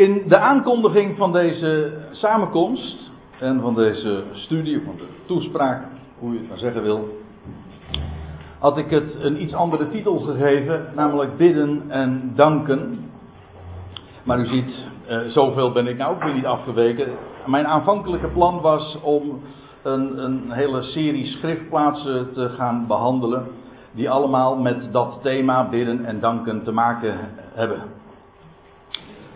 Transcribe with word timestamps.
In 0.00 0.22
de 0.28 0.38
aankondiging 0.38 1.16
van 1.16 1.32
deze 1.32 1.92
samenkomst 2.10 3.10
en 3.38 3.60
van 3.60 3.74
deze 3.74 4.22
studie, 4.32 4.82
van 4.84 4.96
de 4.96 5.06
toespraak, 5.26 5.82
hoe 6.18 6.32
je 6.32 6.38
het 6.38 6.48
maar 6.48 6.58
zeggen 6.58 6.82
wil, 6.82 7.08
had 8.58 8.78
ik 8.78 8.90
het 8.90 9.16
een 9.20 9.42
iets 9.42 9.54
andere 9.54 9.88
titel 9.88 10.18
gegeven, 10.18 10.86
namelijk 10.94 11.36
bidden 11.36 11.84
en 11.88 12.32
danken. 12.34 13.10
Maar 14.22 14.38
u 14.38 14.46
ziet, 14.46 14.86
eh, 15.06 15.18
zoveel 15.20 15.72
ben 15.72 15.86
ik 15.86 15.96
nou 15.96 16.14
ook 16.14 16.22
weer 16.22 16.34
niet 16.34 16.46
afgeweken. 16.46 17.08
Mijn 17.46 17.66
aanvankelijke 17.66 18.28
plan 18.28 18.60
was 18.60 18.98
om 19.02 19.40
een, 19.82 20.24
een 20.24 20.50
hele 20.50 20.82
serie 20.82 21.26
schriftplaatsen 21.26 22.32
te 22.32 22.48
gaan 22.48 22.86
behandelen, 22.86 23.46
die 23.92 24.10
allemaal 24.10 24.56
met 24.56 24.92
dat 24.92 25.18
thema 25.22 25.68
bidden 25.68 26.04
en 26.04 26.20
danken 26.20 26.62
te 26.62 26.72
maken 26.72 27.18
hebben. 27.54 27.99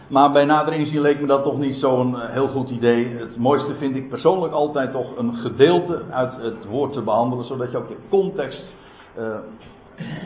Maar 0.09 0.33
bij 0.33 0.45
nader 0.45 0.73
inzien 0.73 1.01
leek 1.01 1.21
me 1.21 1.27
dat 1.27 1.43
toch 1.43 1.59
niet 1.59 1.75
zo'n 1.75 2.21
eh, 2.21 2.31
heel 2.31 2.49
goed 2.49 2.71
idee. 2.71 3.09
Het 3.09 3.37
mooiste 3.37 3.75
vind 3.75 3.97
ik 3.97 4.09
persoonlijk 4.09 4.53
altijd 4.53 4.93
toch 4.93 5.17
een 5.17 5.35
gedeelte 5.35 6.03
uit 6.11 6.37
het 6.37 6.67
woord 6.67 6.93
te 6.93 7.03
behandelen, 7.03 7.45
zodat 7.45 7.71
je 7.71 7.77
ook 7.77 7.89
de 7.89 7.97
context 8.09 8.75
uh, 9.19 9.37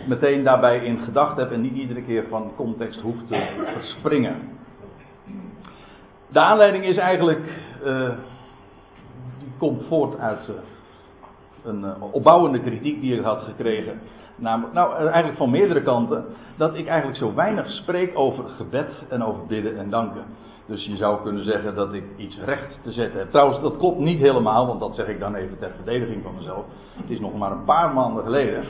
meteen 0.07 0.45
daarbij 0.45 0.85
in 0.85 0.99
gedacht 0.99 1.37
hebt 1.37 1.53
en 1.53 1.61
niet 1.61 1.75
iedere 1.75 2.03
keer 2.03 2.25
van 2.29 2.53
context 2.57 3.01
hoeft 3.01 3.27
te 3.27 3.47
verspringen. 3.75 4.37
De 6.29 6.41
aanleiding 6.41 6.85
is 6.85 6.97
eigenlijk, 6.97 7.41
uh, 7.85 8.09
die 9.39 9.53
komt 9.59 9.83
voort 9.89 10.19
uit 10.19 10.51
een 11.65 12.03
opbouwende 12.03 12.61
kritiek 12.61 13.01
die 13.01 13.15
ik 13.15 13.25
had 13.25 13.43
gekregen. 13.43 14.01
Nou, 14.39 14.95
eigenlijk 14.97 15.37
van 15.37 15.51
meerdere 15.51 15.83
kanten, 15.83 16.25
dat 16.57 16.75
ik 16.75 16.87
eigenlijk 16.87 17.19
zo 17.19 17.35
weinig 17.35 17.71
spreek 17.71 18.19
over 18.19 18.45
gebed 18.45 19.05
en 19.09 19.25
over 19.25 19.47
bidden 19.47 19.79
en 19.79 19.91
danken. 19.91 20.25
Dus 20.67 20.85
je 20.85 20.97
zou 20.97 21.23
kunnen 21.23 21.45
zeggen 21.45 21.75
dat 21.75 21.93
ik 21.93 22.05
iets 22.17 22.39
recht 22.45 22.79
te 22.83 22.93
zetten 22.93 23.19
heb. 23.19 23.31
Trouwens, 23.31 23.61
dat 23.61 23.77
klopt 23.77 23.99
niet 23.99 24.19
helemaal, 24.19 24.67
want 24.67 24.81
dat 24.81 24.95
zeg 24.95 25.07
ik 25.07 25.21
dan 25.21 25.35
even 25.35 25.59
ter 25.59 25.71
verdediging 25.77 26.23
van 26.23 26.35
mezelf. 26.35 26.65
Het 26.97 27.11
is 27.11 27.21
nog 27.21 27.39
maar 27.39 27.53
een 27.53 27.65
paar 27.65 27.95
maanden 27.95 28.25
geleden 28.25 28.65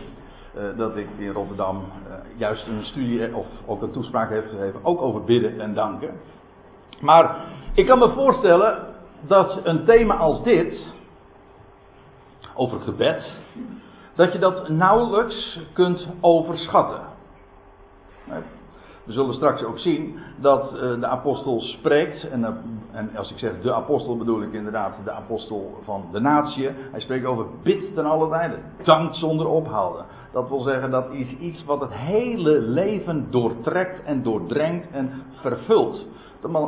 uh, 0.56 0.62
dat 0.76 0.96
ik 0.96 1.08
in 1.16 1.32
Rotterdam 1.32 1.76
uh, 1.76 2.14
juist 2.36 2.66
een 2.66 2.84
studie 2.84 3.36
of 3.36 3.46
ook 3.66 3.82
een 3.82 3.90
toespraak 3.90 4.30
heb 4.30 4.48
gegeven, 4.48 4.80
ook 4.82 5.02
over 5.02 5.24
bidden 5.24 5.60
en 5.60 5.74
danken. 5.74 6.10
Maar 7.00 7.36
ik 7.74 7.86
kan 7.86 7.98
me 7.98 8.10
voorstellen 8.10 8.78
dat 9.20 9.60
een 9.64 9.84
thema 9.84 10.16
als 10.16 10.42
dit, 10.42 10.94
over 12.54 12.80
gebed, 12.80 13.38
dat 14.18 14.32
je 14.32 14.38
dat 14.38 14.68
nauwelijks 14.68 15.60
kunt 15.72 16.06
overschatten. 16.20 17.00
We 19.04 19.12
zullen 19.12 19.34
straks 19.34 19.64
ook 19.64 19.78
zien 19.78 20.18
dat 20.36 20.74
eh, 20.74 21.00
de 21.00 21.06
apostel 21.06 21.60
spreekt. 21.60 22.28
En, 22.28 22.44
en, 22.92 23.16
als 23.16 23.30
ik 23.30 23.38
zeg 23.38 23.60
de 23.60 23.72
apostel 23.72 24.16
bedoel 24.16 24.42
ik 24.42 24.52
inderdaad 24.52 24.96
de 25.04 25.10
apostel 25.10 25.78
van 25.84 26.04
de 26.12 26.20
natie. 26.20 26.68
Hij 26.90 27.00
spreekt 27.00 27.24
over 27.24 27.46
bid 27.62 27.94
ten 27.94 28.06
alle 28.06 28.28
tijden. 28.28 28.62
Dank 28.82 29.14
zonder 29.14 29.46
ophouden. 29.46 30.04
Dat 30.32 30.48
wil 30.48 30.60
zeggen 30.60 30.90
dat 30.90 31.10
is 31.10 31.30
iets 31.30 31.64
wat 31.64 31.80
het 31.80 31.92
hele 31.92 32.60
leven 32.60 33.26
doortrekt 33.30 34.04
en 34.04 34.22
doordrenkt 34.22 34.90
en 34.90 35.22
vervult. 35.40 36.06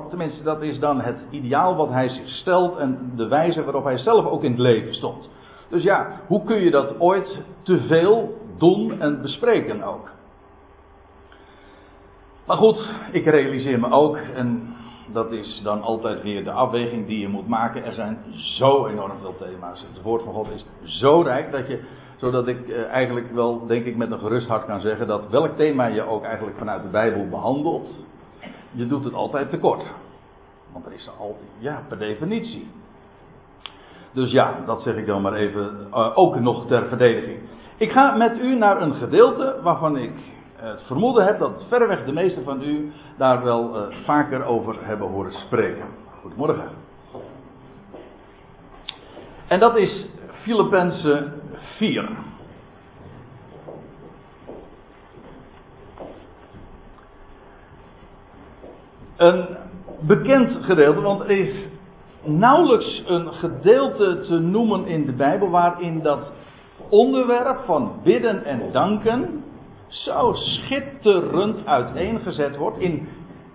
Tenminste, 0.08 0.42
dat 0.42 0.62
is 0.62 0.78
dan 0.78 1.00
het 1.00 1.18
ideaal 1.30 1.76
wat 1.76 1.88
hij 1.88 2.08
zich 2.08 2.28
stelt 2.28 2.76
en 2.76 3.12
de 3.16 3.28
wijze 3.28 3.64
waarop 3.64 3.84
hij 3.84 3.98
zelf 3.98 4.26
ook 4.26 4.44
in 4.44 4.50
het 4.50 4.60
leven 4.60 4.94
stond. 4.94 5.28
Dus 5.70 5.82
ja, 5.82 6.20
hoe 6.26 6.44
kun 6.44 6.60
je 6.60 6.70
dat 6.70 7.00
ooit 7.00 7.42
te 7.62 7.78
veel 7.78 8.38
doen 8.58 9.00
en 9.00 9.22
bespreken 9.22 9.82
ook? 9.82 10.10
Maar 12.46 12.56
goed, 12.56 12.94
ik 13.12 13.24
realiseer 13.24 13.80
me 13.80 13.90
ook, 13.90 14.16
en 14.16 14.74
dat 15.12 15.32
is 15.32 15.60
dan 15.62 15.82
altijd 15.82 16.22
weer 16.22 16.44
de 16.44 16.50
afweging 16.50 17.06
die 17.06 17.18
je 17.18 17.28
moet 17.28 17.48
maken. 17.48 17.84
Er 17.84 17.92
zijn 17.92 18.18
zo 18.34 18.86
enorm 18.86 19.18
veel 19.20 19.34
thema's. 19.38 19.84
Het 19.92 20.02
woord 20.02 20.22
van 20.22 20.32
God 20.32 20.48
is 20.50 20.64
zo 20.82 21.20
rijk 21.20 21.52
dat 21.52 21.68
je, 21.68 21.80
zodat 22.16 22.48
ik 22.48 22.68
eh, 22.68 22.84
eigenlijk 22.84 23.32
wel, 23.32 23.66
denk 23.66 23.84
ik, 23.84 23.96
met 23.96 24.10
een 24.10 24.18
gerust 24.18 24.48
hart 24.48 24.66
kan 24.66 24.80
zeggen 24.80 25.06
dat 25.06 25.28
welk 25.28 25.56
thema 25.56 25.86
je 25.86 26.02
ook 26.02 26.24
eigenlijk 26.24 26.58
vanuit 26.58 26.82
de 26.82 26.88
Bijbel 26.88 27.28
behandelt, 27.28 27.88
je 28.70 28.86
doet 28.86 29.04
het 29.04 29.14
altijd 29.14 29.50
tekort. 29.50 29.84
Want 30.72 30.86
er 30.86 30.92
is 30.92 31.10
al, 31.18 31.36
ja, 31.58 31.82
per 31.88 31.98
definitie. 31.98 32.68
Dus 34.12 34.30
ja, 34.30 34.54
dat 34.66 34.82
zeg 34.82 34.96
ik 34.96 35.06
dan 35.06 35.22
maar 35.22 35.34
even, 35.34 35.86
uh, 35.94 36.10
ook 36.14 36.40
nog 36.40 36.66
ter 36.66 36.86
verdediging. 36.88 37.38
Ik 37.76 37.92
ga 37.92 38.16
met 38.16 38.38
u 38.38 38.54
naar 38.54 38.82
een 38.82 38.94
gedeelte 38.94 39.58
waarvan 39.62 39.96
ik 39.96 40.12
het 40.56 40.82
vermoeden 40.82 41.24
heb 41.24 41.38
dat 41.38 41.64
verreweg 41.68 42.04
de 42.04 42.12
meesten 42.12 42.44
van 42.44 42.62
u 42.62 42.92
daar 43.16 43.42
wel 43.42 43.76
uh, 43.76 43.96
vaker 44.04 44.44
over 44.44 44.76
hebben 44.80 45.08
horen 45.08 45.32
spreken. 45.32 45.84
Goedemorgen. 46.20 46.68
En 49.46 49.60
dat 49.60 49.76
is 49.76 50.06
Filippenzen 50.42 51.32
4. 51.76 52.08
Een 59.16 59.46
bekend 60.00 60.64
gedeelte, 60.64 61.00
want 61.00 61.20
er 61.20 61.30
is 61.30 61.68
nauwelijks 62.24 63.02
een 63.06 63.32
gedeelte 63.32 64.20
te 64.20 64.38
noemen 64.38 64.86
in 64.86 65.06
de 65.06 65.12
Bijbel 65.12 65.50
waarin 65.50 66.02
dat 66.02 66.32
onderwerp 66.88 67.60
van 67.64 67.92
bidden 68.02 68.44
en 68.44 68.72
danken 68.72 69.44
zo 69.88 70.32
schitterend 70.32 71.66
uiteengezet 71.66 72.56
wordt 72.56 72.78
in, 72.78 73.08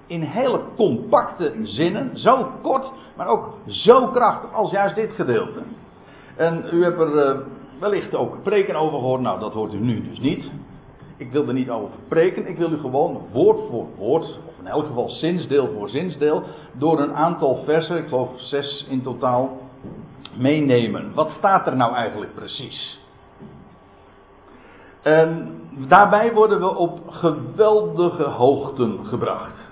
in 0.08 0.22
hele 0.22 0.62
compacte 0.76 1.54
zinnen, 1.64 2.18
zo 2.18 2.48
kort, 2.62 2.92
maar 3.16 3.28
ook 3.28 3.54
zo 3.68 4.08
krachtig 4.08 4.54
als 4.54 4.72
juist 4.72 4.96
dit 4.96 5.12
gedeelte. 5.12 5.60
En 6.36 6.66
u 6.72 6.84
hebt 6.84 7.00
er 7.00 7.36
uh, 7.36 7.42
wellicht 7.80 8.16
ook 8.16 8.44
preken 8.44 8.76
over 8.76 9.00
gehoord, 9.00 9.22
nou 9.22 9.40
dat 9.40 9.54
hoort 9.54 9.74
u 9.74 9.80
nu 9.80 10.10
dus 10.10 10.20
niet. 10.20 10.52
Ik 11.18 11.32
wil 11.32 11.48
er 11.48 11.54
niet 11.54 11.70
over 11.70 11.90
preken, 12.08 12.48
ik 12.48 12.58
wil 12.58 12.72
u 12.72 12.78
gewoon 12.78 13.22
woord 13.32 13.60
voor 13.70 13.86
woord, 13.98 14.40
in 14.66 14.72
elk 14.72 14.86
geval 14.86 15.10
zinsdeel 15.10 15.70
voor 15.74 15.90
zinsdeel, 15.90 16.44
door 16.74 17.00
een 17.00 17.14
aantal 17.14 17.64
versen, 17.64 17.98
ik 17.98 18.08
geloof 18.08 18.30
zes 18.36 18.86
in 18.90 19.02
totaal, 19.02 19.58
meenemen. 20.38 21.14
Wat 21.14 21.30
staat 21.38 21.68
er 21.68 21.76
nou 21.76 21.94
eigenlijk 21.94 22.36
precies? 22.36 23.00
En 25.02 25.62
daarbij 25.88 26.34
worden 26.34 26.60
we 26.60 26.76
op 26.76 27.00
geweldige 27.10 28.24
hoogten 28.24 29.06
gebracht. 29.06 29.65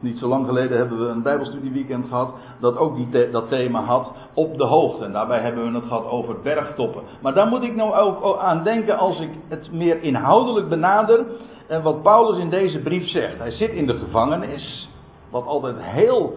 Niet 0.00 0.18
zo 0.18 0.28
lang 0.28 0.46
geleden 0.46 0.78
hebben 0.78 0.98
we 0.98 1.06
een 1.06 1.22
Bijbelstudieweekend 1.22 2.06
gehad 2.08 2.34
dat 2.60 2.76
ook 2.76 2.96
die 2.96 3.30
dat 3.30 3.48
thema 3.48 3.82
had 3.82 4.12
op 4.34 4.58
de 4.58 4.64
hoogte. 4.64 5.04
En 5.04 5.12
daarbij 5.12 5.40
hebben 5.40 5.72
we 5.72 5.78
het 5.78 5.88
gehad 5.88 6.06
over 6.06 6.40
bergtoppen. 6.42 7.02
Maar 7.20 7.34
daar 7.34 7.46
moet 7.46 7.62
ik 7.62 7.74
nou 7.74 7.94
ook 7.94 8.38
aan 8.38 8.64
denken 8.64 8.98
als 8.98 9.20
ik 9.20 9.30
het 9.48 9.72
meer 9.72 10.02
inhoudelijk 10.02 10.68
benader. 10.68 11.26
En 11.66 11.82
wat 11.82 12.02
Paulus 12.02 12.38
in 12.38 12.50
deze 12.50 12.78
brief 12.78 13.08
zegt. 13.08 13.38
Hij 13.38 13.50
zit 13.50 13.70
in 13.70 13.86
de 13.86 13.96
gevangenis. 13.96 14.88
Wat 15.30 15.46
altijd 15.46 15.76
heel 15.78 16.36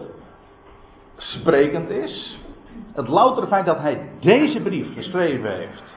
sprekend 1.16 1.90
is. 1.90 2.38
Het 2.92 3.08
loutere 3.08 3.46
feit 3.46 3.66
dat 3.66 3.78
hij 3.78 4.10
deze 4.20 4.60
brief 4.60 4.94
geschreven 4.94 5.56
heeft 5.56 5.96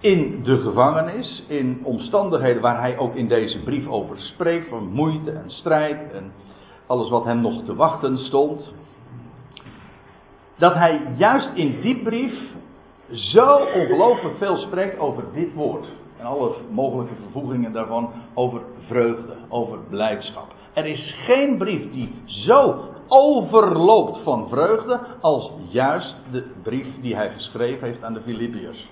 in 0.00 0.42
de 0.42 0.56
gevangenis, 0.58 1.44
in 1.48 1.80
omstandigheden 1.82 2.62
waar 2.62 2.80
hij 2.80 2.98
ook 2.98 3.14
in 3.14 3.28
deze 3.28 3.62
brief 3.62 3.88
over 3.88 4.18
spreekt, 4.18 4.68
van 4.68 4.92
moeite 4.92 5.30
en 5.30 5.50
strijd 5.50 6.12
en 6.12 6.32
alles 6.86 7.10
wat 7.10 7.24
hem 7.24 7.40
nog 7.40 7.62
te 7.62 7.74
wachten 7.74 8.18
stond. 8.18 8.72
Dat 10.56 10.74
hij 10.74 11.00
juist 11.16 11.50
in 11.54 11.80
die 11.80 12.02
brief 12.02 12.34
zo 13.10 13.56
ongelooflijk 13.74 14.36
veel 14.36 14.56
spreekt 14.56 14.98
over 14.98 15.24
dit 15.32 15.54
woord. 15.54 15.86
En 16.18 16.26
alle 16.26 16.54
mogelijke 16.70 17.14
vervoegingen 17.22 17.72
daarvan 17.72 18.10
over 18.34 18.60
vreugde, 18.86 19.34
over 19.48 19.78
blijdschap. 19.88 20.54
Er 20.72 20.86
is 20.86 21.14
geen 21.26 21.58
brief 21.58 21.92
die 21.92 22.14
zo 22.24 22.84
overloopt 23.08 24.18
van 24.22 24.48
vreugde 24.48 25.00
als 25.20 25.50
juist 25.68 26.16
de 26.32 26.44
brief 26.62 26.86
die 27.00 27.14
hij 27.14 27.30
geschreven 27.30 27.86
heeft 27.86 28.02
aan 28.02 28.14
de 28.14 28.20
Filippiërs. 28.20 28.88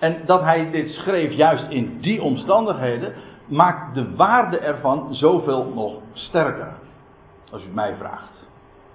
En 0.00 0.22
dat 0.26 0.40
hij 0.40 0.70
dit 0.70 0.88
schreef 0.88 1.32
juist 1.32 1.68
in 1.68 1.98
die 2.00 2.22
omstandigheden, 2.22 3.14
maakt 3.46 3.94
de 3.94 4.14
waarde 4.16 4.58
ervan 4.58 5.14
zoveel 5.14 5.72
nog 5.74 5.92
sterker. 6.12 6.72
Als 7.50 7.62
u 7.62 7.64
het 7.64 7.74
mij 7.74 7.94
vraagt. 7.98 8.48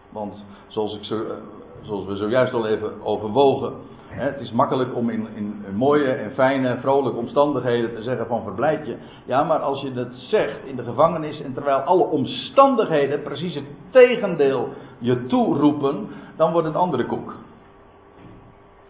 Want 0.10 0.46
zoals, 0.68 0.96
ik 0.96 1.04
zo, 1.04 1.16
eh, 1.16 1.36
zoals 1.82 2.06
we 2.06 2.16
zojuist 2.16 2.54
al 2.54 2.68
even 2.68 2.92
overwogen. 3.04 3.74
Het 4.08 4.40
is 4.40 4.52
makkelijk 4.52 4.96
om 4.96 5.10
in, 5.10 5.28
in, 5.36 5.66
mooie 5.74 6.12
en 6.12 6.32
fijne, 6.32 6.78
vrolijke 6.78 7.20
omstandigheden 7.20 7.96
te 7.96 8.04
zeggen 8.04 8.28
van 8.28 8.44
verblijd 8.44 8.88
je. 8.88 8.96
Ja, 9.26 9.44
maar 9.44 9.60
als 9.60 9.82
je 9.82 9.94
dat 9.94 10.14
zegt 10.14 10.66
in 10.66 10.76
de 10.76 10.84
gevangenis 10.84 11.42
en 11.42 11.54
terwijl 11.54 11.78
alle 11.78 12.04
omstandigheden 12.04 13.22
precies 13.22 13.56
het 13.56 13.66
tegendeel 13.90 14.70
je 14.98 15.26
toeroepen, 15.26 16.08
dan 16.36 16.52
wordt 16.52 16.68
het 16.68 16.76
andere 16.76 17.06
koek. 17.06 17.36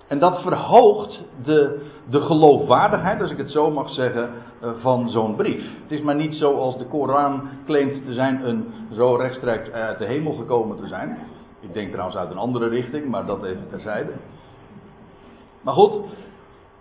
En 0.07 0.19
dat 0.19 0.41
verhoogt 0.41 1.23
de, 1.43 1.85
de 2.09 2.21
geloofwaardigheid, 2.21 3.21
als 3.21 3.31
ik 3.31 3.37
het 3.37 3.51
zo 3.51 3.71
mag 3.71 3.89
zeggen, 3.89 4.29
eh, 4.61 4.69
van 4.79 5.09
zo'n 5.09 5.35
brief. 5.35 5.63
Het 5.81 5.91
is 5.91 6.01
maar 6.01 6.15
niet 6.15 6.35
zoals 6.35 6.77
de 6.77 6.85
Koran 6.85 7.49
claimt 7.65 8.05
te 8.05 8.13
zijn, 8.13 8.47
een, 8.47 8.65
zo 8.93 9.15
rechtstreeks 9.15 9.71
uit 9.71 9.97
de 9.97 10.05
hemel 10.05 10.33
gekomen 10.33 10.77
te 10.77 10.87
zijn. 10.87 11.17
Ik 11.59 11.73
denk 11.73 11.91
trouwens 11.91 12.17
uit 12.17 12.31
een 12.31 12.37
andere 12.37 12.67
richting, 12.67 13.09
maar 13.09 13.25
dat 13.25 13.43
even 13.43 13.67
terzijde. 13.69 14.11
Maar 15.61 15.73
goed, 15.73 15.93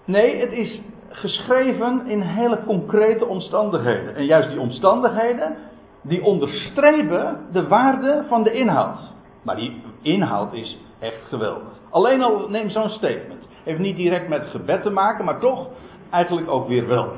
nee, 0.05 0.41
het 0.41 0.53
is 0.53 0.81
geschreven 1.09 2.07
in 2.07 2.21
hele 2.21 2.65
concrete 2.67 3.27
omstandigheden. 3.27 4.15
En 4.15 4.25
juist 4.25 4.49
die 4.49 4.61
omstandigheden, 4.61 5.57
die 6.03 6.25
onderstrepen 6.25 7.47
de 7.53 7.69
waarde 7.69 8.25
van 8.29 8.43
de 8.43 8.53
inhoud. 8.53 9.13
Maar 9.43 9.57
die 9.57 9.83
inhoud 10.03 10.53
is 10.53 10.79
echt 11.05 11.29
geweldig. 11.29 11.73
Alleen 11.91 12.23
al 12.23 12.49
neem 12.49 12.71
zo'n 12.71 12.89
statement. 12.89 13.47
Heeft 13.65 13.79
niet 13.79 13.97
direct 13.97 14.29
met 14.29 14.47
gebed 14.47 14.83
te 14.83 14.91
maken, 14.91 15.25
maar 15.25 15.41
toch 15.41 15.69
eigenlijk 16.11 16.51
ook 16.51 16.69
weer 16.69 16.87
wel. 16.87 17.13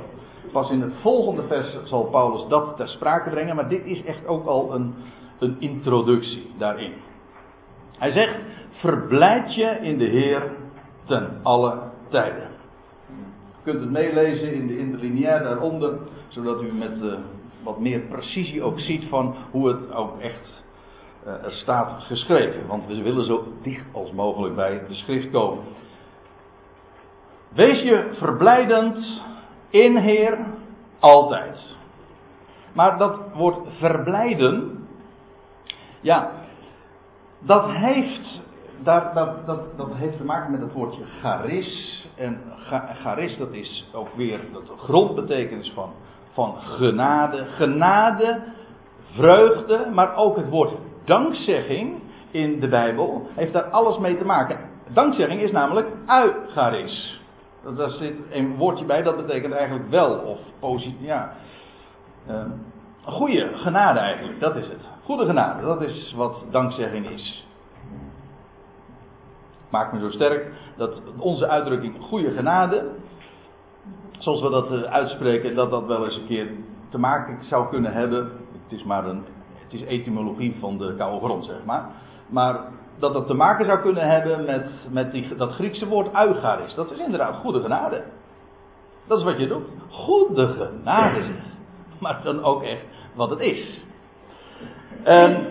Pas 0.53 0.71
in 0.71 0.81
het 0.81 0.93
volgende 1.00 1.43
vers 1.43 1.77
zal 1.85 2.05
Paulus 2.05 2.49
dat 2.49 2.77
ter 2.77 2.88
sprake 2.88 3.31
brengen, 3.31 3.56
maar 3.56 3.69
dit 3.69 3.85
is 3.85 4.05
echt 4.05 4.27
ook 4.27 4.47
al 4.47 4.75
een, 4.75 4.94
een 5.38 5.56
introductie 5.59 6.50
daarin. 6.59 6.93
Hij 7.99 8.11
zegt: 8.11 8.35
Verblijd 8.71 9.55
je 9.55 9.79
in 9.81 9.99
de 9.99 10.05
Heer 10.05 10.43
ten 11.05 11.41
alle 11.43 11.79
tijden. 12.09 12.49
Je 13.56 13.73
kunt 13.73 13.81
het 13.81 13.91
meelezen 13.91 14.55
in 14.55 14.67
de 14.67 14.79
interlineair 14.79 15.43
daaronder, 15.43 15.99
zodat 16.29 16.62
u 16.62 16.73
met 16.73 16.99
uh, 17.03 17.12
wat 17.62 17.81
meer 17.81 18.00
precisie 18.00 18.62
ook 18.62 18.81
ziet 18.81 19.05
van 19.09 19.35
hoe 19.50 19.69
het 19.69 19.93
ook 19.93 20.21
echt 20.21 20.65
er 21.26 21.52
staat 21.52 22.02
geschreven. 22.02 22.67
Want 22.67 22.87
we 22.87 23.02
willen 23.02 23.26
zo 23.26 23.44
dicht 23.62 23.84
als 23.93 24.12
mogelijk 24.12 24.55
bij 24.55 24.82
de 24.88 24.94
schrift 24.94 25.31
komen. 25.31 25.64
Wees 27.49 27.82
je 27.82 28.11
verblijdend 28.12 29.23
in 29.69 29.96
Heer 29.96 30.38
altijd. 30.99 31.76
Maar 32.73 32.99
dat 32.99 33.19
woord 33.34 33.69
verblijden, 33.78 34.87
ja, 36.00 36.31
dat 37.38 37.70
heeft, 37.70 38.43
dat, 38.82 39.14
dat, 39.14 39.46
dat, 39.46 39.76
dat 39.76 39.94
heeft 39.94 40.17
te 40.17 40.25
maken 40.25 40.50
met 40.50 40.61
het 40.61 40.73
woordje 40.73 41.05
charis. 41.20 42.05
En 42.17 42.43
charis, 43.02 43.37
dat 43.37 43.52
is 43.52 43.90
ook 43.93 44.14
weer 44.14 44.40
de 44.52 44.76
grondbetekenis 44.76 45.73
van, 45.75 45.93
van 46.32 46.56
genade. 46.56 47.44
Genade, 47.44 48.43
vreugde, 49.12 49.90
maar 49.94 50.17
ook 50.17 50.37
het 50.37 50.49
woord 50.49 50.73
dankzegging 51.06 52.00
in 52.31 52.61
de 52.61 52.69
Bijbel 52.69 53.29
heeft 53.35 53.53
daar 53.53 53.70
alles 53.70 53.99
mee 53.99 54.19
te 54.19 54.25
maken. 54.25 54.58
Dankzegging 54.88 55.41
is 55.41 55.53
namelijk 55.53 55.88
eucharis. 56.06 57.20
Daar 57.76 57.91
zit 57.91 58.14
een 58.31 58.56
woordje 58.56 58.85
bij, 58.85 59.03
dat 59.03 59.17
betekent 59.17 59.55
eigenlijk 59.55 59.91
wel 59.91 60.14
of 60.14 60.38
positief. 60.58 61.00
Ja. 61.00 61.32
Uh, 62.31 62.44
goede 63.05 63.50
genade 63.55 63.99
eigenlijk, 63.99 64.41
dat 64.41 64.56
is 64.56 64.67
het. 64.67 64.81
Goede 65.05 65.26
genade, 65.26 65.67
dat 65.67 65.82
is 65.82 66.14
wat 66.17 66.44
dankzegging 66.50 67.11
is. 67.11 67.47
Maakt 69.69 69.93
me 69.93 70.00
zo 70.00 70.11
sterk 70.11 70.52
dat 70.76 71.00
onze 71.19 71.49
uitdrukking 71.49 71.94
goede 72.00 72.31
genade, 72.31 72.91
zoals 74.19 74.43
we 74.43 74.50
dat 74.50 74.73
eh, 74.73 74.82
uitspreken, 74.82 75.55
dat 75.55 75.70
dat 75.70 75.87
wel 75.87 76.05
eens 76.05 76.17
een 76.17 76.26
keer 76.26 76.50
te 76.88 76.99
maken 76.99 77.44
zou 77.44 77.69
kunnen 77.69 77.93
hebben. 77.93 78.32
Het 78.62 78.79
is 78.79 78.85
maar 78.85 79.06
een, 79.06 79.25
het 79.70 79.80
is 79.80 79.86
etymologie 79.86 80.56
van 80.60 80.78
de 80.78 80.94
koude 80.96 81.26
grond, 81.26 81.44
zeg 81.44 81.64
maar. 81.64 81.84
Maar 82.26 82.60
dat 82.98 83.12
dat 83.12 83.26
te 83.26 83.34
maken 83.34 83.64
zou 83.64 83.78
kunnen 83.78 84.08
hebben 84.08 84.44
met, 84.44 84.70
met 84.90 85.12
die, 85.12 85.36
dat 85.36 85.52
Griekse 85.52 85.86
woord 85.86 86.14
eucharis. 86.14 86.74
Dat 86.74 86.90
is 86.90 86.98
inderdaad 86.98 87.34
goede 87.34 87.60
genade. 87.60 88.02
Dat 89.06 89.18
is 89.18 89.24
wat 89.24 89.38
je 89.38 89.46
doet. 89.46 89.66
Goede 89.88 90.46
genade. 90.46 91.22
Maar 91.98 92.20
dan 92.22 92.44
ook 92.44 92.62
echt 92.62 92.84
wat 93.14 93.30
het 93.30 93.40
is. 93.40 93.84
En 95.02 95.46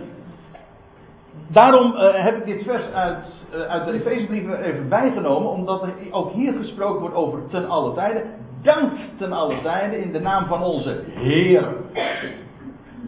daarom 1.47 1.93
uh, 1.93 2.13
heb 2.13 2.37
ik 2.37 2.45
dit 2.45 2.63
vers 2.63 2.91
uit, 2.91 3.47
uh, 3.53 3.61
uit 3.61 3.85
de 3.85 3.91
Efezebrief 3.91 4.59
even 4.59 4.89
bijgenomen, 4.89 5.51
omdat 5.51 5.81
er 5.81 5.93
ook 6.11 6.31
hier 6.31 6.53
gesproken 6.53 6.99
wordt 6.99 7.15
over 7.15 7.47
ten 7.49 7.69
alle 7.69 7.93
tijden. 7.93 8.23
Dank 8.61 8.91
ten 9.17 9.31
alle 9.31 9.61
tijden 9.61 10.03
in 10.03 10.11
de 10.11 10.19
naam 10.19 10.45
van 10.45 10.63
onze 10.63 11.03
Heer 11.05 11.67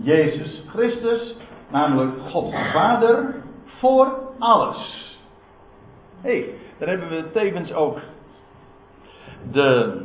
Jezus 0.01 0.63
Christus, 0.67 1.35
namelijk 1.71 2.21
God 2.21 2.51
de 2.51 2.69
Vader, 2.73 3.43
voor 3.65 4.19
alles. 4.39 5.17
Hé, 6.21 6.29
hey, 6.29 6.53
dan 6.79 6.87
hebben 6.87 7.09
we 7.09 7.31
tevens 7.31 7.73
ook 7.73 7.99
de, 9.51 10.01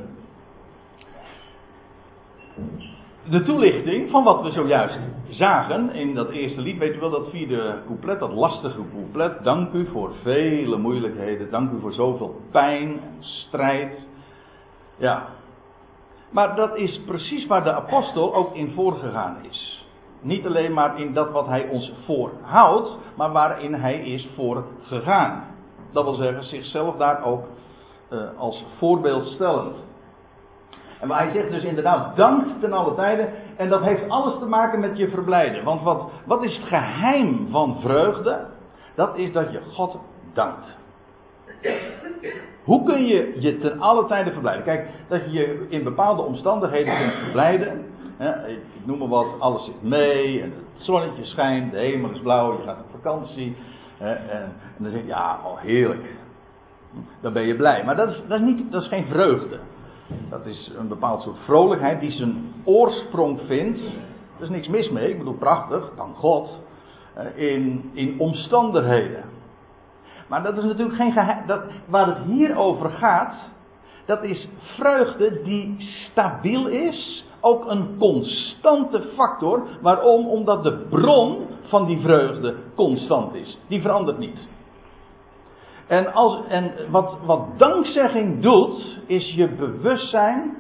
de 3.29 3.43
toelichting 3.43 4.11
van 4.11 4.25
wat 4.25 4.43
we 4.43 4.51
zojuist 4.51 4.99
zagen 5.29 5.95
in 5.95 6.15
dat 6.15 6.31
eerste 6.31 6.61
lied. 6.61 6.79
Weet 6.79 6.97
u 6.97 7.01
wel, 7.01 7.11
dat 7.11 7.31
vierde 7.31 7.83
couplet, 7.87 8.19
dat 8.19 8.33
lastige 8.33 8.81
couplet. 8.95 9.45
Dank 9.45 9.73
u 9.73 9.87
voor 9.87 10.13
vele 10.23 10.77
moeilijkheden. 10.77 11.51
Dank 11.51 11.73
u 11.73 11.81
voor 11.81 11.93
zoveel 11.93 12.41
pijn 12.51 12.89
en 12.89 13.17
strijd. 13.21 14.07
Ja. 14.97 15.29
Maar 16.31 16.57
dat 16.57 16.77
is 16.77 17.01
precies 17.07 17.47
waar 17.47 17.65
de 17.65 17.73
apostel 17.73 18.35
ook 18.35 18.55
in 18.55 18.73
voorgegaan 18.75 19.37
is. 19.51 19.82
Niet 20.23 20.47
alleen 20.47 20.73
maar 20.73 21.01
in 21.01 21.15
dat 21.15 21.31
wat 21.31 21.47
hij 21.47 21.69
ons 21.69 21.93
voorhoudt, 22.05 22.97
maar 23.17 23.33
waarin 23.33 23.75
hij 23.75 24.01
is 24.01 24.29
voor 24.35 24.65
gegaan. 24.83 25.45
Dat 25.93 26.05
wil 26.05 26.15
zeggen, 26.15 26.45
zichzelf 26.45 26.97
daar 26.97 27.25
ook 27.25 27.45
uh, 28.11 28.21
als 28.37 28.65
voorbeeld 28.79 29.27
stellen. 29.27 29.73
En 31.01 31.11
hij 31.11 31.31
zegt 31.31 31.51
dus 31.51 31.63
inderdaad, 31.63 32.17
dank 32.17 32.47
ten 32.61 32.73
alle 32.73 32.95
tijden. 32.95 33.29
En 33.57 33.69
dat 33.69 33.83
heeft 33.83 34.09
alles 34.09 34.39
te 34.39 34.47
maken 34.47 34.81
met 34.81 34.97
je 34.99 35.09
verblijden. 35.09 35.65
Want 35.65 35.83
wat, 35.83 36.11
wat 36.27 36.43
is 36.43 36.57
het 36.57 36.67
geheim 36.67 37.49
van 37.51 37.81
vreugde? 37.81 38.47
Dat 38.95 39.17
is 39.17 39.33
dat 39.33 39.53
je 39.53 39.61
God 39.73 39.99
dankt. 40.33 40.79
Hoe 42.65 42.85
kun 42.85 43.07
je 43.07 43.37
je 43.41 43.59
ten 43.59 43.81
alle 43.81 44.07
tijden 44.07 44.33
verblijden? 44.33 44.65
Kijk, 44.65 44.89
dat 45.09 45.25
je 45.25 45.31
je 45.31 45.67
in 45.69 45.85
bepaalde 45.85 46.23
omstandigheden 46.23 46.97
kunt 46.99 47.13
verblijden 47.13 47.85
ik 48.29 48.87
noem 48.87 48.99
maar 48.99 49.09
wat, 49.09 49.27
alles 49.39 49.65
zit 49.65 49.83
mee. 49.83 50.43
En 50.43 50.51
het 50.51 50.83
zonnetje 50.85 51.25
schijnt, 51.25 51.73
de 51.73 51.79
hemel 51.79 52.11
is 52.11 52.21
blauw, 52.21 52.53
je 52.53 52.65
gaat 52.65 52.81
op 52.81 52.91
vakantie. 52.91 53.57
en, 53.99 54.31
en, 54.31 54.53
dan 54.79 54.91
zeg 54.91 55.01
je, 55.01 55.07
ja, 55.07 55.41
oh 55.45 55.61
heerlijk. 55.61 56.17
Dan 57.21 57.33
ben 57.33 57.47
je 57.47 57.57
blij. 57.57 57.85
Maar 57.85 57.97
dat 57.97 58.09
is, 58.09 58.23
dat 58.29 58.41
is, 58.41 58.47
niet, 58.47 58.73
dat 58.73 58.83
is 58.83 58.89
geen 58.89 59.07
vreugde. 59.07 59.59
Dat 60.29 60.47
is 60.47 60.73
een 60.79 60.89
bepaald 60.89 61.23
soort 61.23 61.39
vrolijkheid 61.39 62.01
die 62.01 62.11
zijn 62.11 62.55
oorsprong 62.65 63.41
vindt. 63.47 63.79
Er 64.37 64.43
is 64.43 64.49
niks 64.49 64.69
mis 64.69 64.91
mee, 64.91 65.11
ik 65.11 65.19
bedoel 65.19 65.35
prachtig, 65.35 65.93
dank 65.97 66.17
God. 66.17 66.61
in, 67.35 67.91
in 67.93 68.21
omstandigheden. 68.21 69.25
Maar 70.33 70.43
dat 70.43 70.57
is 70.57 70.65
natuurlijk 70.65 70.97
geen 70.97 71.13
geheim. 71.13 71.47
Dat, 71.47 71.61
waar 71.87 72.07
het 72.07 72.19
hier 72.27 72.57
over 72.57 72.91
gaat, 72.91 73.35
dat 74.07 74.23
is 74.23 74.49
vreugde 74.77 75.43
die 75.43 75.77
stabiel 75.79 76.67
is 76.67 77.25
ook 77.41 77.71
een 77.71 77.97
constante 77.99 79.03
factor. 79.15 79.67
Waarom? 79.81 80.27
Omdat 80.27 80.63
de 80.63 80.87
bron 80.91 81.47
van 81.63 81.87
die 81.87 82.01
vreugde 82.01 82.55
constant 82.75 83.35
is. 83.35 83.59
Die 83.69 83.81
verandert 83.81 84.19
niet. 84.19 84.49
En, 85.87 86.13
als, 86.13 86.47
en 86.49 86.73
wat, 86.91 87.17
wat 87.25 87.59
dankzegging 87.59 88.43
doet, 88.43 89.01
is 89.07 89.35
je 89.35 89.49
bewustzijn 89.49 90.57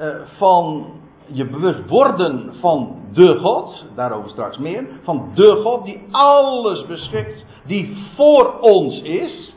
uh, 0.00 0.14
van, 0.38 0.86
je 1.32 1.46
bewust 1.46 1.88
worden 1.88 2.54
van 2.60 2.96
de 3.12 3.38
God, 3.38 3.86
daarover 3.94 4.30
straks 4.30 4.58
meer, 4.58 4.86
van 5.02 5.30
de 5.34 5.60
God 5.62 5.84
die 5.84 6.02
alles 6.10 6.86
beschikt, 6.86 7.44
die 7.64 8.06
voor 8.16 8.58
ons 8.60 9.02
is. 9.02 9.54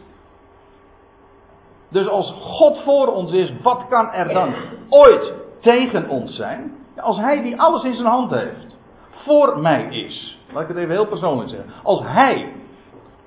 Dus 1.89 2.07
als 2.07 2.33
God 2.39 2.81
voor 2.83 3.07
ons 3.07 3.31
is, 3.31 3.53
wat 3.61 3.87
kan 3.89 4.11
er 4.11 4.33
dan 4.33 4.53
ooit 4.89 5.33
tegen 5.61 6.09
ons 6.09 6.35
zijn. 6.35 6.71
Als 6.95 7.17
hij 7.17 7.41
die 7.41 7.61
alles 7.61 7.83
in 7.83 7.93
zijn 7.93 8.07
hand 8.07 8.31
heeft, 8.31 8.77
voor 9.09 9.59
mij 9.59 9.85
is. 9.85 10.37
Laat 10.53 10.61
ik 10.61 10.67
het 10.67 10.77
even 10.77 10.91
heel 10.91 11.07
persoonlijk 11.07 11.49
zeggen. 11.49 11.71
Als 11.83 12.01
hij, 12.03 12.53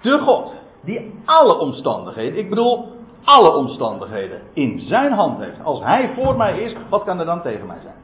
de 0.00 0.18
God, 0.18 0.54
die 0.84 1.20
alle 1.24 1.58
omstandigheden, 1.58 2.38
ik 2.38 2.48
bedoel 2.48 2.95
alle 3.26 3.54
omstandigheden, 3.54 4.40
in 4.52 4.80
zijn 4.80 5.12
hand 5.12 5.38
heeft. 5.38 5.64
Als 5.64 5.82
hij 5.82 6.12
voor 6.14 6.36
mij 6.36 6.58
is, 6.58 6.76
wat 6.88 7.04
kan 7.04 7.18
er 7.18 7.26
dan 7.26 7.42
tegen 7.42 7.66
mij 7.66 7.80
zijn? 7.82 7.94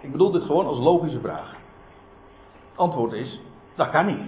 Ik 0.00 0.12
bedoel 0.12 0.30
dit 0.30 0.42
gewoon 0.42 0.66
als 0.66 0.78
logische 0.78 1.20
vraag. 1.20 1.54
Antwoord 2.76 3.12
is, 3.12 3.40
dat 3.74 3.90
kan 3.90 4.06
niet. 4.06 4.20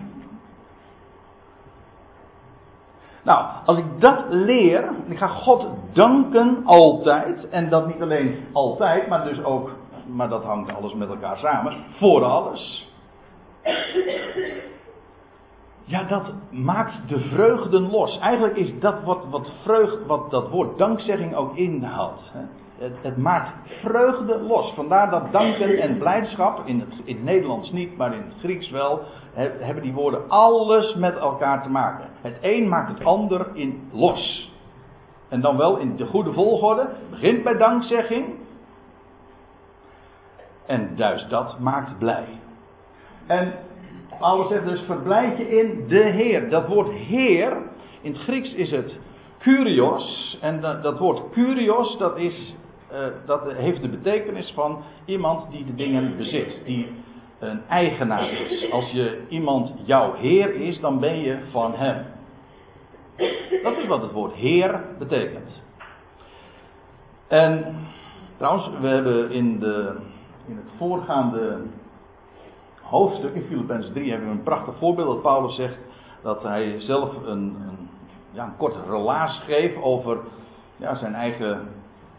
Nou, 3.22 3.46
als 3.64 3.78
ik 3.78 3.84
dat 3.98 4.24
leer, 4.28 4.90
ik 5.08 5.18
ga 5.18 5.26
God 5.26 5.66
danken 5.92 6.62
altijd, 6.64 7.48
en 7.48 7.68
dat 7.68 7.86
niet 7.86 8.02
alleen 8.02 8.44
altijd, 8.52 9.08
maar 9.08 9.24
dus 9.24 9.44
ook, 9.44 9.70
maar 10.06 10.28
dat 10.28 10.44
hangt 10.44 10.74
alles 10.74 10.94
met 10.94 11.08
elkaar 11.08 11.38
samen, 11.38 11.84
voor 11.98 12.24
alles. 12.24 12.88
Ja, 15.90 16.02
dat 16.02 16.32
maakt 16.50 17.08
de 17.08 17.20
vreugden 17.20 17.90
los. 17.90 18.18
Eigenlijk 18.18 18.56
is 18.56 18.78
dat 18.80 19.02
wat, 19.02 19.26
wat, 19.30 19.52
vreugd, 19.62 20.06
wat 20.06 20.30
dat 20.30 20.50
woord 20.50 20.78
dankzegging 20.78 21.34
ook 21.34 21.56
inhoudt. 21.56 22.32
Het, 22.78 22.96
het, 23.02 23.16
maakt 23.16 23.50
vreugde 23.82 24.38
los. 24.38 24.72
Vandaar 24.74 25.10
dat 25.10 25.32
danken 25.32 25.78
en 25.78 25.98
blijdschap, 25.98 26.66
in 26.66 26.80
het, 26.80 27.00
in 27.04 27.24
Nederlands 27.24 27.72
niet, 27.72 27.96
maar 27.96 28.14
in 28.14 28.22
het 28.22 28.34
Grieks 28.38 28.70
wel, 28.70 29.00
hebben 29.34 29.82
die 29.82 29.92
woorden 29.92 30.28
alles 30.28 30.94
met 30.94 31.16
elkaar 31.16 31.62
te 31.62 31.70
maken. 31.70 32.08
Het 32.20 32.36
een 32.40 32.68
maakt 32.68 32.98
het 32.98 33.04
ander 33.06 33.46
in 33.52 33.88
los. 33.92 34.52
En 35.28 35.40
dan 35.40 35.56
wel 35.56 35.76
in 35.76 35.96
de 35.96 36.06
goede 36.06 36.32
volgorde. 36.32 36.88
Begint 37.10 37.42
bij 37.42 37.56
dankzegging. 37.56 38.34
En 40.66 40.92
juist 40.96 41.30
dat 41.30 41.58
maakt 41.58 41.98
blij. 41.98 42.26
En 43.26 43.52
Paulus 44.20 44.48
zegt 44.48 44.64
dus 44.64 44.80
verblijd 44.80 45.36
je 45.36 45.58
in 45.58 45.88
de 45.88 46.02
Heer. 46.02 46.50
Dat 46.50 46.66
woord 46.66 46.90
Heer, 46.90 47.56
in 48.00 48.12
het 48.12 48.22
Grieks 48.22 48.54
is 48.54 48.70
het 48.70 48.98
Kurios. 49.38 50.38
En 50.40 50.60
dat, 50.60 50.82
dat 50.82 50.98
woord 50.98 51.30
Kurios, 51.30 51.98
dat, 51.98 52.16
is, 52.16 52.54
uh, 52.92 52.98
dat 53.26 53.52
heeft 53.52 53.82
de 53.82 53.88
betekenis 53.88 54.52
van 54.54 54.82
iemand 55.04 55.50
die 55.50 55.64
de 55.64 55.74
dingen 55.74 56.16
bezit. 56.16 56.60
Die 56.64 56.88
een 57.38 57.60
eigenaar 57.68 58.32
is. 58.32 58.70
Als 58.70 58.90
je 58.90 59.22
iemand 59.28 59.74
jouw 59.84 60.14
Heer 60.14 60.54
is, 60.54 60.80
dan 60.80 61.00
ben 61.00 61.20
je 61.20 61.38
van 61.50 61.74
hem. 61.74 62.06
Dat 63.62 63.76
is 63.76 63.86
wat 63.86 64.02
het 64.02 64.12
woord 64.12 64.34
Heer 64.34 64.84
betekent. 64.98 65.62
En 67.28 67.76
trouwens, 68.36 68.68
we 68.80 68.86
hebben 68.86 69.30
in, 69.30 69.58
de, 69.58 69.96
in 70.46 70.56
het 70.56 70.70
voorgaande 70.76 71.62
hoofdstuk, 72.90 73.34
in 73.34 73.42
Filippenzen 73.42 73.92
3, 73.92 74.10
hebben 74.10 74.28
we 74.28 74.34
een 74.34 74.42
prachtig 74.42 74.74
voorbeeld 74.78 75.08
dat 75.08 75.22
Paulus 75.22 75.54
zegt 75.54 75.76
dat 76.22 76.42
hij 76.42 76.80
zelf 76.80 77.16
een, 77.16 77.38
een, 77.38 77.88
ja, 78.30 78.44
een 78.44 78.56
korte 78.56 78.78
relaas 78.88 79.42
geeft 79.46 79.82
over 79.82 80.18
ja, 80.76 80.94
zijn 80.94 81.14
eigen 81.14 81.68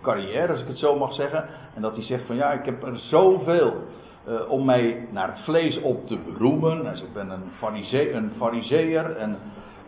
carrière, 0.02 0.52
als 0.52 0.62
ik 0.62 0.68
het 0.68 0.78
zo 0.78 0.98
mag 0.98 1.14
zeggen. 1.14 1.46
En 1.76 1.82
dat 1.82 1.96
hij 1.96 2.04
zegt 2.04 2.26
van 2.26 2.36
ja, 2.36 2.52
ik 2.52 2.66
heb 2.66 2.84
er 2.84 2.98
zoveel 2.98 3.74
uh, 4.28 4.50
om 4.50 4.66
mij 4.66 5.08
naar 5.12 5.28
het 5.28 5.40
vlees 5.40 5.82
op 5.82 6.08
te 6.08 6.18
beroemen. 6.18 6.84
Zegt, 6.84 7.08
ik 7.08 7.14
ben 7.14 7.30
een, 7.30 7.52
farisee, 7.58 8.14
een 8.14 8.32
fariseer 8.38 9.18
en 9.18 9.38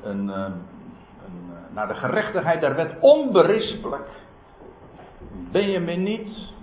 een, 0.03 0.25
uh, 0.25 0.33
een, 0.33 1.49
uh, 1.49 1.75
naar 1.75 1.87
de 1.87 1.95
gerechtigheid 1.95 2.61
der 2.61 2.75
wet 2.75 2.95
onberispelijk. 2.99 4.07
Ben 5.51 5.69
je 5.69 5.79
me 5.79 5.91
niet 5.91 6.53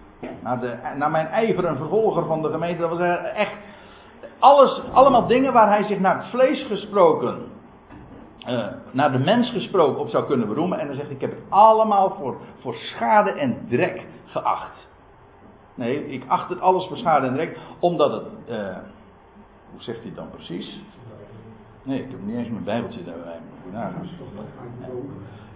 naar, 0.41 0.61
de, 0.61 0.77
naar 0.97 1.11
mijn 1.11 1.27
ijver 1.27 1.65
een 1.65 1.77
vervolger 1.77 2.27
van 2.27 2.43
de 2.43 2.50
gemeente. 2.50 2.81
Dat 2.81 2.99
was 2.99 3.19
echt 3.35 3.53
alles, 4.41 4.83
allemaal 4.93 5.27
dingen 5.27 5.53
waar 5.53 5.69
hij 5.69 5.83
zich 5.83 5.99
naar 5.99 6.17
het 6.17 6.31
vlees 6.31 6.67
gesproken, 6.67 7.39
uh, 8.49 8.67
naar 8.91 9.13
de 9.13 9.19
mens 9.19 9.51
gesproken 9.51 10.01
op 10.01 10.09
zou 10.09 10.27
kunnen 10.27 10.49
beroemen. 10.49 10.79
En 10.79 10.87
dan 10.87 10.97
zegt 10.97 11.07
hij, 11.07 11.17
ik 11.17 11.21
heb 11.21 11.31
het 11.31 11.43
allemaal 11.49 12.15
voor, 12.19 12.37
voor 12.61 12.75
schade 12.75 13.31
en 13.31 13.67
drek 13.69 14.07
geacht. 14.25 14.89
Nee, 15.75 16.09
ik 16.09 16.25
acht 16.27 16.49
het 16.49 16.61
alles 16.61 16.87
voor 16.87 16.97
schade 16.97 17.27
en 17.27 17.35
drek, 17.35 17.59
omdat 17.79 18.13
het, 18.13 18.23
uh, 18.49 18.77
hoe 19.71 19.83
zegt 19.83 20.03
hij 20.03 20.13
dan 20.15 20.31
precies? 20.31 20.81
Nee, 21.83 22.03
ik 22.03 22.11
heb 22.11 22.21
niet 22.23 22.37
eens 22.37 22.49
mijn 22.49 22.65
bijbeltje 22.65 23.05
daarbij. 23.05 23.39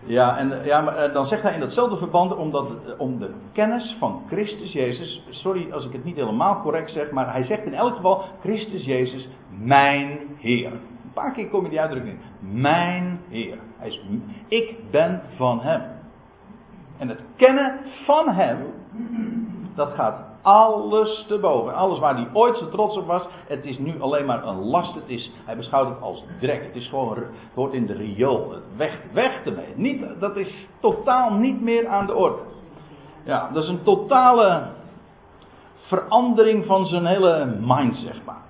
Ja, 0.06 0.38
en 0.38 0.64
ja, 0.64 0.80
maar 0.80 1.12
dan 1.12 1.24
zegt 1.26 1.42
hij 1.42 1.54
in 1.54 1.60
datzelfde 1.60 1.96
verband 1.96 2.36
omdat, 2.36 2.96
om 2.98 3.18
de 3.18 3.34
kennis 3.52 3.96
van 3.98 4.22
Christus 4.26 4.72
Jezus. 4.72 5.26
Sorry 5.30 5.72
als 5.72 5.84
ik 5.84 5.92
het 5.92 6.04
niet 6.04 6.16
helemaal 6.16 6.60
correct 6.60 6.90
zeg, 6.90 7.10
maar 7.10 7.32
hij 7.32 7.44
zegt 7.44 7.64
in 7.64 7.74
elk 7.74 7.94
geval: 7.94 8.24
Christus 8.40 8.84
Jezus, 8.84 9.28
mijn 9.58 10.18
Heer. 10.38 10.72
Een 10.72 11.12
paar 11.12 11.32
keer 11.32 11.48
kom 11.48 11.62
je 11.62 11.70
die 11.70 11.80
uitdrukking 11.80 12.18
in. 12.18 12.60
Mijn 12.60 13.20
Heer. 13.28 13.58
Hij 13.78 13.88
is, 13.88 14.00
ik 14.48 14.90
ben 14.90 15.22
van 15.36 15.60
Hem. 15.60 15.82
En 16.98 17.08
het 17.08 17.20
kennen 17.36 17.78
van 18.04 18.28
Hem, 18.28 18.58
dat 19.74 19.92
gaat 19.92 20.33
alles 20.44 21.24
te 21.28 21.38
boven. 21.38 21.74
Alles 21.74 21.98
waar 21.98 22.14
hij 22.14 22.28
ooit 22.32 22.56
zo 22.56 22.68
trots 22.68 22.96
op 22.96 23.06
was, 23.06 23.28
het 23.46 23.64
is 23.64 23.78
nu 23.78 24.00
alleen 24.00 24.26
maar 24.26 24.46
een 24.46 24.64
last. 24.64 24.94
Het 24.94 25.08
is, 25.08 25.32
hij 25.44 25.56
beschouwt 25.56 25.88
het 25.88 26.00
als 26.00 26.24
drek. 26.40 26.62
Het 26.62 26.74
is 26.74 26.88
gewoon, 26.88 27.16
het 27.16 27.26
hoort 27.54 27.72
in 27.72 27.86
de 27.86 27.92
riool. 27.92 28.50
Het 28.50 28.76
weg, 28.76 28.98
weg 29.12 29.44
ermee. 29.44 29.72
Niet, 29.74 30.04
dat 30.20 30.36
is 30.36 30.68
totaal 30.80 31.32
niet 31.32 31.60
meer 31.60 31.86
aan 31.86 32.06
de 32.06 32.14
orde. 32.14 32.42
Ja, 33.24 33.50
dat 33.52 33.62
is 33.62 33.68
een 33.68 33.82
totale 33.82 34.66
verandering 35.86 36.66
van 36.66 36.86
zijn 36.86 37.06
hele 37.06 37.56
mind, 37.60 37.96
zeg 37.96 38.24
maar. 38.24 38.42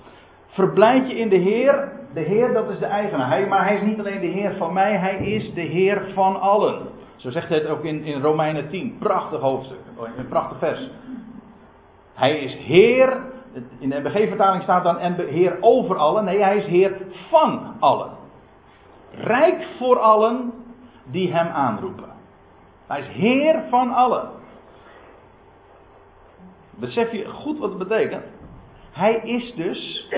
Verblijd 0.46 1.08
je 1.08 1.16
in 1.16 1.28
de 1.28 1.36
Heer. 1.36 1.92
De 2.14 2.20
Heer, 2.20 2.52
dat 2.52 2.70
is 2.70 2.78
de 2.78 2.86
eigenaar. 2.86 3.28
Hij, 3.28 3.46
maar 3.46 3.64
hij 3.64 3.76
is 3.76 3.82
niet 3.82 3.98
alleen 3.98 4.20
de 4.20 4.26
Heer 4.26 4.54
van 4.56 4.72
mij, 4.72 4.96
hij 4.96 5.16
is 5.16 5.54
de 5.54 5.60
Heer 5.60 6.10
van 6.14 6.40
allen. 6.40 6.82
Zo 7.16 7.30
zegt 7.30 7.48
hij 7.48 7.58
het 7.58 7.68
ook 7.68 7.84
in, 7.84 8.04
in 8.04 8.20
Romeinen 8.20 8.68
10. 8.68 8.96
Prachtig 8.98 9.40
hoofdstuk. 9.40 9.78
Een 10.16 10.28
prachtig 10.28 10.58
vers. 10.58 10.90
Hij 12.14 12.38
is 12.38 12.54
Heer. 12.54 13.33
In 13.78 13.88
de 13.88 14.00
MBG-vertaling 14.00 14.62
staat 14.62 14.85
dan 14.85 14.99
Heer 15.16 15.56
over 15.61 15.97
allen. 15.97 16.25
Nee, 16.25 16.42
hij 16.42 16.56
is 16.56 16.66
Heer 16.66 16.97
van 17.30 17.76
allen. 17.80 18.11
Rijk 19.11 19.66
voor 19.78 19.99
allen 19.99 20.52
die 21.04 21.33
hem 21.33 21.47
aanroepen. 21.47 22.12
Hij 22.87 23.00
is 23.00 23.09
Heer 23.09 23.62
van 23.71 23.92
allen. 23.92 24.30
Besef 26.71 27.12
je 27.12 27.28
goed 27.28 27.59
wat 27.59 27.68
het 27.68 27.78
betekent? 27.78 28.25
Hij 28.92 29.14
is 29.14 29.54
dus. 29.54 30.09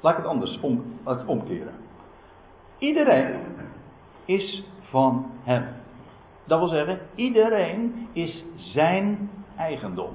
Laat 0.00 0.12
ik 0.12 0.18
het 0.18 0.26
anders 0.26 0.60
om, 0.60 1.00
omkeren. 1.26 1.74
Iedereen 2.78 3.40
is 4.24 4.64
van 4.80 5.30
hem. 5.42 5.66
Dat 6.44 6.58
wil 6.58 6.68
zeggen, 6.68 7.00
iedereen 7.14 8.08
is 8.12 8.44
zijn 8.56 9.30
eigendom. 9.56 10.10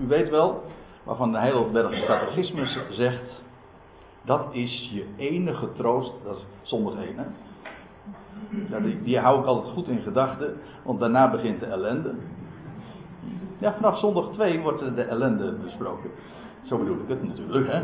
U 0.00 0.06
weet 0.06 0.30
wel, 0.30 0.64
waarvan 1.02 1.32
de 1.32 1.38
Heidelbergse 1.38 2.04
catechismus 2.04 2.78
zegt, 2.90 3.42
dat 4.22 4.46
is 4.52 4.90
je 4.92 5.06
enige 5.16 5.72
troost, 5.72 6.12
dat 6.24 6.36
is 6.36 6.44
zondag 6.62 6.94
1 6.94 7.16
hè. 7.16 7.24
Ja, 8.70 8.80
die, 8.80 9.02
die 9.02 9.18
hou 9.18 9.40
ik 9.40 9.46
altijd 9.46 9.72
goed 9.72 9.88
in 9.88 10.00
gedachten, 10.00 10.56
want 10.82 11.00
daarna 11.00 11.30
begint 11.30 11.60
de 11.60 11.66
ellende. 11.66 12.14
Ja, 13.58 13.74
vanaf 13.74 13.98
zondag 13.98 14.28
2 14.32 14.60
wordt 14.60 14.94
de 14.94 15.02
ellende 15.02 15.52
besproken. 15.52 16.10
Zo 16.62 16.78
bedoel 16.78 16.96
ik 16.96 17.08
het 17.08 17.22
natuurlijk, 17.22 17.72
hè. 17.72 17.82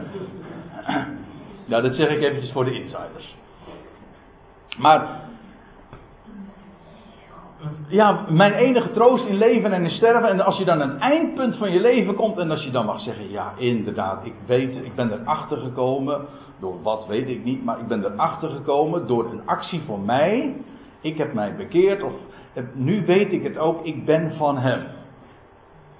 Ja, 1.64 1.80
dat 1.80 1.94
zeg 1.94 2.08
ik 2.08 2.22
eventjes 2.22 2.52
voor 2.52 2.64
de 2.64 2.74
insiders. 2.82 3.36
Maar 4.78 5.20
ja, 7.88 8.24
mijn 8.28 8.52
enige 8.52 8.90
troost 8.90 9.26
in 9.26 9.36
leven 9.36 9.72
en 9.72 9.82
in 9.82 9.90
sterven. 9.90 10.28
En 10.28 10.40
als 10.40 10.58
je 10.58 10.64
dan 10.64 10.82
aan 10.82 10.98
eindpunt 10.98 11.56
van 11.56 11.72
je 11.72 11.80
leven 11.80 12.14
komt 12.14 12.38
en 12.38 12.50
als 12.50 12.64
je 12.64 12.70
dan 12.70 12.86
mag 12.86 13.00
zeggen, 13.00 13.30
ja 13.30 13.52
inderdaad, 13.56 14.24
ik 14.24 14.34
weet, 14.46 14.76
ik 14.76 14.94
ben 14.94 15.12
erachter 15.12 15.56
gekomen, 15.56 16.20
door 16.60 16.82
wat 16.82 17.06
weet 17.06 17.28
ik 17.28 17.44
niet, 17.44 17.64
maar 17.64 17.78
ik 17.78 17.86
ben 17.86 18.04
erachter 18.04 18.50
gekomen 18.50 19.06
door 19.06 19.24
een 19.24 19.46
actie 19.46 19.82
van 19.86 20.04
mij. 20.04 20.56
Ik 21.00 21.18
heb 21.18 21.32
mij 21.32 21.56
bekeerd 21.56 22.02
of 22.02 22.12
nu 22.72 23.06
weet 23.06 23.32
ik 23.32 23.42
het 23.42 23.58
ook, 23.58 23.84
ik 23.84 24.04
ben 24.04 24.32
van 24.36 24.58
hem. 24.58 24.82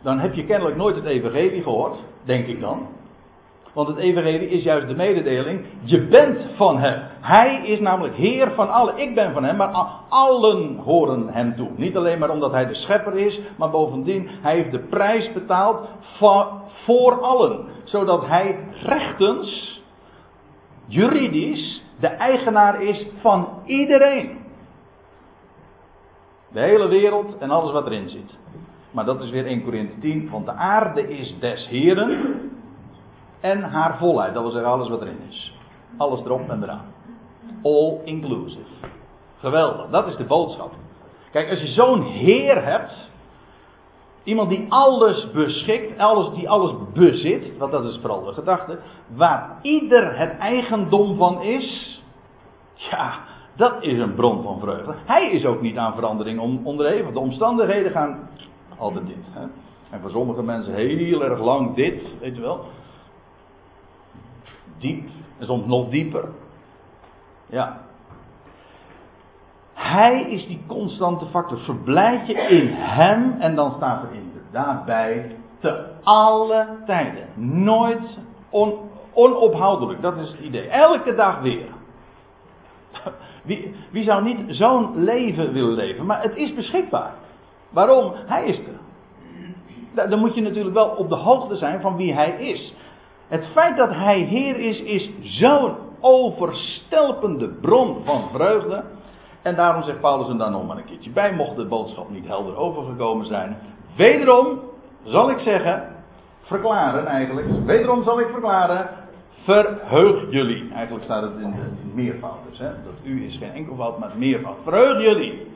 Dan 0.03 0.19
heb 0.19 0.35
je 0.35 0.45
kennelijk 0.45 0.77
nooit 0.77 0.97
het 0.97 1.05
evangelie 1.05 1.63
gehoord, 1.63 1.97
denk 2.25 2.47
ik 2.47 2.61
dan. 2.61 2.87
Want 3.77 3.89
het 3.89 3.97
evangelie 3.97 4.49
is 4.49 4.63
juist 4.63 4.89
de 4.89 4.95
mededeling. 4.95 5.65
Je 5.83 6.07
bent 6.07 6.47
van 6.55 6.79
hem. 6.79 7.03
Hij 7.21 7.67
is 7.67 7.81
namelijk 7.81 8.15
Heer 8.15 8.51
van 8.51 8.71
allen. 8.71 8.99
Ik 8.99 9.15
ben 9.15 9.33
van 9.33 9.45
hem, 9.45 9.57
maar 9.57 9.87
allen 10.09 10.77
horen 10.77 11.29
hem 11.29 11.57
toe. 11.57 11.69
Niet 11.77 11.97
alleen 11.97 12.19
maar 12.19 12.31
omdat 12.31 12.53
hij 12.53 12.67
de 12.67 12.75
schepper 12.75 13.17
is, 13.19 13.41
maar 13.57 13.71
bovendien, 13.71 14.29
hij 14.43 14.55
heeft 14.55 14.71
de 14.71 14.79
prijs 14.79 15.33
betaald 15.33 15.89
voor, 16.01 16.47
voor 16.85 17.21
allen. 17.21 17.65
Zodat 17.85 18.27
hij 18.27 18.59
rechtens, 18.83 19.81
juridisch, 20.87 21.83
de 22.01 22.09
eigenaar 22.09 22.83
is 22.83 23.07
van 23.21 23.49
iedereen. 23.65 24.39
De 26.53 26.61
hele 26.61 26.89
wereld 26.89 27.39
en 27.39 27.51
alles 27.51 27.73
wat 27.73 27.87
erin 27.87 28.09
zit. 28.09 28.39
Maar 28.91 29.05
dat 29.05 29.23
is 29.23 29.31
weer 29.31 29.47
1 29.47 29.63
Corinthië 29.63 30.01
10, 30.01 30.31
want 30.31 30.47
de 30.47 30.53
aarde 30.53 31.17
is 31.17 31.39
des 31.39 31.69
Heren 31.69 32.46
en 33.47 33.63
haar 33.63 33.99
volheid. 33.99 34.35
Dat 34.35 34.43
wil 34.43 34.53
zeggen 34.53 34.71
alles 34.71 34.89
wat 34.89 35.01
erin 35.01 35.21
is. 35.29 35.55
Alles 35.97 36.21
erop 36.25 36.51
en 36.51 36.63
eraan. 36.63 36.85
All 37.63 38.01
inclusive. 38.05 38.65
Geweldig, 39.39 39.91
dat 39.91 40.07
is 40.07 40.17
de 40.17 40.25
boodschap. 40.25 40.73
Kijk, 41.31 41.51
als 41.51 41.61
je 41.61 41.67
zo'n 41.67 42.03
Heer 42.03 42.65
hebt, 42.65 43.11
iemand 44.25 44.49
die 44.49 44.67
alles 44.69 45.31
beschikt, 45.31 45.99
alles, 45.99 46.31
die 46.35 46.51
alles 46.51 46.73
bezit, 46.93 47.57
want 47.59 47.73
dat 47.73 47.85
is 47.85 47.99
vooral 48.01 48.25
de 48.25 48.33
gedachte, 48.33 48.79
waar 49.15 49.59
ieder 49.63 50.19
het 50.19 50.39
eigendom 50.39 51.17
van 51.17 51.43
is, 51.43 52.01
ja, 52.75 53.19
dat 53.57 53.83
is 53.83 53.99
een 53.99 54.15
bron 54.15 54.43
van 54.43 54.61
vreugde. 54.61 54.95
Hij 55.05 55.31
is 55.31 55.45
ook 55.45 55.61
niet 55.61 55.77
aan 55.77 55.95
verandering 55.95 56.65
onderhevig. 56.65 57.13
De 57.13 57.19
omstandigheden 57.19 57.93
gaan 57.93 58.29
altijd 58.79 59.07
dit. 59.07 59.27
Hè? 59.31 59.47
En 59.91 60.01
voor 60.01 60.11
sommige 60.11 60.43
mensen 60.43 60.75
heel 60.75 61.25
erg 61.25 61.41
lang 61.41 61.75
dit, 61.75 62.03
weet 62.21 62.37
je 62.37 62.43
wel 62.43 62.65
diep 64.79 65.09
en 65.39 65.47
soms 65.47 65.67
nog 65.67 65.89
dieper. 65.89 66.29
Ja. 67.47 67.81
Hij 69.75 70.31
is 70.31 70.47
die 70.47 70.63
constante 70.67 71.27
factor. 71.27 71.59
Verblijd 71.59 72.27
je 72.27 72.35
in 72.35 72.69
hem 72.73 73.37
en 73.41 73.55
dan 73.55 73.71
staat 73.71 74.03
er 74.03 74.13
inderdaad 74.13 74.85
bij 74.85 75.37
te 75.61 75.87
alle 76.03 76.67
tijden. 76.87 77.29
Nooit 77.65 78.19
on, 78.51 78.75
onophoudelijk. 79.13 80.03
Dat 80.03 80.17
is 80.17 80.31
het 80.31 80.41
idee. 80.41 80.69
Elke 80.69 81.15
dag 81.15 81.41
weer. 81.41 81.75
Wie, 83.47 83.75
wie 83.91 84.05
zou 84.05 84.23
niet 84.23 84.57
zo'n 84.57 85.05
leven 85.05 85.53
willen 85.53 85.75
leven? 85.75 86.07
Maar 86.07 86.23
het 86.23 86.37
is 86.37 86.55
beschikbaar. 86.55 87.15
Waarom? 87.71 88.13
Hij 88.15 88.47
is 88.47 88.59
er. 88.59 90.09
Dan 90.09 90.19
moet 90.19 90.35
je 90.35 90.41
natuurlijk 90.41 90.75
wel 90.75 90.89
op 90.89 91.09
de 91.09 91.17
hoogte 91.17 91.57
zijn 91.57 91.81
van 91.81 91.97
wie 91.97 92.15
hij 92.15 92.31
is. 92.31 92.75
Het 93.29 93.47
feit 93.53 93.77
dat 93.77 93.91
hij 93.91 94.21
Heer 94.21 94.59
is, 94.59 94.81
is 94.81 95.11
zo'n 95.21 95.75
overstelpende 96.01 97.49
bron 97.49 98.05
van 98.05 98.29
vreugde. 98.33 98.85
En 99.43 99.55
daarom 99.55 99.83
zegt 99.83 100.01
Paulus 100.01 100.29
er 100.29 100.39
dan 100.39 100.53
nog 100.53 100.67
maar 100.67 100.77
een 100.77 100.85
keertje 100.85 101.11
bij, 101.11 101.33
mocht 101.33 101.57
de 101.57 101.65
boodschap 101.65 102.11
niet 102.11 102.27
helder 102.27 102.57
overgekomen 102.57 103.27
zijn. 103.27 103.57
Wederom 103.97 104.61
zal 105.03 105.31
ik 105.31 105.39
zeggen, 105.39 105.89
verklaren 106.43 107.07
eigenlijk, 107.07 107.47
wederom 107.65 108.03
zal 108.03 108.21
ik 108.21 108.27
verklaren, 108.27 108.89
verheug 109.45 110.31
jullie. 110.31 110.73
Eigenlijk 110.73 111.05
staat 111.05 111.23
het 111.23 111.33
in 111.41 111.51
de 111.51 111.95
meervoud 111.95 112.39
dus, 112.51 112.59
hè? 112.59 112.69
dat 112.69 112.95
u 113.03 113.27
is 113.27 113.37
geen 113.37 113.53
enkelvoud, 113.53 113.99
maar 113.99 114.11
meervoud. 114.17 114.57
Verheug 114.63 115.03
jullie. 115.03 115.47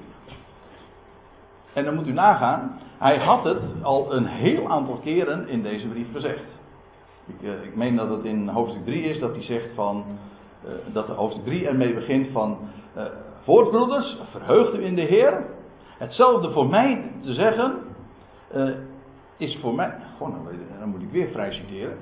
En 1.73 1.85
dan 1.85 1.95
moet 1.95 2.07
u 2.07 2.13
nagaan, 2.13 2.79
hij 2.99 3.19
had 3.19 3.45
het 3.45 3.63
al 3.83 4.13
een 4.13 4.27
heel 4.27 4.69
aantal 4.69 5.01
keren 5.03 5.49
in 5.49 5.63
deze 5.63 5.89
brief 5.89 6.13
gezegd. 6.13 6.60
Ik, 7.39 7.49
uh, 7.49 7.65
ik 7.65 7.77
meen 7.77 7.97
dat 7.97 8.09
het 8.09 8.25
in 8.25 8.49
hoofdstuk 8.49 8.85
3 8.85 9.03
is 9.03 9.19
dat 9.19 9.35
hij 9.35 9.43
zegt 9.43 9.69
van, 9.75 10.05
uh, 10.65 10.71
dat 10.93 11.07
hoofdstuk 11.07 11.45
3 11.45 11.67
ermee 11.67 11.95
begint 11.95 12.29
van, 12.33 12.59
uh, 12.97 13.03
voortbroeders, 13.43 14.17
verheugt 14.31 14.75
u 14.75 14.85
in 14.85 14.95
de 14.95 15.03
Heer. 15.03 15.45
Hetzelfde 15.99 16.51
voor 16.51 16.67
mij 16.69 17.13
te 17.21 17.33
zeggen, 17.33 17.75
is 19.37 19.59
voor 19.61 19.75
mij, 19.75 19.95
gewoon, 20.17 20.35
dan 20.79 20.89
moet 20.89 21.03
ik 21.03 21.11
weer 21.11 21.29
vrij 21.29 21.53
citeren. 21.53 21.97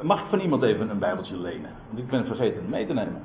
mag 0.00 0.20
ik 0.20 0.26
van 0.28 0.40
iemand 0.40 0.62
even 0.62 0.90
een 0.90 0.98
bijbeltje 0.98 1.36
lenen? 1.36 1.70
Want 1.86 1.98
ik 1.98 2.08
ben 2.08 2.26
vergeten 2.26 2.62
mee 2.68 2.86
te 2.86 2.92
nemen. 2.92 3.22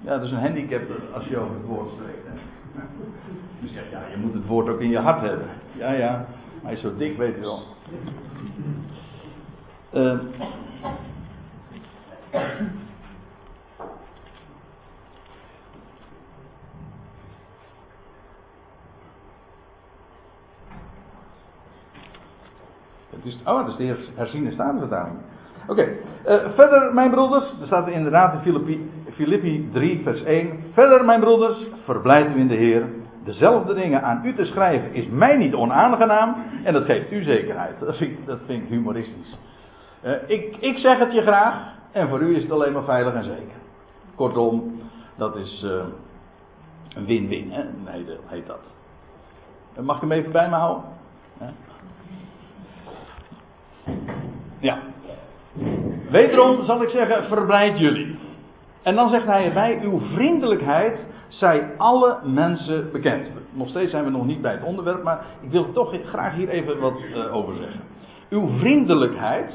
Ja, 0.00 0.16
dat 0.16 0.22
is 0.22 0.30
een 0.30 0.38
handicap 0.38 0.82
als 1.14 1.24
je 1.24 1.38
over 1.38 1.54
het 1.54 1.66
woord 1.66 1.90
spreekt. 1.90 2.26
Ja, 3.90 4.00
je 4.10 4.16
moet 4.16 4.34
het 4.34 4.46
woord 4.46 4.68
ook 4.68 4.80
in 4.80 4.90
je 4.90 4.98
hart 4.98 5.20
hebben. 5.20 5.46
Ja, 5.76 5.92
ja, 5.92 6.26
hij 6.62 6.72
is 6.72 6.80
zo 6.80 6.96
dik, 6.96 7.16
weet 7.16 7.34
je 7.34 7.40
wel. 7.40 7.62
Uh, 9.94 10.18
het 23.10 23.24
is, 23.24 23.38
oh, 23.44 23.66
dat 23.66 23.68
is 23.68 23.76
de 23.76 24.08
herziene 24.14 24.52
statenvertaling. 24.52 25.16
Oké, 25.68 25.80
okay. 25.80 25.96
uh, 26.38 26.50
verder 26.54 26.94
mijn 26.94 27.10
broeders, 27.10 27.50
er 27.60 27.66
staat 27.66 27.88
inderdaad 27.88 28.34
in 28.34 28.40
Filippi, 28.40 28.90
Filippi 29.14 29.68
3 29.72 30.02
vers 30.02 30.22
1. 30.22 30.64
Verder 30.72 31.04
mijn 31.04 31.20
broeders, 31.20 31.66
verblijd 31.84 32.36
u 32.36 32.40
in 32.40 32.48
de 32.48 32.54
Heer. 32.54 32.99
Dezelfde 33.24 33.74
dingen 33.74 34.02
aan 34.02 34.20
u 34.24 34.34
te 34.34 34.44
schrijven 34.44 34.94
is 34.94 35.06
mij 35.06 35.36
niet 35.36 35.54
onaangenaam 35.54 36.36
en 36.64 36.72
dat 36.72 36.84
geeft 36.84 37.12
u 37.12 37.22
zekerheid. 37.22 37.80
Dat 37.80 37.96
vind 37.96 38.26
dat 38.26 38.38
vind 38.46 38.62
ik 38.62 38.68
humoristisch. 38.68 39.38
Uh, 40.04 40.12
ik, 40.26 40.56
ik 40.56 40.78
zeg 40.78 40.98
het 40.98 41.12
je 41.12 41.22
graag 41.22 41.54
en 41.92 42.08
voor 42.08 42.20
u 42.20 42.36
is 42.36 42.42
het 42.42 42.52
alleen 42.52 42.72
maar 42.72 42.84
veilig 42.84 43.14
en 43.14 43.24
zeker. 43.24 43.58
Kortom, 44.14 44.80
dat 45.16 45.36
is 45.36 45.62
uh, 45.64 45.70
een 46.94 47.06
win-win? 47.06 47.52
Nee, 47.84 48.06
heet 48.26 48.46
dat. 48.46 48.60
Mag 49.80 49.94
ik 49.94 50.00
hem 50.00 50.12
even 50.12 50.32
bij 50.32 50.48
me 50.48 50.54
houden? 50.54 50.84
Ja. 54.58 54.78
Wederom 56.10 56.64
zal 56.64 56.82
ik 56.82 56.88
zeggen, 56.88 57.24
verblijd 57.24 57.78
jullie. 57.78 58.18
En 58.82 58.94
dan 58.94 59.08
zegt 59.08 59.26
hij 59.26 59.44
erbij, 59.44 59.80
uw 59.82 60.00
vriendelijkheid 60.00 60.98
zij 61.30 61.74
alle 61.76 62.18
mensen 62.24 62.92
bekend. 62.92 63.30
Nog 63.52 63.68
steeds 63.68 63.90
zijn 63.90 64.04
we 64.04 64.10
nog 64.10 64.26
niet 64.26 64.42
bij 64.42 64.52
het 64.52 64.64
onderwerp, 64.64 65.02
maar 65.02 65.26
ik 65.40 65.50
wil 65.50 65.72
toch 65.72 65.94
graag 66.04 66.34
hier 66.34 66.48
even 66.48 66.78
wat 66.78 67.00
uh, 67.14 67.36
over 67.36 67.54
zeggen. 67.54 67.80
Uw 68.30 68.48
vriendelijkheid. 68.58 69.52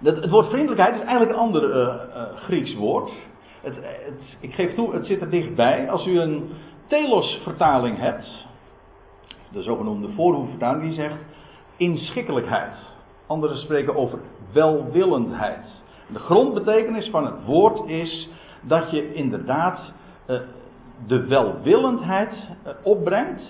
Dat, 0.00 0.16
het 0.16 0.30
woord 0.30 0.48
vriendelijkheid 0.48 0.94
is 0.94 1.00
eigenlijk 1.00 1.30
een 1.30 1.44
ander 1.44 1.76
uh, 1.76 1.94
Grieks 2.34 2.74
woord. 2.74 3.12
Het, 3.60 3.74
het, 3.76 4.36
ik 4.40 4.54
geef 4.54 4.74
toe, 4.74 4.94
het 4.94 5.06
zit 5.06 5.20
er 5.20 5.30
dichtbij. 5.30 5.90
Als 5.90 6.06
u 6.06 6.20
een 6.20 6.50
telos-vertaling 6.86 7.98
hebt, 7.98 8.46
de 9.52 9.62
zogenoemde 9.62 10.08
voorhoefvertaling, 10.08 10.82
die 10.82 10.92
zegt 10.92 11.16
inschikkelijkheid. 11.76 12.92
Anderen 13.26 13.56
spreken 13.56 13.96
over 13.96 14.18
welwillendheid. 14.52 15.82
De 16.06 16.18
grondbetekenis 16.18 17.08
van 17.10 17.24
het 17.24 17.44
woord 17.44 17.88
is 17.88 18.28
dat 18.60 18.90
je 18.90 19.14
inderdaad 19.14 19.92
de 21.06 21.26
welwillendheid 21.26 22.34
uh, 22.66 22.72
opbrengt. 22.82 23.42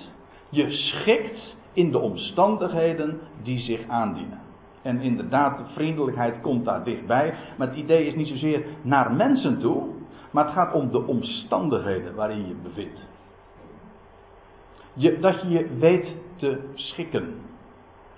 Je 0.49 0.71
schikt 0.71 1.57
in 1.73 1.91
de 1.91 1.99
omstandigheden 1.99 3.21
die 3.43 3.61
zich 3.61 3.89
aandienen. 3.89 4.41
En 4.83 5.01
inderdaad, 5.01 5.59
de 5.59 5.65
vriendelijkheid 5.75 6.41
komt 6.41 6.65
daar 6.65 6.85
dichtbij. 6.85 7.35
Maar 7.57 7.69
het 7.69 7.77
idee 7.77 8.07
is 8.07 8.15
niet 8.15 8.29
zozeer 8.29 8.65
naar 8.83 9.13
mensen 9.13 9.59
toe, 9.59 9.83
maar 10.31 10.45
het 10.45 10.55
gaat 10.55 10.75
om 10.75 10.91
de 10.91 11.07
omstandigheden 11.07 12.15
waarin 12.15 12.39
je 12.39 12.49
je 12.49 12.55
bevindt. 12.63 13.01
Je, 14.93 15.19
dat 15.19 15.41
je 15.41 15.49
je 15.49 15.77
weet 15.79 16.07
te 16.37 16.71
schikken. 16.75 17.29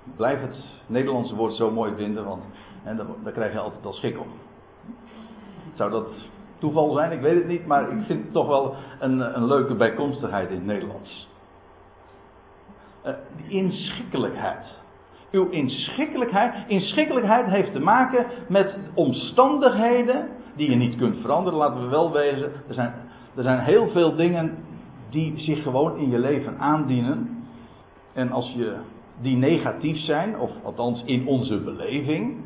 Ik 0.05 0.17
blijf 0.17 0.41
het 0.41 0.65
Nederlandse 0.87 1.35
woord 1.35 1.55
zo 1.55 1.71
mooi 1.71 1.93
vinden, 1.97 2.25
want 2.25 2.45
en 2.85 2.97
daar, 2.97 3.07
daar 3.23 3.33
krijg 3.33 3.53
je 3.53 3.59
altijd 3.59 3.85
al 3.87 3.93
schik 3.93 4.21
om. 4.21 4.27
Zou 5.75 5.91
dat 5.91 6.09
toeval 6.63 6.93
zijn? 6.93 7.13
Ik 7.13 7.21
weet 7.21 7.35
het 7.35 7.47
niet, 7.47 7.67
maar 7.67 7.83
ik 7.83 8.05
vind 8.07 8.23
het 8.23 8.33
toch 8.33 8.47
wel 8.47 8.75
een, 9.01 9.37
een 9.37 9.47
leuke 9.47 9.75
bijkomstigheid 9.75 10.49
in 10.49 10.55
het 10.55 10.65
Nederlands. 10.65 11.29
Uh, 13.07 13.13
inschikkelijkheid. 13.49 14.67
Uw 15.31 15.49
inschikkelijkheid. 15.49 16.55
Inschikkelijkheid 16.67 17.47
heeft 17.47 17.73
te 17.73 17.81
maken 17.81 18.27
met 18.49 18.77
omstandigheden 18.95 20.29
die 20.57 20.71
je 20.71 20.77
niet 20.77 20.97
kunt 20.97 21.17
veranderen, 21.21 21.59
laten 21.59 21.83
we 21.83 21.89
wel 21.89 22.13
wezen. 22.13 22.53
Er 22.69 22.75
zijn, 22.75 22.95
er 23.35 23.43
zijn 23.43 23.59
heel 23.59 23.89
veel 23.89 24.15
dingen 24.15 24.65
die 25.11 25.39
zich 25.39 25.63
gewoon 25.63 25.97
in 25.97 26.11
je 26.11 26.19
leven 26.19 26.59
aandienen. 26.59 27.45
En 28.13 28.33
als 28.33 28.53
je 28.57 28.77
die 29.21 29.37
negatief 29.37 29.99
zijn, 29.99 30.39
of 30.39 30.51
althans 30.63 31.03
in 31.05 31.27
onze 31.27 31.57
beleving, 31.57 32.37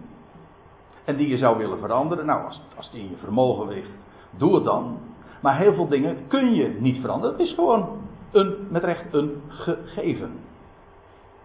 en 1.05 1.17
die 1.17 1.29
je 1.29 1.39
zou 1.39 1.59
willen 1.59 1.79
veranderen, 1.79 2.27
nou, 2.27 2.45
als, 2.45 2.61
als 2.77 2.91
die 2.91 3.01
in 3.01 3.11
je 3.11 3.17
vermogen 3.17 3.69
ligt, 3.69 3.91
doe 4.37 4.55
het 4.55 4.65
dan. 4.65 4.99
Maar 5.41 5.59
heel 5.59 5.75
veel 5.75 5.89
dingen 5.89 6.27
kun 6.27 6.55
je 6.55 6.77
niet 6.81 7.01
veranderen. 7.01 7.37
Het 7.37 7.47
is 7.47 7.55
gewoon 7.55 7.89
een, 8.33 8.67
met 8.71 8.85
recht 8.85 9.13
een 9.13 9.43
gegeven. 9.49 10.31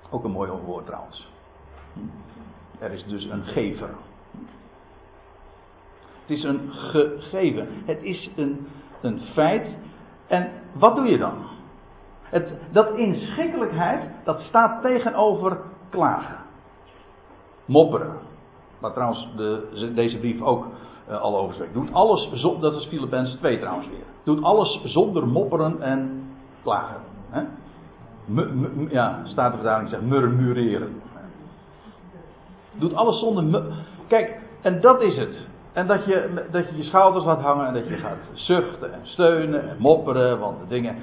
Ook 0.09 0.23
een 0.23 0.31
mooi 0.31 0.51
woord 0.65 0.85
trouwens. 0.85 1.29
Er 2.79 2.91
is 2.91 3.05
dus 3.05 3.25
een 3.25 3.43
gever. 3.43 3.89
Het 6.21 6.29
is 6.29 6.43
een 6.43 6.71
gegeven. 6.71 7.67
Het 7.85 8.03
is 8.03 8.29
een, 8.35 8.67
een 9.01 9.19
feit. 9.33 9.67
En 10.27 10.51
wat 10.73 10.95
doe 10.95 11.05
je 11.05 11.17
dan? 11.17 11.33
Het, 12.21 12.49
dat 12.71 12.95
inschikkelijkheid, 12.95 14.09
dat 14.23 14.39
staat 14.39 14.81
tegenover 14.81 15.57
klagen. 15.89 16.37
Mopperen. 17.65 18.17
Waar 18.79 18.93
trouwens 18.93 19.27
de, 19.35 19.91
deze 19.95 20.17
brief 20.17 20.41
ook 20.41 20.67
uh, 21.11 21.21
al 21.21 21.37
over 21.37 21.53
spreekt. 21.53 21.73
Doet 21.73 21.93
alles, 21.93 22.29
dat 22.59 22.73
is 22.73 22.85
Filippenzen 22.85 23.37
2 23.37 23.59
trouwens 23.59 23.87
weer. 23.87 24.05
Doet 24.23 24.43
alles 24.43 24.81
zonder 24.83 25.27
mopperen 25.27 25.81
en 25.81 26.29
klagen. 26.63 27.01
Hè? 27.29 27.41
M, 28.25 28.39
m, 28.39 28.87
ja, 28.89 29.21
statenvertaling 29.23 29.89
zegt 29.89 30.01
murmureren. 30.01 31.01
Doet 32.71 32.93
alles 32.93 33.19
zonder. 33.19 33.63
Kijk, 34.07 34.39
en 34.61 34.81
dat 34.81 35.01
is 35.01 35.17
het. 35.17 35.47
En 35.73 35.87
dat 35.87 36.05
je, 36.05 36.47
dat 36.51 36.69
je 36.69 36.77
je 36.77 36.83
schouders 36.83 37.25
laat 37.25 37.41
hangen 37.41 37.67
en 37.67 37.73
dat 37.73 37.87
je 37.87 37.97
gaat 37.97 38.17
zuchten 38.33 38.93
en 38.93 38.99
steunen 39.03 39.69
en 39.69 39.75
mopperen, 39.79 40.39
want 40.39 40.59
de 40.59 40.67
dingen. 40.67 40.95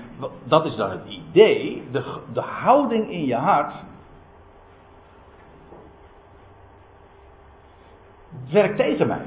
Dat 0.44 0.64
is 0.64 0.76
dan 0.76 0.90
het 0.90 1.06
idee, 1.06 1.88
de, 1.92 2.18
de 2.32 2.40
houding 2.40 3.10
in 3.10 3.24
je 3.24 3.34
hart. 3.34 3.74
Werkt 8.50 8.76
tegen 8.76 9.06
mij. 9.06 9.22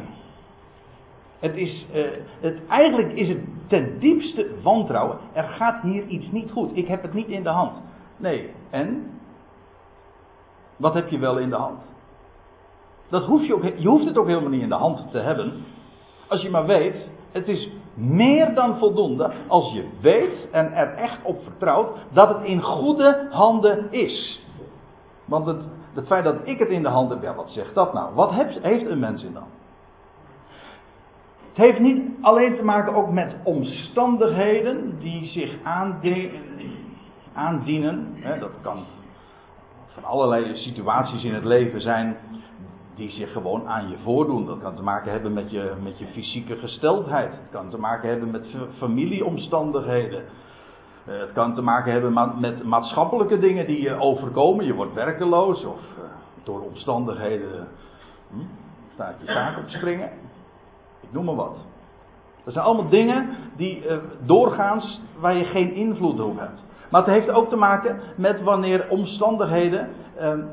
Het 1.41 1.56
is, 1.56 1.86
uh, 1.93 2.08
het, 2.39 2.67
eigenlijk 2.67 3.12
is 3.13 3.27
het 3.27 3.39
ten 3.67 3.99
diepste 3.99 4.49
wantrouwen. 4.63 5.17
Er 5.34 5.43
gaat 5.43 5.82
hier 5.82 6.08
iets 6.08 6.32
niet 6.32 6.51
goed. 6.51 6.77
Ik 6.77 6.88
heb 6.88 7.01
het 7.01 7.13
niet 7.13 7.27
in 7.27 7.43
de 7.43 7.49
hand. 7.49 7.71
Nee, 8.17 8.49
en? 8.69 9.12
Wat 10.75 10.93
heb 10.93 11.10
je 11.10 11.17
wel 11.17 11.38
in 11.38 11.49
de 11.49 11.56
hand? 11.56 11.80
Dat 13.10 13.25
hoef 13.25 13.45
je, 13.45 13.54
ook, 13.56 13.63
je 13.63 13.88
hoeft 13.88 14.06
het 14.06 14.17
ook 14.17 14.27
helemaal 14.27 14.49
niet 14.49 14.62
in 14.62 14.69
de 14.69 14.75
hand 14.75 15.12
te 15.12 15.17
hebben. 15.17 15.54
Als 16.27 16.41
je 16.41 16.49
maar 16.49 16.65
weet, 16.65 17.10
het 17.32 17.47
is 17.47 17.69
meer 17.93 18.54
dan 18.54 18.77
voldoende 18.77 19.32
als 19.47 19.73
je 19.73 19.89
weet 20.01 20.49
en 20.51 20.73
er 20.73 20.93
echt 20.93 21.17
op 21.23 21.43
vertrouwt 21.43 21.97
dat 22.12 22.30
het 22.30 22.43
in 22.43 22.62
goede 22.62 23.27
handen 23.30 23.91
is. 23.91 24.45
Want 25.25 25.45
het, 25.45 25.63
het 25.93 26.08
feit 26.08 26.23
dat 26.23 26.36
ik 26.43 26.60
het 26.60 26.69
in 26.69 26.84
de 26.84 26.89
hand 26.89 27.10
heb, 27.10 27.21
ja, 27.21 27.36
wat 27.36 27.51
zegt 27.51 27.75
dat 27.75 27.93
nou? 27.93 28.13
Wat 28.13 28.32
heeft 28.62 28.86
een 28.86 28.99
mens 28.99 29.23
in 29.23 29.34
dan? 29.34 29.47
Het 31.51 31.57
heeft 31.57 31.79
niet 31.79 32.03
alleen 32.21 32.55
te 32.55 32.63
maken 32.63 32.93
ook 32.93 33.11
met 33.11 33.35
omstandigheden 33.43 34.99
die 34.99 35.25
zich 35.25 35.57
aandienen. 37.33 38.15
Dat 38.39 38.61
kan 38.61 38.85
van 39.87 40.03
allerlei 40.03 40.57
situaties 40.57 41.23
in 41.23 41.33
het 41.33 41.43
leven 41.43 41.81
zijn 41.81 42.17
die 42.95 43.09
zich 43.09 43.31
gewoon 43.31 43.67
aan 43.67 43.89
je 43.89 43.97
voordoen. 44.03 44.45
Dat 44.45 44.59
kan 44.59 44.75
te 44.75 44.83
maken 44.83 45.11
hebben 45.11 45.33
met 45.33 45.51
je, 45.51 45.73
met 45.83 45.99
je 45.99 46.05
fysieke 46.05 46.55
gesteldheid. 46.55 47.31
Het 47.31 47.49
kan 47.51 47.69
te 47.69 47.77
maken 47.77 48.09
hebben 48.09 48.31
met 48.31 48.47
familieomstandigheden. 48.77 50.23
Eh, 51.05 51.19
het 51.19 51.31
kan 51.31 51.55
te 51.55 51.61
maken 51.61 51.91
hebben 51.91 52.39
met 52.39 52.63
maatschappelijke 52.63 53.39
dingen 53.39 53.67
die 53.67 53.81
je 53.81 53.99
overkomen. 53.99 54.65
Je 54.65 54.73
wordt 54.73 54.93
werkeloos 54.93 55.65
of 55.65 55.79
eh, 55.97 56.03
door 56.43 56.61
omstandigheden 56.61 57.67
hm, 58.29 58.37
staat 58.93 59.15
je 59.25 59.31
zaak 59.31 59.57
op 59.57 59.69
springen. 59.69 60.09
Noem 61.12 61.26
maar 61.26 61.36
wat. 61.36 61.58
Dat 62.43 62.54
zijn 62.54 62.65
allemaal 62.65 62.89
dingen 62.89 63.30
die 63.56 63.86
uh, 63.86 63.97
doorgaans 64.19 65.02
waar 65.19 65.36
je 65.36 65.45
geen 65.45 65.74
invloed 65.74 66.19
op 66.19 66.39
hebt. 66.39 66.63
Maar 66.89 67.02
het 67.02 67.10
heeft 67.10 67.30
ook 67.30 67.50
te 67.50 67.56
maken 67.56 68.02
met 68.15 68.41
wanneer 68.41 68.89
omstandigheden 68.89 69.89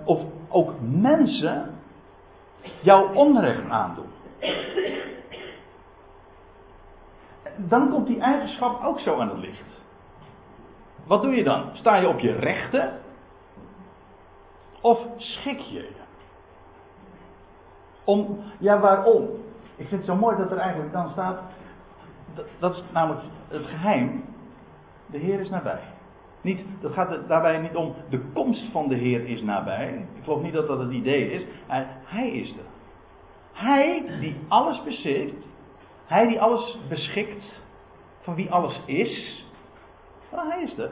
of 0.04 0.20
ook 0.48 0.72
mensen 0.80 1.78
jou 2.80 3.14
onrecht 3.14 3.68
aandoen. 3.68 4.06
Dan 7.56 7.90
komt 7.90 8.06
die 8.06 8.20
eigenschap 8.20 8.84
ook 8.84 9.00
zo 9.00 9.18
aan 9.18 9.28
het 9.28 9.38
licht. 9.38 9.68
Wat 11.06 11.22
doe 11.22 11.34
je 11.34 11.44
dan? 11.44 11.70
Sta 11.72 11.96
je 11.96 12.08
op 12.08 12.18
je 12.18 12.32
rechten? 12.32 13.00
Of 14.80 15.00
schik 15.16 15.58
je 15.58 15.74
je? 15.74 15.88
Om, 18.04 18.40
ja, 18.58 18.78
waarom? 18.78 19.28
Ik 19.78 19.88
vind 19.88 20.00
het 20.00 20.04
zo 20.04 20.16
mooi 20.16 20.36
dat 20.36 20.50
er 20.50 20.58
eigenlijk 20.58 20.92
dan 20.92 21.08
staat. 21.10 21.40
Dat, 22.34 22.46
dat 22.58 22.74
is 22.74 22.82
namelijk 22.92 23.24
het 23.48 23.66
geheim. 23.66 24.24
De 25.06 25.18
Heer 25.18 25.40
is 25.40 25.48
nabij. 25.48 25.80
Niet, 26.40 26.64
dat 26.80 26.92
gaat 26.92 27.28
daarbij 27.28 27.58
niet 27.58 27.74
om 27.74 27.94
de 28.08 28.20
komst 28.32 28.70
van 28.72 28.88
de 28.88 28.94
Heer 28.94 29.26
is 29.28 29.42
nabij. 29.42 30.06
Ik 30.14 30.24
geloof 30.24 30.42
niet 30.42 30.52
dat 30.52 30.66
dat 30.66 30.78
het 30.78 30.90
idee 30.90 31.30
is. 31.32 31.44
Hij, 32.04 32.30
is 32.30 32.50
er. 32.50 32.64
Hij 33.52 34.02
die 34.20 34.36
alles 34.48 34.82
bezit. 34.82 35.32
Hij 36.06 36.26
die 36.26 36.40
alles 36.40 36.78
beschikt. 36.88 37.44
Van 38.20 38.34
wie 38.34 38.50
alles 38.50 38.82
is. 38.84 39.44
Nou, 40.32 40.50
hij 40.50 40.62
is 40.62 40.78
er. 40.78 40.90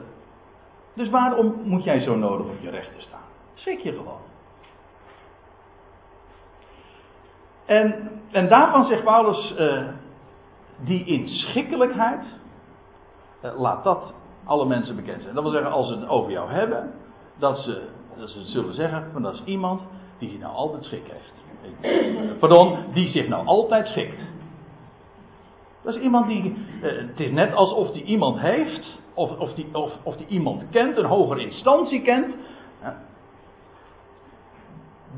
Dus 0.93 1.09
waarom 1.09 1.55
moet 1.63 1.83
jij 1.83 1.99
zo 1.99 2.15
nodig 2.15 2.45
op 2.45 2.61
je 2.61 2.69
rechten 2.69 3.01
staan? 3.01 3.21
Schrik 3.53 3.79
je 3.79 3.91
gewoon. 3.91 4.21
En, 7.65 8.16
en 8.31 8.47
daarvan 8.49 8.85
zegt 8.85 9.03
Paulus, 9.03 9.55
uh, 9.59 9.87
die 10.77 11.05
inschikkelijkheid, 11.05 12.23
uh, 13.43 13.59
laat 13.59 13.83
dat 13.83 14.13
alle 14.45 14.65
mensen 14.65 14.95
bekend 14.95 15.21
zijn. 15.21 15.33
Dat 15.35 15.43
wil 15.43 15.51
zeggen, 15.51 15.71
als 15.71 15.87
ze 15.87 15.93
het 15.93 16.09
over 16.09 16.31
jou 16.31 16.51
hebben, 16.51 16.93
dat 17.37 17.57
ze, 17.57 17.87
dat 18.17 18.29
ze 18.29 18.45
zullen 18.45 18.73
zeggen, 18.73 19.09
van 19.13 19.21
dat 19.21 19.33
is 19.33 19.43
iemand 19.45 19.81
die 20.17 20.29
zich 20.29 20.39
nou 20.39 20.53
altijd 20.53 20.83
schik 20.83 21.11
heeft. 21.11 21.33
Pardon, 22.39 22.77
die 22.93 23.09
zich 23.09 23.27
nou 23.27 23.45
altijd 23.45 23.87
schikt. 23.87 24.21
Dat 25.83 25.95
is 25.95 26.01
iemand 26.01 26.27
die, 26.27 26.55
uh, 26.81 26.97
het 27.07 27.19
is 27.19 27.31
net 27.31 27.53
alsof 27.53 27.91
die 27.91 28.03
iemand 28.03 28.39
heeft, 28.39 28.99
of, 29.13 29.39
of, 29.39 29.53
die, 29.53 29.67
of, 29.71 29.97
of 30.03 30.15
die 30.15 30.27
iemand 30.27 30.69
kent, 30.69 30.97
een 30.97 31.05
hogere 31.05 31.41
instantie 31.41 32.01
kent, 32.01 32.35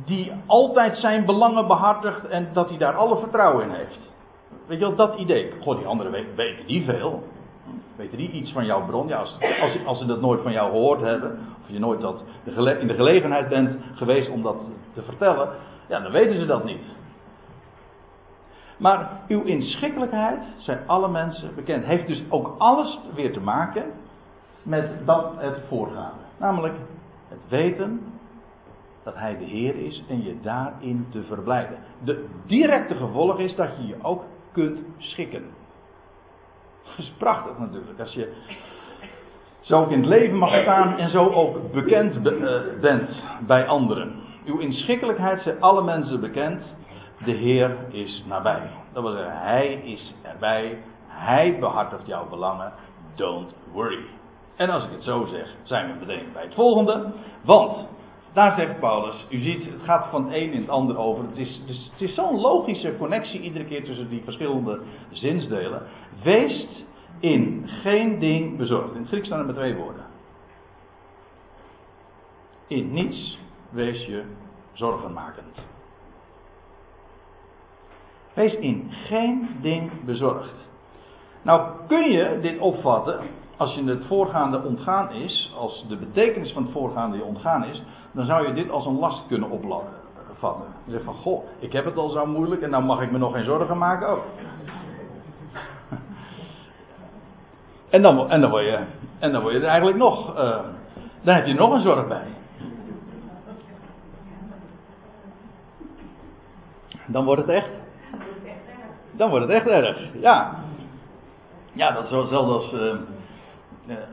die 0.06 0.32
altijd 0.46 0.98
zijn 0.98 1.26
belangen 1.26 1.68
behartigt 1.68 2.28
en 2.28 2.50
dat 2.54 2.70
hij 2.70 2.78
daar 2.78 2.96
alle 2.96 3.18
vertrouwen 3.18 3.64
in 3.64 3.74
heeft. 3.74 4.12
Weet 4.66 4.80
je 4.80 4.86
wel, 4.86 4.96
dat 4.96 5.18
idee. 5.18 5.54
Goh, 5.62 5.78
die 5.78 5.86
anderen 5.86 6.12
weten, 6.12 6.66
die 6.66 6.86
veel. 6.86 7.24
Weten 7.96 8.18
die 8.18 8.32
iets 8.32 8.52
van 8.52 8.66
jouw 8.66 8.86
bron? 8.86 9.08
Ja, 9.08 9.18
als, 9.18 9.38
als, 9.62 9.86
als, 9.86 10.00
ze 10.00 10.06
dat 10.06 10.22
nooit 10.22 10.42
van 10.42 10.52
jou 10.52 10.72
gehoord 10.72 11.02
hebben, 11.02 11.40
of 11.62 11.68
je 11.68 11.80
nooit 11.80 12.02
dat 12.02 12.24
in 12.80 12.88
de 12.88 12.94
gelegenheid 12.94 13.50
bent 13.50 13.78
geweest 13.96 14.30
om 14.30 14.42
dat 14.42 14.58
te 14.94 15.02
vertellen, 15.02 15.50
ja, 15.88 16.00
dan 16.00 16.12
weten 16.12 16.40
ze 16.40 16.46
dat 16.46 16.64
niet. 16.64 16.82
Maar 18.78 19.10
uw 19.28 19.44
inschikkelijkheid 19.44 20.40
zijn 20.58 20.80
alle 20.86 21.08
mensen 21.08 21.56
bekend. 21.56 21.86
Heeft 21.86 22.08
dus 22.08 22.24
ook 22.30 22.56
alles 22.58 23.00
weer 23.14 23.34
te 23.34 23.40
maken 23.40 23.84
met 24.64 25.06
dat 25.06 25.34
het 25.38 25.60
voorgaande. 25.68 26.24
Namelijk 26.38 26.76
het 27.28 27.40
weten 27.48 28.19
dat 29.10 29.22
Hij 29.22 29.38
de 29.38 29.46
Heer 29.46 29.76
is 29.76 30.04
en 30.10 30.24
je 30.24 30.40
daarin 30.42 31.08
te 31.10 31.24
verblijden. 31.24 31.78
De 32.04 32.26
directe 32.46 32.96
gevolg 32.96 33.40
is 33.40 33.56
dat 33.56 33.70
je 33.78 33.88
je 33.88 33.96
ook 34.02 34.24
kunt 34.52 34.80
schikken. 34.98 35.44
Dat 36.84 36.98
is 36.98 37.14
prachtig 37.18 37.58
natuurlijk. 37.58 38.00
Als 38.00 38.14
je 38.14 38.34
zo 39.62 39.82
ook 39.82 39.92
in 39.92 40.00
het 40.00 40.08
leven 40.08 40.38
mag 40.38 40.62
staan 40.62 40.98
en 40.98 41.10
zo 41.10 41.30
ook 41.30 41.72
bekend 41.72 42.28
eh, 42.28 42.62
bent 42.82 43.24
bij 43.48 43.68
anderen. 43.68 44.16
Uw 44.46 44.58
inschikkelijkheid 44.58 45.42
zijn 45.42 45.62
alle 45.62 45.84
mensen 45.84 46.20
bekend. 46.20 46.64
De 47.26 47.32
Heer 47.32 47.78
is 47.90 48.24
nabij. 48.28 48.70
Dat 48.94 49.04
wil 49.04 49.12
zeggen, 49.12 49.38
Hij 49.38 49.74
is 49.74 50.16
erbij. 50.22 50.78
Hij 51.08 51.60
behartigt 51.60 52.08
jouw 52.08 52.30
belangen. 52.30 52.74
Don't 53.16 53.54
worry. 53.74 54.06
En 54.56 54.70
als 54.70 54.84
ik 54.84 54.92
het 54.92 55.04
zo 55.04 55.26
zeg, 55.26 55.56
zijn 55.64 55.88
we 55.88 56.06
meteen 56.06 56.28
bij 56.34 56.44
het 56.44 56.54
volgende. 56.54 57.12
Want, 57.42 57.88
daar 58.34 58.56
zegt 58.56 58.80
Paulus, 58.80 59.26
u 59.30 59.40
ziet, 59.40 59.66
het 59.66 59.82
gaat 59.84 60.08
van 60.10 60.24
het 60.24 60.34
een 60.34 60.52
in 60.52 60.62
het 60.62 60.70
ander 60.70 60.98
over. 60.98 61.24
Het 61.24 61.38
is, 61.38 61.62
is, 61.66 61.90
het 61.92 62.02
is 62.02 62.16
zo'n 62.16 62.40
logische 62.40 62.98
connectie 62.98 63.42
iedere 63.42 63.66
keer 63.66 63.84
tussen 63.84 64.10
die 64.10 64.24
verschillende 64.24 64.82
zinsdelen. 65.12 65.82
Wees 66.24 66.68
in 67.20 67.68
geen 67.68 68.20
ding 68.20 68.58
bezorgd. 68.58 68.94
In 68.94 69.00
het 69.00 69.08
Grieks 69.08 69.26
staan 69.26 69.40
er 69.40 69.46
met 69.46 69.56
twee 69.56 69.76
woorden. 69.76 70.06
In 72.68 72.94
niets 72.94 73.40
wees 73.70 74.06
je 74.06 74.24
zorgenmakend. 74.74 75.68
Wees 78.34 78.54
in 78.54 78.92
geen 78.92 79.50
ding 79.62 79.92
bezorgd. 80.06 80.68
Nou 81.42 81.72
kun 81.88 82.12
je 82.12 82.40
dit 82.42 82.60
opvatten, 82.60 83.20
als 83.60 83.74
je 83.74 83.84
het 83.84 84.06
voorgaande 84.06 84.64
ontgaan 84.64 85.12
is, 85.12 85.54
als 85.58 85.86
de 85.88 85.96
betekenis 85.96 86.52
van 86.52 86.64
het 86.64 86.72
voorgaande 86.72 87.18
je 87.18 87.24
ontgaan 87.24 87.66
is, 87.66 87.84
dan 88.12 88.26
zou 88.26 88.48
je 88.48 88.54
dit 88.54 88.70
als 88.70 88.86
een 88.86 89.00
last 89.00 89.28
kunnen 89.28 89.50
opvatten. 89.50 90.66
Je 90.86 90.92
zegt 90.92 91.04
van, 91.04 91.14
goh, 91.14 91.44
ik 91.60 91.72
heb 91.72 91.86
het 91.86 91.98
al 91.98 92.10
zo 92.10 92.26
moeilijk 92.26 92.62
en 92.62 92.70
nou 92.70 92.84
mag 92.84 93.02
ik 93.02 93.12
me 93.12 93.18
nog 93.18 93.34
geen 93.34 93.44
zorgen 93.44 93.78
maken 93.78 94.08
ook. 94.08 94.24
En 97.90 98.02
dan, 98.02 98.30
en 98.30 98.42
dan, 98.42 98.50
word, 98.50 98.64
je, 98.64 98.80
en 99.20 99.32
dan 99.32 99.42
word 99.42 99.54
je 99.54 99.60
er 99.60 99.68
eigenlijk 99.68 99.98
nog, 99.98 100.38
uh, 100.38 100.60
dan 101.22 101.36
heb 101.36 101.46
je 101.46 101.54
nog 101.54 101.74
een 101.74 101.82
zorg 101.82 102.08
bij. 102.08 102.28
Dan 107.06 107.26
wordt 107.26 107.42
het 107.42 107.50
echt. 107.50 107.70
Dan 109.12 109.30
wordt 109.30 109.48
het 109.48 109.56
echt 109.56 109.68
erg. 109.68 109.98
Ja. 110.14 110.56
Ja, 111.74 111.92
dat 111.92 112.04
is 112.04 112.12
hetzelfde 112.12 112.54
als. 112.54 112.74
Uh, 112.74 112.94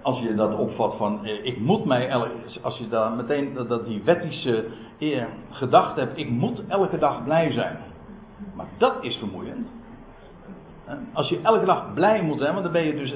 als 0.02 0.18
je 0.18 0.34
dat 0.34 0.54
opvat 0.54 0.96
van. 0.96 1.20
Uh, 1.22 1.44
ik 1.44 1.58
moet 1.58 1.84
mij. 1.84 2.14
Als 2.62 2.78
je 2.78 2.88
daar 2.88 3.10
meteen 3.10 3.54
dat, 3.68 3.86
die 3.86 4.02
wettische 4.04 4.64
uh, 4.98 5.24
gedachte 5.50 6.00
hebt. 6.00 6.18
Ik 6.18 6.30
moet 6.30 6.62
elke 6.68 6.98
dag 6.98 7.24
blij 7.24 7.52
zijn. 7.52 7.76
Maar 8.54 8.66
dat 8.78 8.94
is 9.00 9.16
vermoeiend. 9.16 9.68
Als 11.12 11.28
je 11.28 11.40
elke 11.42 11.64
dag 11.64 11.94
blij 11.94 12.22
moet 12.22 12.38
zijn, 12.38 12.52
want 12.52 12.64
dan 12.64 12.72
ben 12.72 12.84
je 12.84 12.94
dus 12.94 13.14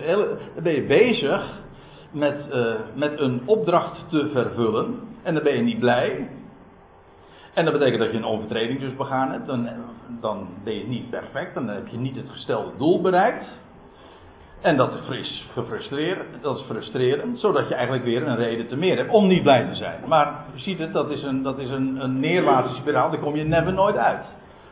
ben 0.62 0.75
je 0.75 0.83
bezig 0.83 1.61
met, 2.11 2.46
met 2.94 3.20
een 3.20 3.42
opdracht 3.44 4.09
te 4.09 4.31
vervullen. 4.33 5.01
En 5.23 5.35
dan 5.35 5.42
ben 5.42 5.57
je 5.57 5.62
niet 5.62 5.79
blij. 5.79 6.29
En 7.55 7.64
dat 7.64 7.73
betekent 7.73 8.01
dat 8.01 8.11
je 8.11 8.16
een 8.16 8.25
overtreding 8.25 8.81
dus 8.81 8.96
begaan 8.96 9.31
hebt. 9.31 9.46
Dan, 9.46 9.68
dan 10.20 10.49
ben 10.64 10.75
je 10.75 10.87
niet 10.87 11.11
perfect. 11.11 11.55
Dan 11.55 11.68
heb 11.68 11.88
je 11.88 11.99
niet 11.99 12.16
het 12.16 12.31
gestelde 12.31 12.70
doel 12.79 13.01
bereikt. 13.01 13.44
En 14.61 14.77
dat 14.77 14.92
is 15.11 15.49
gefrustreerd, 15.53 16.42
dat 16.42 16.57
is 16.57 16.62
frustrerend, 16.62 17.38
zodat 17.38 17.68
je 17.68 17.75
eigenlijk 17.75 18.05
weer 18.05 18.27
een 18.27 18.37
reden 18.37 18.66
te 18.66 18.77
meer 18.77 18.96
hebt 18.96 19.11
om 19.11 19.27
niet 19.27 19.42
blij 19.42 19.66
te 19.68 19.75
zijn. 19.75 20.01
Maar 20.07 20.44
je 20.55 20.61
ziet 20.61 20.79
het, 20.79 20.92
dat 20.92 21.11
is 21.11 21.23
een, 21.23 21.42
dat 21.42 21.59
is 21.59 21.70
een, 21.70 21.96
een 22.03 22.20
neerwaartse 22.20 22.75
spiraal, 22.75 23.11
daar 23.11 23.20
kom 23.20 23.37
je 23.37 23.44
never 23.44 23.73
nooit 23.73 23.96
uit. 23.96 24.25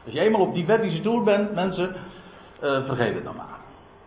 Als 0.04 0.14
je 0.14 0.20
eenmaal 0.20 0.40
op 0.40 0.54
die 0.54 0.66
wettische 0.66 1.02
doel 1.02 1.22
bent, 1.22 1.54
mensen, 1.54 1.94
uh, 2.62 2.86
vergeet 2.86 3.14
het 3.14 3.24
dan 3.24 3.36
maar. 3.36 3.58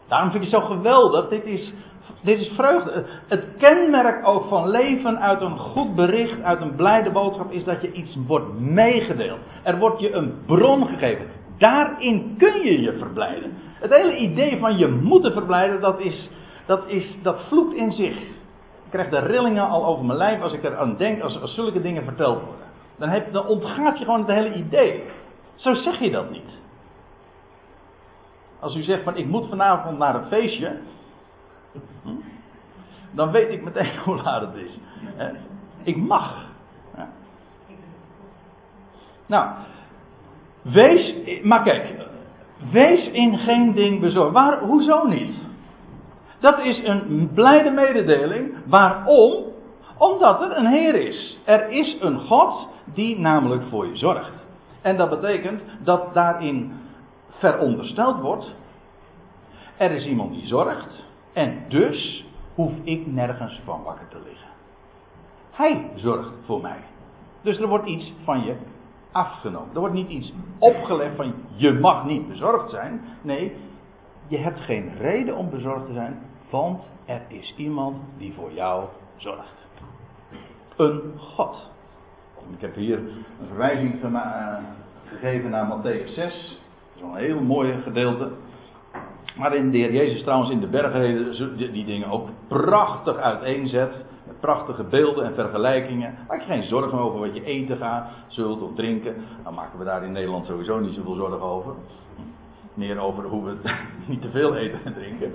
Daarom 0.07 0.31
vind 0.31 0.43
ik 0.43 0.51
het 0.51 0.61
zo 0.61 0.67
geweldig. 0.67 1.27
Dit 1.27 1.45
is, 1.45 1.73
dit 2.21 2.39
is 2.39 2.51
vreugde. 2.55 3.05
Het 3.27 3.47
kenmerk 3.57 4.27
ook 4.27 4.47
van 4.47 4.69
leven 4.69 5.19
uit 5.19 5.41
een 5.41 5.57
goed 5.57 5.95
bericht, 5.95 6.41
uit 6.41 6.61
een 6.61 6.75
blijde 6.75 7.11
boodschap, 7.11 7.51
is 7.51 7.63
dat 7.63 7.81
je 7.81 7.91
iets 7.91 8.17
wordt 8.27 8.59
meegedeeld. 8.59 9.39
Er 9.63 9.77
wordt 9.77 9.99
je 9.99 10.13
een 10.13 10.33
bron 10.45 10.87
gegeven. 10.87 11.25
daarin 11.57 12.35
kun 12.37 12.61
je 12.63 12.81
je 12.81 12.97
verblijden. 12.97 13.53
Het 13.81 13.91
hele 13.91 14.17
idee 14.17 14.59
van 14.59 14.77
je 14.77 14.87
moeten 14.87 15.31
verblijden, 15.31 15.81
dat, 15.81 15.99
is, 15.99 16.29
dat, 16.65 16.87
is, 16.87 17.17
dat 17.21 17.41
vloekt 17.47 17.75
in 17.75 17.91
zich. 17.91 18.17
Ik 18.85 18.97
krijg 18.97 19.09
de 19.09 19.19
rillingen 19.19 19.67
al 19.67 19.85
over 19.85 20.05
mijn 20.05 20.17
lijf 20.17 20.41
als 20.41 20.53
ik 20.53 20.63
er 20.63 20.77
aan 20.77 20.97
denk, 20.97 21.21
als, 21.21 21.53
zulke 21.55 21.81
dingen 21.81 22.03
verteld 22.03 22.41
worden. 22.43 22.65
Dan, 22.97 23.31
dan 23.31 23.47
ontgaat 23.47 23.97
je 23.97 24.05
gewoon 24.05 24.19
het 24.19 24.29
hele 24.29 24.53
idee. 24.53 25.03
Zo 25.55 25.73
zeg 25.73 25.99
je 25.99 26.11
dat 26.11 26.29
niet. 26.29 26.59
Als 28.59 28.75
u 28.75 28.81
zegt 28.81 29.03
van 29.03 29.17
ik 29.17 29.25
moet 29.25 29.47
vanavond 29.49 29.97
naar 29.97 30.15
een 30.15 30.27
feestje, 30.27 30.77
hm, 32.03 32.09
dan 33.11 33.31
weet 33.31 33.49
ik 33.49 33.63
meteen 33.63 33.97
hoe 34.05 34.21
laat 34.21 34.41
het 34.41 34.55
is. 34.55 34.79
Ik 35.83 35.97
mag. 35.97 36.49
Nou, 39.25 39.49
wees, 40.61 41.15
maar 41.43 41.63
kijk, 41.63 42.09
wees 42.71 43.07
in 43.07 43.37
geen 43.37 43.73
ding 43.73 43.99
bezorgd. 43.99 44.33
Waar, 44.33 44.59
hoezo 44.59 45.07
niet? 45.07 45.49
Dat 46.39 46.59
is 46.59 46.83
een 46.83 47.31
blijde 47.33 47.69
mededeling. 47.69 48.53
Waarom? 48.65 49.43
Omdat 49.97 50.41
er 50.41 50.57
een 50.57 50.67
Heer 50.67 50.95
is. 50.95 51.39
Er 51.45 51.69
is 51.69 51.97
een 51.99 52.19
God 52.19 52.67
die 52.93 53.19
namelijk 53.19 53.63
voor 53.69 53.87
je 53.87 53.97
zorgt. 53.97 54.47
En 54.81 54.97
dat 54.97 55.09
betekent 55.09 55.63
dat 55.83 56.13
daarin 56.13 56.73
verondersteld 57.29 58.19
wordt. 58.19 58.55
Er 59.77 59.91
is 59.91 60.05
iemand 60.05 60.33
die 60.33 60.47
zorgt. 60.47 61.05
En 61.33 61.65
dus 61.67 62.25
hoef 62.55 62.71
ik 62.83 63.07
nergens 63.07 63.59
van 63.65 63.83
wakker 63.83 64.07
te 64.07 64.17
liggen. 64.23 64.49
Hij 65.51 65.91
zorgt 65.95 66.31
voor 66.45 66.61
mij. 66.61 66.79
Dus 67.41 67.59
er 67.59 67.67
wordt 67.67 67.87
iets 67.87 68.13
van 68.23 68.43
je 68.43 68.55
afgenomen. 69.11 69.69
Er 69.73 69.79
wordt 69.79 69.95
niet 69.95 70.09
iets 70.09 70.33
opgelegd 70.59 71.15
van 71.15 71.33
je 71.55 71.71
mag 71.71 72.05
niet 72.05 72.27
bezorgd 72.27 72.69
zijn. 72.69 73.01
Nee, 73.21 73.55
je 74.27 74.37
hebt 74.37 74.59
geen 74.59 74.91
reden 74.97 75.35
om 75.35 75.49
bezorgd 75.49 75.85
te 75.85 75.93
zijn, 75.93 76.19
want 76.49 76.81
er 77.05 77.21
is 77.27 77.53
iemand 77.57 77.97
die 78.17 78.33
voor 78.33 78.51
jou 78.53 78.85
zorgt. 79.15 79.67
Een 80.75 81.01
God. 81.17 81.69
Ik 82.53 82.61
heb 82.61 82.75
hier 82.75 82.97
een 82.97 83.47
verwijzing 83.47 84.03
eh, 84.03 84.57
gegeven 85.05 85.49
naar 85.49 85.67
Matthäus 85.67 86.13
6. 86.13 86.15
Dat 86.15 86.95
is 86.95 87.01
een 87.01 87.15
heel 87.15 87.41
mooi 87.41 87.81
gedeelte. 87.81 88.31
Maar 89.35 89.55
in 89.55 89.71
de 89.71 89.77
Heer 89.77 89.93
Jezus 89.93 90.21
trouwens 90.21 90.51
in 90.51 90.59
de 90.59 90.67
bergreden 90.67 91.57
die 91.73 91.85
dingen 91.85 92.09
ook 92.09 92.29
prachtig 92.47 93.17
uiteenzet. 93.17 94.05
Prachtige 94.41 94.83
beelden 94.83 95.25
en 95.25 95.33
vergelijkingen. 95.33 96.15
Maak 96.27 96.39
je 96.39 96.45
geen 96.45 96.63
zorgen 96.63 96.99
over 96.99 97.19
wat 97.19 97.35
je 97.35 97.43
eten 97.43 97.77
gaat, 97.77 98.09
zult 98.27 98.61
of 98.61 98.75
drinken. 98.75 99.15
Dan 99.43 99.53
maken 99.53 99.79
we 99.79 99.85
daar 99.85 100.03
in 100.03 100.11
Nederland 100.11 100.45
sowieso 100.45 100.79
niet 100.79 100.93
zoveel 100.93 101.15
zorgen 101.15 101.41
over. 101.41 101.73
Meer 102.73 102.99
over 102.99 103.23
hoe 103.23 103.45
we 103.45 103.55
niet 104.07 104.21
te 104.21 104.29
veel 104.29 104.55
eten 104.55 104.79
en 104.83 104.93
drinken. 104.93 105.33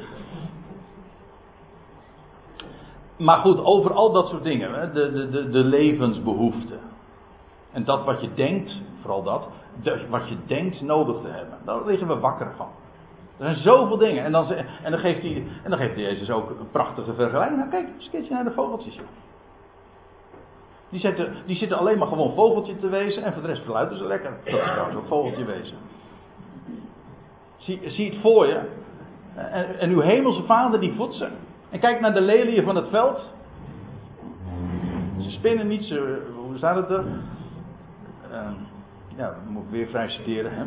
Maar 3.17 3.39
goed, 3.39 3.65
over 3.65 3.93
al 3.93 4.13
dat 4.13 4.29
soort 4.29 4.43
dingen. 4.43 4.95
De, 4.95 5.31
de, 5.31 5.51
de 5.51 5.65
levensbehoeften. 5.65 6.81
En 7.73 7.85
dat 7.85 8.05
wat 8.05 8.21
je 8.21 8.35
denkt, 8.35 8.81
vooral 9.01 9.23
dat, 9.23 9.49
wat 10.11 10.29
je 10.29 10.37
denkt 10.47 10.81
nodig 10.81 11.21
te 11.21 11.29
hebben. 11.29 11.59
Daar 11.65 11.87
liggen 11.87 12.09
we 12.09 12.19
wakker 12.19 12.53
van. 12.57 12.69
Er 13.39 13.45
zijn 13.45 13.57
zoveel 13.57 13.97
dingen. 13.97 14.25
En 14.25 14.33
dan, 14.33 14.53
en 14.83 14.91
dan, 14.91 15.01
geeft, 15.01 15.23
hij, 15.23 15.47
en 15.63 15.71
dan 15.71 15.79
geeft 15.79 15.97
Jezus 15.97 16.31
ook 16.31 16.51
een 16.51 16.71
prachtige 16.71 17.15
vergelijking. 17.15 17.59
Nou 17.59 17.71
kijk, 17.71 17.89
eens 17.95 18.05
een 18.05 18.11
keertje 18.11 18.35
naar 18.35 18.45
de 18.45 18.51
vogeltjes. 18.51 19.01
Die 20.89 21.01
zitten, 21.01 21.35
die 21.47 21.57
zitten 21.57 21.79
alleen 21.79 21.99
maar 21.99 22.09
gewoon 22.09 22.35
vogeltje 22.35 22.77
te 22.77 22.89
wezen. 22.89 23.23
En 23.23 23.33
voor 23.33 23.43
de 23.43 23.49
rest 23.49 23.63
fluiten 23.63 23.97
ze 23.97 24.07
lekker. 24.07 24.33
Dat 24.45 25.03
is 25.03 25.09
vogeltje 25.09 25.45
wezen. 25.45 25.77
Zie, 27.57 28.11
het 28.11 28.21
voor 28.21 28.47
je. 28.47 28.61
En, 29.35 29.79
en 29.79 29.91
uw 29.91 30.01
hemelse 30.01 30.43
vader 30.43 30.81
die 30.81 30.93
voedt 30.93 31.15
ze. 31.15 31.29
En 31.71 31.81
kijk 31.81 32.01
naar 32.01 32.15
de 32.15 32.21
leliën 32.21 32.65
van 32.65 32.77
het 32.77 32.89
veld. 32.89 33.35
Ze 35.19 35.31
spinnen 35.31 35.67
niet, 35.67 35.85
ze, 35.85 36.27
hoe 36.35 36.57
staat 36.57 36.77
het 36.77 36.91
er? 36.91 37.05
Uh, 38.31 38.51
ja, 39.17 39.35
moet 39.49 39.63
ik 39.63 39.71
weer 39.71 39.87
vrij 39.87 40.09
citeren. 40.09 40.53
Hè? 40.55 40.65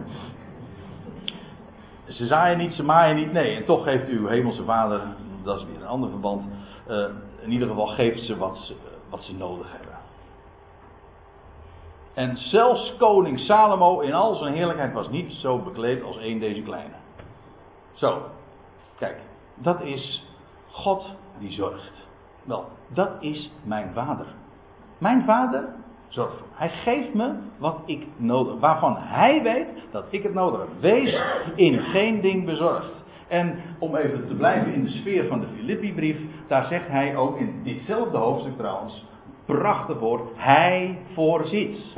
Ze 2.10 2.26
zaaien 2.26 2.58
niet, 2.58 2.74
ze 2.74 2.84
maaien 2.84 3.16
niet. 3.16 3.32
Nee, 3.32 3.56
en 3.56 3.66
toch 3.66 3.84
geeft 3.84 4.08
uw 4.08 4.28
hemelse 4.28 4.64
vader, 4.64 5.02
dat 5.44 5.60
is 5.60 5.66
weer 5.66 5.82
een 5.82 5.88
ander 5.88 6.10
verband. 6.10 6.44
Uh, 6.90 7.06
in 7.42 7.52
ieder 7.52 7.68
geval 7.68 7.88
geeft 7.88 8.26
ze 8.26 8.38
wat, 8.38 8.58
ze 8.58 8.76
wat 9.10 9.24
ze 9.24 9.36
nodig 9.36 9.72
hebben. 9.72 9.98
En 12.14 12.38
zelfs 12.38 12.96
koning 12.98 13.40
Salomo 13.40 14.00
in 14.00 14.14
al 14.14 14.36
zijn 14.36 14.54
heerlijkheid 14.54 14.94
was 14.94 15.10
niet 15.10 15.32
zo 15.32 15.58
bekleed 15.58 16.04
als 16.04 16.18
één 16.18 16.40
deze 16.40 16.62
kleine. 16.62 16.94
Zo, 17.94 18.22
kijk, 18.98 19.22
dat 19.56 19.82
is 19.82 20.24
God 20.72 21.06
die 21.38 21.52
zorgt. 21.52 22.08
Wel, 22.44 22.66
dat 22.88 23.10
is 23.20 23.52
mijn 23.64 23.94
vader. 23.94 24.26
Mijn 24.98 25.24
vader 25.26 25.70
zorgt. 26.10 26.44
Hij 26.54 26.70
geeft 26.70 27.14
me 27.14 27.34
wat 27.58 27.82
ik 27.86 28.08
nodig 28.18 28.60
waarvan 28.60 28.96
hij 28.98 29.44
weet 29.44 29.68
dat 29.92 30.06
ik 30.10 30.24
het 30.24 30.34
nodig 30.34 30.60
heb. 30.60 30.70
Wees 30.80 31.22
in 31.56 31.80
geen 31.80 32.22
ding 32.22 32.46
bezorgd. 32.46 32.92
En 33.28 33.56
om 33.80 33.96
even 33.96 34.28
te 34.28 34.34
blijven 34.34 34.74
in 34.74 34.84
de 34.84 34.90
sfeer 34.90 35.28
van 35.28 35.40
de 35.40 35.48
Filippi-brief, 35.56 36.18
daar 36.48 36.66
zegt 36.66 36.88
hij 36.88 37.16
ook 37.16 37.38
in 37.38 37.64
ditzelfde 37.64 38.18
hoofdstuk 38.18 38.58
trouwens, 38.58 39.06
prachtig 39.46 40.00
woord, 40.00 40.30
hij 40.36 40.98
voorziet. 41.14 41.94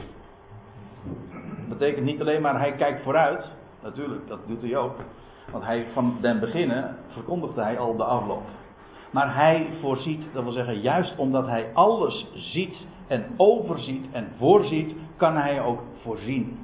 Dat 1.68 1.78
betekent 1.78 2.06
niet 2.06 2.22
alleen 2.22 2.42
maar 2.42 2.60
hij 2.60 2.72
kijkt 2.72 3.04
vooruit, 3.04 3.52
natuurlijk, 3.84 4.28
dat 4.28 4.40
doet 4.48 4.62
hij 4.62 4.78
ook. 4.78 4.96
Want 5.52 5.64
hij 5.64 5.86
van 5.94 6.18
den 6.22 6.40
beginnen 6.40 6.98
verkondigde 7.08 7.62
hij 7.62 7.80
al 7.80 7.96
de 7.96 8.04
afloop. 8.04 8.44
Maar 9.12 9.36
hij 9.36 9.68
voorziet, 9.82 10.24
dat 10.34 10.44
wil 10.44 10.52
zeggen, 10.52 10.80
juist 10.80 11.18
omdat 11.18 11.48
hij 11.48 11.70
alles 11.74 12.28
ziet 12.34 12.76
en 13.08 13.26
overziet 13.38 14.06
en 14.12 14.28
voorziet, 14.38 14.96
kan 15.18 15.38
hij 15.38 15.62
ook 15.62 15.82
voorzien. 16.02 16.60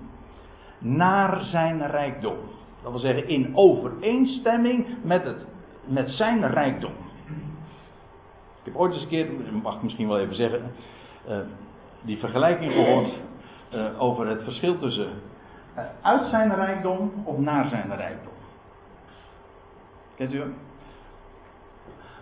Naar 0.77 1.41
zijn 1.41 1.87
rijkdom. 1.87 2.37
Dat 2.81 2.91
wil 2.91 2.99
zeggen, 2.99 3.27
in 3.27 3.51
overeenstemming 3.55 4.87
met, 5.03 5.23
het, 5.23 5.45
met 5.85 6.09
zijn 6.09 6.47
rijkdom. 6.47 6.91
Ik 8.63 8.73
heb 8.73 8.75
ooit 8.75 8.93
eens 8.93 9.01
een 9.01 9.07
keer, 9.07 9.27
mag 9.63 9.75
ik 9.75 9.81
misschien 9.81 10.07
wel 10.07 10.19
even 10.19 10.35
zeggen, 10.35 10.71
uh, 11.29 11.37
die 12.01 12.17
vergelijking 12.17 12.71
gehoord 12.71 13.13
uh, 13.73 14.01
over 14.01 14.27
het 14.27 14.43
verschil 14.43 14.79
tussen 14.79 15.09
uh, 15.77 15.83
uit 16.01 16.25
zijn 16.25 16.55
rijkdom 16.55 17.11
of 17.23 17.37
naar 17.37 17.67
zijn 17.67 17.95
rijkdom. 17.95 18.33
Kent 20.15 20.33
u 20.33 20.39
hem? 20.39 20.55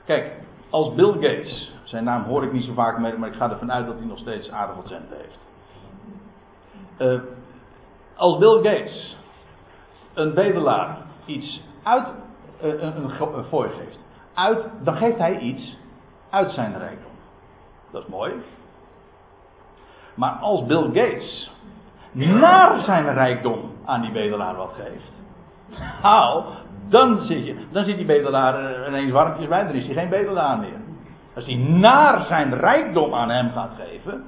Kijk, 0.05 0.31
als 0.69 0.93
Bill 0.93 1.11
Gates, 1.11 1.73
zijn 1.83 2.03
naam 2.03 2.23
hoor 2.23 2.43
ik 2.43 2.51
niet 2.51 2.65
zo 2.65 2.73
vaak 2.73 2.99
meer, 2.99 3.19
maar 3.19 3.29
ik 3.29 3.35
ga 3.35 3.49
ervan 3.49 3.71
uit 3.71 3.85
dat 3.85 3.97
hij 3.97 4.05
nog 4.05 4.17
steeds 4.17 4.51
aardig 4.51 4.75
wat 4.75 4.87
centen 4.87 5.17
heeft. 5.17 5.39
Uh, 6.97 7.29
als 8.15 8.37
Bill 8.37 8.55
Gates 8.55 9.17
een 10.13 10.33
bedelaar 10.33 10.97
iets 11.25 11.61
uit 11.83 12.07
een, 12.59 12.85
een, 12.85 13.37
een 13.37 13.43
fooi 13.43 13.69
geeft, 13.69 13.99
uit, 14.33 14.63
dan 14.83 14.95
geeft 14.95 15.17
hij 15.17 15.37
iets 15.37 15.77
uit 16.29 16.51
zijn 16.51 16.77
rijkdom. 16.77 17.11
Dat 17.91 18.03
is 18.03 18.09
mooi. 18.09 18.33
Maar 20.15 20.31
als 20.31 20.65
Bill 20.65 20.83
Gates 20.83 21.51
naar 22.11 22.83
zijn 22.83 23.13
rijkdom 23.13 23.71
aan 23.85 24.01
die 24.01 24.11
bedelaar 24.11 24.55
wat 24.55 24.73
geeft, 24.73 25.11
haal, 26.01 26.45
dan 26.89 27.19
zit, 27.19 27.45
je, 27.45 27.55
dan 27.71 27.83
zit 27.83 27.97
die 27.97 28.05
bedelaar 28.05 28.87
ineens 28.87 29.11
warmpjes 29.11 29.47
bij, 29.47 29.63
dan 29.63 29.75
is 29.75 29.85
hij 29.85 29.95
geen 29.95 30.09
bedelaar 30.09 30.57
meer. 30.59 30.79
Als 31.35 31.45
hij 31.45 31.55
naar 31.55 32.21
zijn 32.21 32.53
rijkdom 32.53 33.13
aan 33.13 33.29
hem 33.29 33.51
gaat 33.51 33.71
geven, 33.77 34.23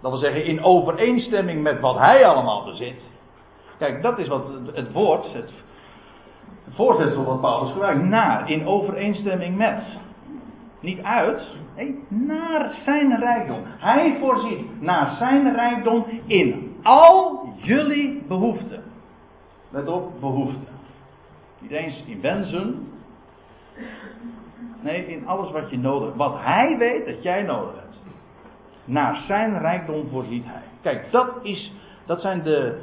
dat 0.00 0.10
wil 0.10 0.20
zeggen 0.20 0.44
in 0.44 0.62
overeenstemming 0.62 1.62
met 1.62 1.80
wat 1.80 1.98
hij 1.98 2.26
allemaal 2.26 2.64
bezit. 2.64 3.00
Kijk, 3.78 4.02
dat 4.02 4.18
is 4.18 4.28
wat 4.28 4.44
het 4.72 4.92
woord, 4.92 5.32
het 5.32 5.50
voorzetsel 6.70 7.24
wat 7.24 7.40
Paulus 7.40 7.70
gebruikt. 7.70 8.02
Naar, 8.02 8.50
in 8.50 8.66
overeenstemming 8.66 9.56
met. 9.56 9.82
Niet 10.80 11.02
uit, 11.02 11.42
naar 12.08 12.74
zijn 12.84 13.18
rijkdom. 13.18 13.60
Hij 13.64 14.16
voorziet 14.20 14.80
naar 14.80 15.10
zijn 15.18 15.54
rijkdom 15.54 16.04
in 16.26 16.76
al 16.82 17.48
jullie 17.56 18.22
behoeften. 18.28 18.82
Let 19.70 19.88
op, 19.88 20.20
behoeften. 20.20 20.75
Niet 21.68 21.78
eens 21.78 22.04
in 22.06 22.20
wensen. 22.20 22.88
Nee, 24.80 25.06
in 25.06 25.26
alles 25.26 25.50
wat 25.50 25.70
je 25.70 25.78
nodig 25.78 26.04
hebt. 26.04 26.16
Wat 26.16 26.34
hij 26.38 26.78
weet 26.78 27.06
dat 27.06 27.22
jij 27.22 27.42
nodig 27.42 27.74
hebt. 27.74 27.96
Naar 28.84 29.16
zijn 29.26 29.58
rijkdom 29.58 30.08
voorziet 30.08 30.44
hij. 30.44 30.62
Kijk, 30.80 31.10
dat, 31.12 31.28
is, 31.42 31.72
dat 32.04 32.20
zijn 32.20 32.42
de 32.42 32.80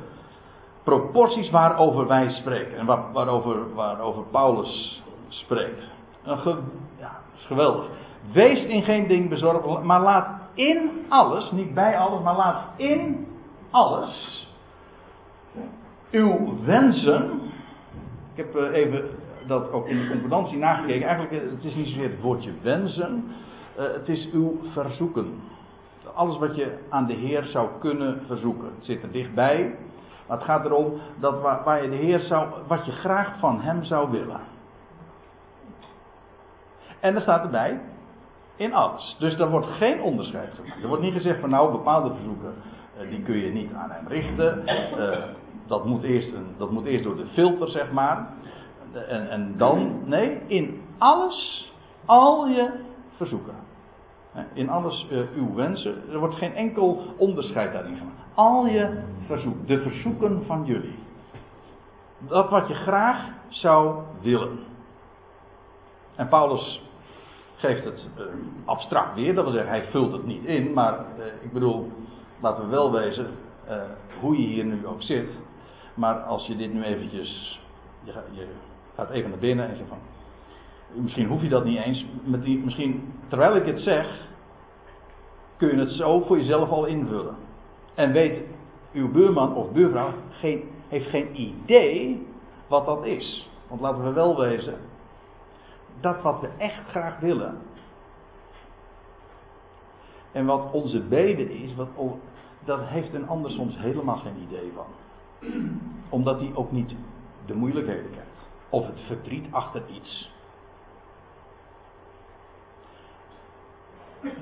proporties 0.84 1.50
waarover 1.50 2.08
wij 2.08 2.32
spreken. 2.32 2.78
En 2.78 2.86
waar, 2.86 3.12
waarover, 3.12 3.74
waarover 3.74 4.24
Paulus 4.24 5.04
spreekt. 5.28 5.84
Een 6.24 6.64
ja, 7.00 7.20
is 7.36 7.46
geweldig. 7.46 7.86
Wees 8.32 8.64
in 8.64 8.84
geen 8.84 9.08
ding 9.08 9.30
bezorgd, 9.30 9.84
maar 9.84 10.02
laat 10.02 10.28
in 10.54 11.06
alles, 11.10 11.52
niet 11.52 11.74
bij 11.74 11.98
alles, 11.98 12.22
maar 12.22 12.36
laat 12.36 12.64
in 12.76 13.28
alles 13.72 14.48
uw 16.12 16.58
wensen. 16.66 17.52
Ik 18.34 18.46
heb 18.46 18.56
eh, 18.56 18.74
even 18.74 19.10
dat 19.48 19.72
ook 19.72 19.88
in 19.88 20.00
de 20.00 20.10
concordantie 20.10 20.58
nagekeken. 20.58 21.08
Eigenlijk, 21.08 21.52
het 21.52 21.64
is 21.64 21.76
niet 21.76 21.88
zozeer 21.88 22.10
het 22.10 22.22
woordje 22.22 22.52
wensen. 22.62 23.32
het 23.76 24.10
is 24.10 24.30
uw 24.32 24.60
verzoeken. 24.72 25.42
Alles 26.14 26.38
wat 26.38 26.56
je 26.56 26.78
aan 26.90 27.06
de 27.06 27.14
Heer 27.14 27.44
zou 27.44 27.70
kunnen 27.80 28.22
verzoeken. 28.28 28.72
Het 28.76 28.86
zit 28.86 29.04
er 29.04 29.12
dichtbij. 29.12 29.76
Maar 30.28 30.38
het 30.38 30.46
gaat 30.46 30.66
erom 30.66 30.94
dat 31.20 31.42
waar, 31.42 31.64
waar 31.64 31.84
je 31.84 31.90
de 31.90 31.96
Heer 31.96 32.20
zou, 32.20 32.48
wat 32.68 32.86
je 32.86 32.92
graag 32.92 33.40
van 33.40 33.62
Hem 33.62 33.84
zou 33.84 34.12
willen. 34.12 34.40
En 37.00 37.16
er 37.16 37.22
staat 37.22 37.44
erbij, 37.44 37.80
in 38.56 38.74
alles. 38.74 39.16
Dus 39.20 39.40
er 39.40 39.50
wordt 39.50 39.68
geen 39.68 40.02
onderscheid 40.02 40.54
gemaakt. 40.56 40.82
Er 40.82 40.88
wordt 40.88 41.04
niet 41.04 41.14
gezegd 41.14 41.40
van 41.40 41.50
nou, 41.50 41.72
bepaalde 41.72 42.14
verzoeken, 42.14 42.54
die 43.10 43.22
kun 43.24 43.36
je 43.36 43.52
niet 43.52 43.74
aan 43.74 43.92
hem 43.92 44.08
richten. 44.08 44.64
Dat, 45.68 45.86
moet 45.86 46.04
eerst 46.04 46.34
een, 46.34 46.56
dat 46.58 46.72
moet 46.72 46.86
eerst 46.86 47.04
door 47.04 47.16
de 47.16 47.28
filter, 47.28 47.70
zeg 47.70 47.92
maar. 47.92 48.34
En, 49.08 49.30
en 49.30 49.54
dan, 49.58 50.02
nee, 50.06 50.42
in 50.48 50.82
alles, 50.98 51.72
al 52.06 52.48
je 52.48 52.70
verzoeken. 53.16 53.56
In 54.54 54.70
alles 54.70 55.08
uh, 55.12 55.20
uw 55.36 55.54
wensen. 55.54 56.12
Er 56.12 56.20
wordt 56.20 56.36
geen 56.36 56.56
enkel 56.56 57.02
onderscheid 57.18 57.74
daarin 57.74 57.98
gemaakt. 57.98 58.18
Al 58.34 58.66
je 58.66 59.04
verzoeken, 59.26 59.66
de 59.66 59.82
verzoeken 59.82 60.46
van 60.46 60.66
jullie. 60.66 60.96
Dat 62.18 62.50
wat 62.50 62.68
je 62.68 62.74
graag 62.74 63.30
zou 63.48 64.02
willen. 64.22 64.60
En 66.16 66.28
Paulus 66.28 66.82
geeft 67.56 67.84
het 67.84 68.08
uh, 68.18 68.26
abstract 68.66 69.16
weer. 69.16 69.36
Dat 69.36 69.44
wil 69.44 69.54
zeggen, 69.54 69.72
hij 69.72 69.88
vult 69.92 70.12
het 70.12 70.26
niet 70.26 70.46
in. 70.46 70.74
Maar 70.74 70.94
uh, 70.94 71.26
ik 71.42 71.54
bedoel, 71.54 71.92
laten 72.40 72.64
we 72.64 72.70
wel 72.70 72.92
wezen 72.92 73.28
hoe 74.20 74.42
je 74.42 74.48
hier 74.48 74.66
nu 74.66 74.88
ook 74.88 75.02
zit. 75.02 75.30
Maar 75.94 76.16
als 76.16 76.48
je 76.48 76.56
dit 76.56 76.74
nu 76.74 76.84
eventjes. 76.84 77.62
Je, 78.04 78.12
je 78.32 78.48
gaat 78.96 79.10
even 79.10 79.30
naar 79.30 79.40
binnen 79.40 79.70
en 79.70 79.78
zegt 79.78 79.90
van. 79.90 79.98
Misschien 80.94 81.28
hoef 81.28 81.42
je 81.42 81.50
dat 81.50 81.66
niet 81.66 81.80
eens. 81.80 82.06
Met 82.24 82.44
die, 82.44 82.60
misschien, 82.64 83.14
terwijl 83.28 83.56
ik 83.56 83.66
het 83.66 83.82
zeg. 83.82 84.28
Kun 85.58 85.68
je 85.68 85.76
het 85.76 85.92
zo 85.92 86.20
voor 86.20 86.38
jezelf 86.38 86.70
al 86.70 86.86
invullen. 86.86 87.36
En 87.94 88.12
weet 88.12 88.42
uw 88.94 89.12
buurman 89.12 89.56
of 89.56 89.72
buurvrouw 89.72 90.14
geen, 90.30 90.64
heeft 90.88 91.10
geen 91.10 91.42
idee 91.42 92.28
wat 92.68 92.86
dat 92.86 93.06
is. 93.06 93.50
Want 93.68 93.82
laten 93.82 94.04
we 94.04 94.12
wel 94.12 94.40
wezen 94.40 94.78
dat 96.02 96.22
wat 96.22 96.40
we 96.40 96.50
echt 96.58 96.90
graag 96.90 97.20
willen. 97.20 97.58
En 100.32 100.46
wat 100.46 100.72
onze 100.72 101.00
bede 101.00 101.54
is, 101.64 101.76
wat, 101.76 101.88
dat 102.66 102.80
heeft 102.82 103.14
een 103.14 103.28
ander 103.28 103.52
soms 103.52 103.78
helemaal 103.78 104.18
geen 104.18 104.38
idee 104.48 104.72
van. 104.76 104.86
Omdat 106.10 106.40
hij 106.40 106.52
ook 106.54 106.72
niet 106.72 106.96
de 107.46 107.56
moeilijkheden 107.56 108.12
kent. 108.12 108.24
Of 108.70 108.88
het 108.88 109.00
verdriet 109.08 109.48
achter 109.52 109.82
iets. 109.96 110.32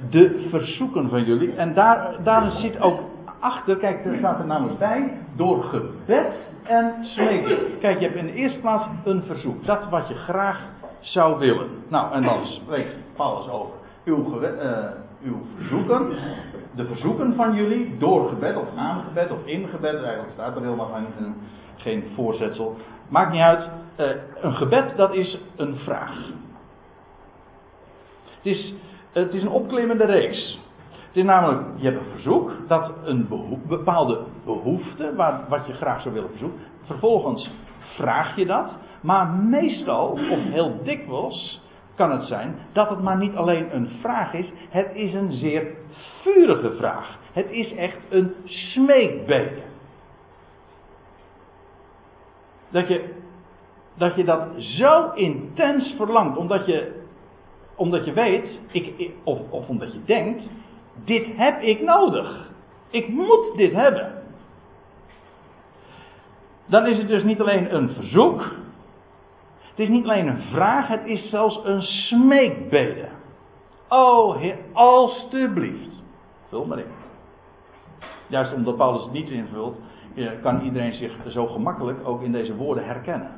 De 0.09 0.47
verzoeken 0.49 1.09
van 1.09 1.23
jullie. 1.23 1.53
En 1.53 1.73
daar, 1.73 2.23
daar 2.23 2.51
zit 2.51 2.79
ook 2.79 2.99
achter, 3.39 3.77
kijk, 3.77 4.05
er 4.05 4.17
staat 4.17 4.39
er 4.39 4.45
namelijk 4.45 4.79
bij, 4.79 5.17
door 5.35 5.63
gebed 5.63 6.33
en 6.63 6.95
smeken. 7.01 7.79
Kijk, 7.79 7.99
je 7.99 8.05
hebt 8.05 8.17
in 8.17 8.25
de 8.25 8.33
eerste 8.33 8.59
plaats 8.59 8.85
een 9.03 9.23
verzoek. 9.23 9.65
Dat 9.65 9.89
wat 9.89 10.07
je 10.07 10.15
graag 10.15 10.59
zou 10.99 11.39
willen. 11.39 11.69
Nou, 11.87 12.13
en 12.13 12.23
dan 12.23 12.45
spreekt 12.45 12.95
Paulus 13.15 13.49
over 13.49 13.73
uw, 14.05 14.41
uh, 14.41 14.49
uw 15.23 15.37
verzoeken. 15.57 16.07
De 16.75 16.85
verzoeken 16.85 17.35
van 17.35 17.55
jullie 17.55 17.97
door 17.97 18.29
gebed 18.29 18.55
of 18.55 18.67
aan 18.75 19.03
gebed 19.03 19.31
of 19.31 19.45
in 19.45 19.67
gebed. 19.67 19.95
Eigenlijk 19.95 20.31
staat 20.33 20.55
er 20.55 20.61
helemaal 20.61 20.89
geen, 20.93 21.35
geen 21.75 22.03
voorzetsel. 22.15 22.75
Maakt 23.09 23.31
niet 23.31 23.41
uit. 23.41 23.69
Uh, 23.97 24.07
een 24.41 24.53
gebed, 24.53 24.97
dat 24.97 25.13
is 25.13 25.39
een 25.55 25.75
vraag. 25.75 26.15
Het 28.25 28.45
is, 28.45 28.73
het 29.11 29.33
is 29.33 29.41
een 29.41 29.49
opklimmende 29.49 30.05
reeks. 30.05 30.59
Het 31.07 31.19
is 31.19 31.23
namelijk, 31.23 31.67
je 31.75 31.83
hebt 31.83 31.99
een 31.99 32.11
verzoek, 32.11 32.51
dat 32.67 32.91
een 33.03 33.27
bepaalde 33.67 34.19
behoefte, 34.45 35.15
waar, 35.15 35.41
wat 35.49 35.67
je 35.67 35.73
graag 35.73 36.01
zou 36.01 36.13
willen 36.13 36.29
verzoeken. 36.29 36.59
Vervolgens 36.83 37.49
vraag 37.95 38.35
je 38.35 38.45
dat. 38.45 38.71
Maar 39.01 39.27
meestal, 39.27 40.07
of 40.07 40.39
heel 40.43 40.79
dikwijls, 40.83 41.60
kan 41.95 42.11
het 42.11 42.23
zijn 42.23 42.55
dat 42.71 42.89
het 42.89 43.01
maar 43.01 43.17
niet 43.17 43.35
alleen 43.35 43.75
een 43.75 43.89
vraag 44.01 44.33
is, 44.33 44.51
het 44.69 44.87
is 44.93 45.13
een 45.13 45.31
zeer 45.31 45.67
vurige 46.21 46.75
vraag. 46.75 47.19
Het 47.33 47.49
is 47.49 47.73
echt 47.73 47.97
een 48.09 48.33
smeekbede. 48.45 49.61
Dat 52.69 52.87
je, 52.87 54.23
dat 54.25 54.47
zo 54.57 55.11
intens 55.11 55.93
verlangt, 55.97 56.37
omdat 56.37 56.65
je, 56.65 57.01
omdat 57.75 58.05
je 58.05 58.13
weet, 58.13 58.59
ik, 58.71 59.11
of, 59.23 59.39
of 59.49 59.67
omdat 59.67 59.93
je 59.93 60.03
denkt, 60.05 60.43
dit 61.05 61.25
heb 61.35 61.61
ik 61.61 61.81
nodig. 61.81 62.49
Ik 62.89 63.07
moet 63.07 63.53
dit 63.55 63.73
hebben. 63.73 64.21
Dan 66.65 66.85
is 66.85 66.97
het 66.97 67.07
dus 67.07 67.23
niet 67.23 67.39
alleen 67.41 67.75
een 67.75 67.89
verzoek, 67.89 68.43
het 69.71 69.79
is 69.79 69.89
niet 69.89 70.03
alleen 70.03 70.27
een 70.27 70.41
vraag, 70.41 70.87
het 70.87 71.05
is 71.05 71.29
zelfs 71.29 71.59
een 71.63 71.81
smeekbede. 71.81 73.07
O 73.87 74.33
Heer, 74.33 74.57
alstublieft. 74.73 76.03
Vul 76.47 76.65
maar 76.65 76.79
in. 76.79 76.85
Juist 78.27 78.53
omdat 78.53 78.77
Paulus 78.77 79.03
het 79.03 79.11
niet 79.11 79.29
invult, 79.29 79.77
eh, 80.15 80.29
kan 80.41 80.61
iedereen 80.61 80.93
zich 80.93 81.13
zo 81.27 81.47
gemakkelijk 81.47 82.07
ook 82.07 82.21
in 82.21 82.31
deze 82.31 82.55
woorden 82.55 82.85
herkennen. 82.85 83.31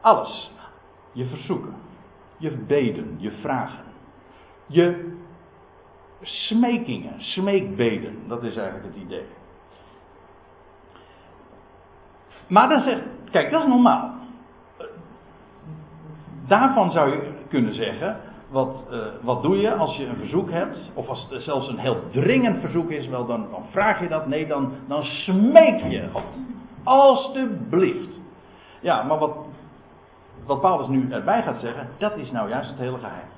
Alles. 0.00 0.52
Je 1.12 1.26
verzoeken. 1.26 1.74
Je 2.36 2.50
beden. 2.50 3.16
Je 3.18 3.30
vragen. 3.30 3.84
Je 4.66 5.16
smekingen. 6.20 7.22
Smeekbeden. 7.22 8.28
Dat 8.28 8.42
is 8.42 8.56
eigenlijk 8.56 8.94
het 8.94 9.04
idee. 9.04 9.24
Maar 12.50 12.68
dan 12.68 12.82
zegt, 12.82 13.02
kijk, 13.30 13.50
dat 13.50 13.62
is 13.62 13.68
normaal. 13.68 14.10
Daarvan 16.46 16.90
zou 16.90 17.10
je 17.10 17.32
kunnen 17.48 17.74
zeggen, 17.74 18.16
wat, 18.48 18.84
uh, 18.90 18.98
wat 19.22 19.42
doe 19.42 19.56
je 19.56 19.74
als 19.74 19.96
je 19.96 20.06
een 20.06 20.16
verzoek 20.16 20.50
hebt, 20.50 20.90
of 20.94 21.08
als 21.08 21.26
het 21.30 21.42
zelfs 21.42 21.68
een 21.68 21.78
heel 21.78 22.02
dringend 22.10 22.60
verzoek 22.60 22.90
is, 22.90 23.06
wel 23.06 23.26
dan, 23.26 23.46
dan 23.50 23.64
vraag 23.70 24.00
je 24.00 24.08
dat, 24.08 24.26
nee, 24.26 24.46
dan, 24.46 24.72
dan 24.88 25.02
smeek 25.02 25.80
je 25.80 26.08
God. 26.12 26.22
Alsjeblieft. 26.84 28.20
Ja, 28.80 29.02
maar 29.02 29.18
wat, 29.18 29.36
wat 30.46 30.60
Paulus 30.60 30.88
nu 30.88 31.10
erbij 31.10 31.42
gaat 31.42 31.60
zeggen, 31.60 31.88
dat 31.98 32.16
is 32.16 32.30
nou 32.30 32.48
juist 32.48 32.70
het 32.70 32.78
hele 32.78 32.98
geheim. 32.98 33.28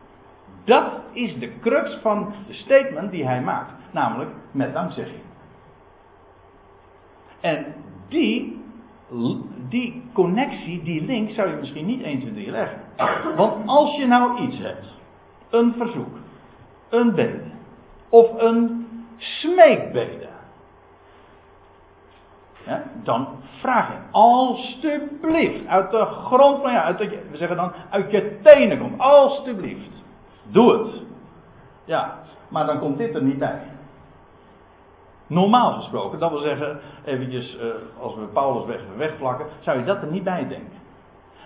Dat 0.64 0.92
is 1.12 1.38
de 1.38 1.58
crux 1.58 1.98
van 2.02 2.34
de 2.46 2.54
statement 2.54 3.10
die 3.10 3.26
hij 3.26 3.40
maakt, 3.40 3.72
namelijk 3.90 4.30
met 4.50 4.72
dankzegging. 4.72 5.22
En 7.40 7.66
die 8.08 8.61
die 9.68 10.02
connectie, 10.12 10.82
die 10.82 11.04
link, 11.04 11.30
zou 11.30 11.50
je 11.50 11.56
misschien 11.56 11.86
niet 11.86 12.02
1, 12.02 12.20
2, 12.20 12.32
3 12.32 12.50
leggen. 12.50 12.80
Want 13.36 13.68
als 13.68 13.96
je 13.96 14.06
nou 14.06 14.40
iets 14.40 14.58
hebt, 14.58 14.92
een 15.50 15.74
verzoek, 15.76 16.16
een 16.88 17.14
bede, 17.14 17.42
of 18.08 18.42
een 18.42 18.86
smeekbede, 19.16 20.28
ja, 22.66 22.82
dan 23.02 23.28
vraag 23.60 23.88
je, 23.88 23.94
alstublieft, 24.10 25.66
uit 25.66 25.90
de 25.90 26.04
grond 26.04 26.62
van 26.62 26.72
ja, 26.72 26.82
uit 26.82 26.98
de, 26.98 27.22
we 27.30 27.36
zeggen 27.36 27.56
dan, 27.56 27.72
uit 27.90 28.10
je 28.10 28.38
tenen 28.42 28.78
komt, 28.78 28.98
alstublieft, 28.98 30.02
doe 30.42 30.78
het. 30.78 31.02
Ja, 31.84 32.18
maar 32.48 32.66
dan 32.66 32.78
komt 32.78 32.98
dit 32.98 33.14
er 33.14 33.22
niet 33.22 33.38
bij. 33.38 33.60
Normaal 35.32 35.72
gesproken, 35.72 36.18
dat 36.18 36.30
wil 36.30 36.40
zeggen, 36.40 36.80
eventjes 37.04 37.56
uh, 37.56 37.62
als 38.00 38.14
we 38.14 38.20
Paulus 38.20 38.66
weg, 38.66 38.80
wegvlakken, 38.96 39.46
zou 39.60 39.78
je 39.78 39.84
dat 39.84 40.02
er 40.02 40.10
niet 40.10 40.24
bij 40.24 40.48
denken. 40.48 40.80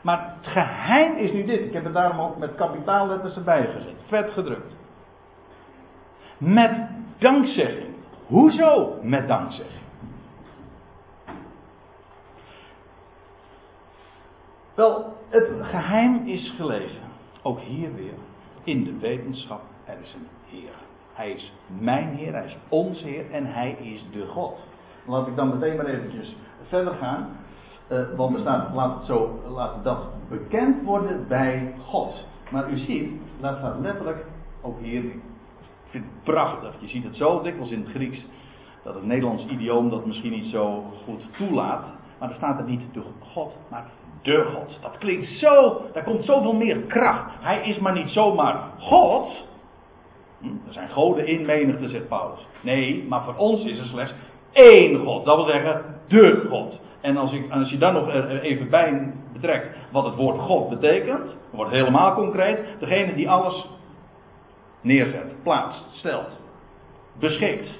Maar 0.02 0.34
het 0.36 0.46
geheim 0.46 1.16
is 1.16 1.32
nu 1.32 1.44
dit. 1.44 1.60
Ik 1.60 1.72
heb 1.72 1.84
het 1.84 1.94
daarom 1.94 2.20
ook 2.20 2.36
met 2.36 2.54
kapitaalletters 2.54 3.36
erbij 3.36 3.66
gezet. 3.66 3.94
Vet 4.06 4.30
gedrukt. 4.30 4.74
Met 6.38 6.88
dankzegging. 7.18 7.94
Hoezo 8.26 8.98
met 9.02 9.28
dankzegging? 9.28 9.84
Wel, 14.74 15.16
het 15.28 15.50
geheim 15.60 16.26
is 16.26 16.54
gelegen. 16.56 17.02
Ook 17.42 17.60
hier 17.60 17.94
weer. 17.94 18.14
In 18.64 18.84
de 18.84 18.98
wetenschap. 18.98 19.60
Er 19.84 19.98
is 20.02 20.14
een 20.14 20.28
Heer. 20.46 20.72
Hij 21.16 21.30
is 21.30 21.52
mijn 21.78 22.14
Heer, 22.14 22.32
Hij 22.32 22.44
is 22.44 22.56
ons 22.68 23.02
Heer 23.02 23.30
en 23.30 23.46
Hij 23.46 23.70
is 23.70 24.04
de 24.12 24.26
God. 24.26 24.58
Laat 25.06 25.26
ik 25.26 25.36
dan 25.36 25.48
meteen 25.48 25.76
maar 25.76 25.86
eventjes 25.86 26.36
verder 26.68 26.94
gaan. 26.94 27.36
Uh, 27.92 28.00
want 28.16 28.34
er 28.34 28.40
staat, 28.40 28.74
laat, 28.74 28.96
het 28.96 29.06
zo, 29.06 29.40
laat 29.48 29.84
dat 29.84 29.98
bekend 30.28 30.82
worden 30.82 31.28
bij 31.28 31.74
God. 31.84 32.26
Maar 32.50 32.70
u 32.70 32.78
ziet, 32.78 33.10
dat 33.40 33.56
staat 33.56 33.80
letterlijk 33.80 34.24
ook 34.62 34.80
hier. 34.80 35.04
Ik 35.04 35.20
vind 35.88 36.04
het 36.04 36.24
prachtig. 36.24 36.74
Je 36.80 36.88
ziet 36.88 37.04
het 37.04 37.16
zo 37.16 37.42
dikwijls 37.42 37.70
in 37.70 37.80
het 37.80 37.90
Grieks. 37.90 38.26
dat 38.82 38.94
het 38.94 39.04
Nederlands 39.04 39.46
idioom 39.46 39.90
dat 39.90 40.06
misschien 40.06 40.32
niet 40.32 40.50
zo 40.50 40.84
goed 41.04 41.22
toelaat. 41.36 41.84
Maar 42.18 42.28
er 42.28 42.36
staat 42.36 42.58
er 42.58 42.64
niet 42.64 42.82
de 42.92 43.02
God, 43.20 43.56
maar 43.70 43.86
de 44.22 44.50
God. 44.54 44.78
Dat 44.82 44.98
klinkt 44.98 45.26
zo, 45.26 45.82
daar 45.92 46.04
komt 46.04 46.24
zoveel 46.24 46.54
meer 46.54 46.76
kracht. 46.76 47.30
Hij 47.40 47.68
is 47.68 47.78
maar 47.78 47.92
niet 47.92 48.08
zomaar 48.08 48.70
God. 48.78 49.44
Hm, 50.40 50.46
er 50.66 50.72
zijn 50.72 50.88
goden 50.88 51.26
in 51.26 51.46
menigte, 51.46 51.88
zegt 51.88 52.08
Paulus. 52.08 52.46
Nee, 52.60 53.04
maar 53.08 53.22
voor 53.22 53.36
ons 53.36 53.64
is 53.64 53.78
er 53.78 53.86
slechts 53.86 54.14
één 54.52 55.04
God. 55.04 55.24
Dat 55.24 55.36
wil 55.36 55.46
zeggen, 55.46 55.84
de 56.08 56.46
God. 56.48 56.80
En 57.00 57.16
als, 57.16 57.32
ik, 57.32 57.50
als 57.50 57.70
je 57.70 57.78
dan 57.78 57.92
nog 57.92 58.08
even 58.42 58.70
bij 58.70 59.12
betrekt 59.32 59.76
wat 59.90 60.04
het 60.04 60.14
woord 60.14 60.38
God 60.38 60.68
betekent, 60.68 61.36
wordt 61.50 61.70
helemaal 61.70 62.14
concreet. 62.14 62.58
Degene 62.78 63.14
die 63.14 63.30
alles 63.30 63.68
neerzet, 64.80 65.42
plaatst, 65.42 65.84
stelt, 65.92 66.40
beschikt. 67.18 67.70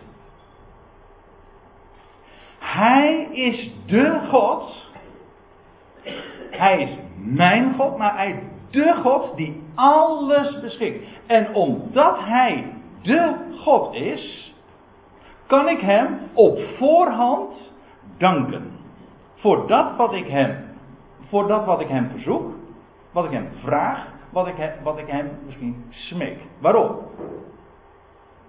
Hij 2.59 3.29
is 3.33 3.71
de 3.87 4.21
God. 4.29 4.85
Hij 6.51 6.83
is 6.83 6.91
mijn 7.17 7.75
God, 7.75 7.97
maar 7.97 8.17
hij 8.17 8.43
de 8.77 8.95
God 9.03 9.37
die 9.37 9.63
alles 9.75 10.61
beschikt. 10.61 11.07
En 11.27 11.55
omdat 11.55 12.19
hij 12.19 12.73
de 13.03 13.35
God 13.59 13.95
is, 13.95 14.55
kan 15.47 15.69
ik 15.69 15.81
hem 15.81 16.19
op 16.33 16.59
voorhand 16.77 17.73
danken. 18.17 18.71
Voor 19.35 19.67
dat 19.67 19.97
wat 19.97 20.13
ik 20.13 20.27
hem, 20.27 20.65
voor 21.29 21.49
dat 21.49 21.65
wat 21.65 21.81
ik 21.81 21.89
hem 21.89 22.11
verzoek, 22.11 22.53
wat 23.13 23.25
ik 23.25 23.31
hem 23.31 23.49
vraag, 23.65 24.07
wat 24.31 24.47
ik, 24.47 24.73
wat 24.83 24.99
ik 24.99 25.07
hem 25.07 25.31
misschien 25.45 25.85
smeek. 25.91 26.39
Waarom? 26.59 26.97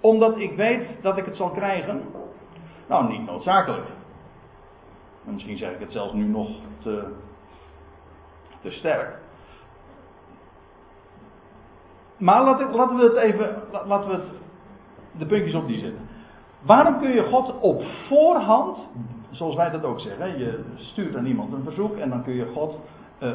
Omdat 0.01 0.37
ik 0.37 0.55
weet 0.55 1.01
dat 1.01 1.17
ik 1.17 1.25
het 1.25 1.35
zal 1.35 1.49
krijgen? 1.49 2.01
Nou, 2.87 3.07
niet 3.11 3.25
noodzakelijk. 3.25 3.87
misschien 5.23 5.57
zeg 5.57 5.71
ik 5.71 5.79
het 5.79 5.91
zelfs 5.91 6.13
nu 6.13 6.23
nog 6.23 6.49
te, 6.79 7.13
te 8.61 8.71
sterk. 8.71 9.25
Maar 12.17 12.43
laten 12.43 12.97
we 12.97 13.03
het 13.03 13.15
even, 13.15 13.55
laten 13.85 14.09
we 14.09 14.15
het, 14.15 14.31
de 15.11 15.25
puntjes 15.25 15.53
op 15.53 15.67
die 15.67 15.79
zetten. 15.79 16.01
Waarom 16.61 16.99
kun 16.99 17.09
je 17.09 17.23
God 17.23 17.59
op 17.59 17.83
voorhand, 18.07 18.87
zoals 19.31 19.55
wij 19.55 19.69
dat 19.69 19.83
ook 19.83 19.99
zeggen, 19.99 20.37
je 20.37 20.63
stuurt 20.75 21.15
aan 21.15 21.25
iemand 21.25 21.53
een 21.53 21.63
verzoek 21.63 21.97
en 21.97 22.09
dan 22.09 22.23
kun 22.23 22.33
je 22.33 22.45
God, 22.53 22.79
uh, 23.19 23.31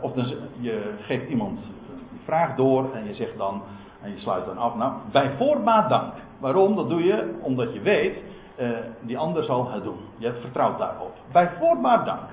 of 0.00 0.12
dan, 0.12 0.26
je 0.60 0.94
geeft 1.00 1.28
iemand 1.28 1.58
een 1.58 2.18
vraag 2.24 2.56
door 2.56 2.94
en 2.94 3.04
je 3.04 3.14
zegt 3.14 3.38
dan, 3.38 3.62
en 4.02 4.10
je 4.10 4.18
sluit 4.18 4.44
dan 4.44 4.58
af, 4.58 4.74
nou, 4.74 4.92
bij 5.12 5.30
voorbaat 5.36 5.88
dank. 5.88 6.12
Waarom? 6.38 6.76
Dat 6.76 6.88
doe 6.88 7.04
je 7.04 7.34
omdat 7.40 7.72
je 7.74 7.80
weet, 7.80 8.16
uh, 8.60 8.68
die 9.00 9.18
ander 9.18 9.44
zal 9.44 9.70
het 9.70 9.82
doen. 9.82 9.98
Je 10.16 10.32
vertrouwt 10.40 10.78
daarop. 10.78 11.12
Bij 11.32 11.50
voorbaat 11.58 12.06
dank. 12.06 12.28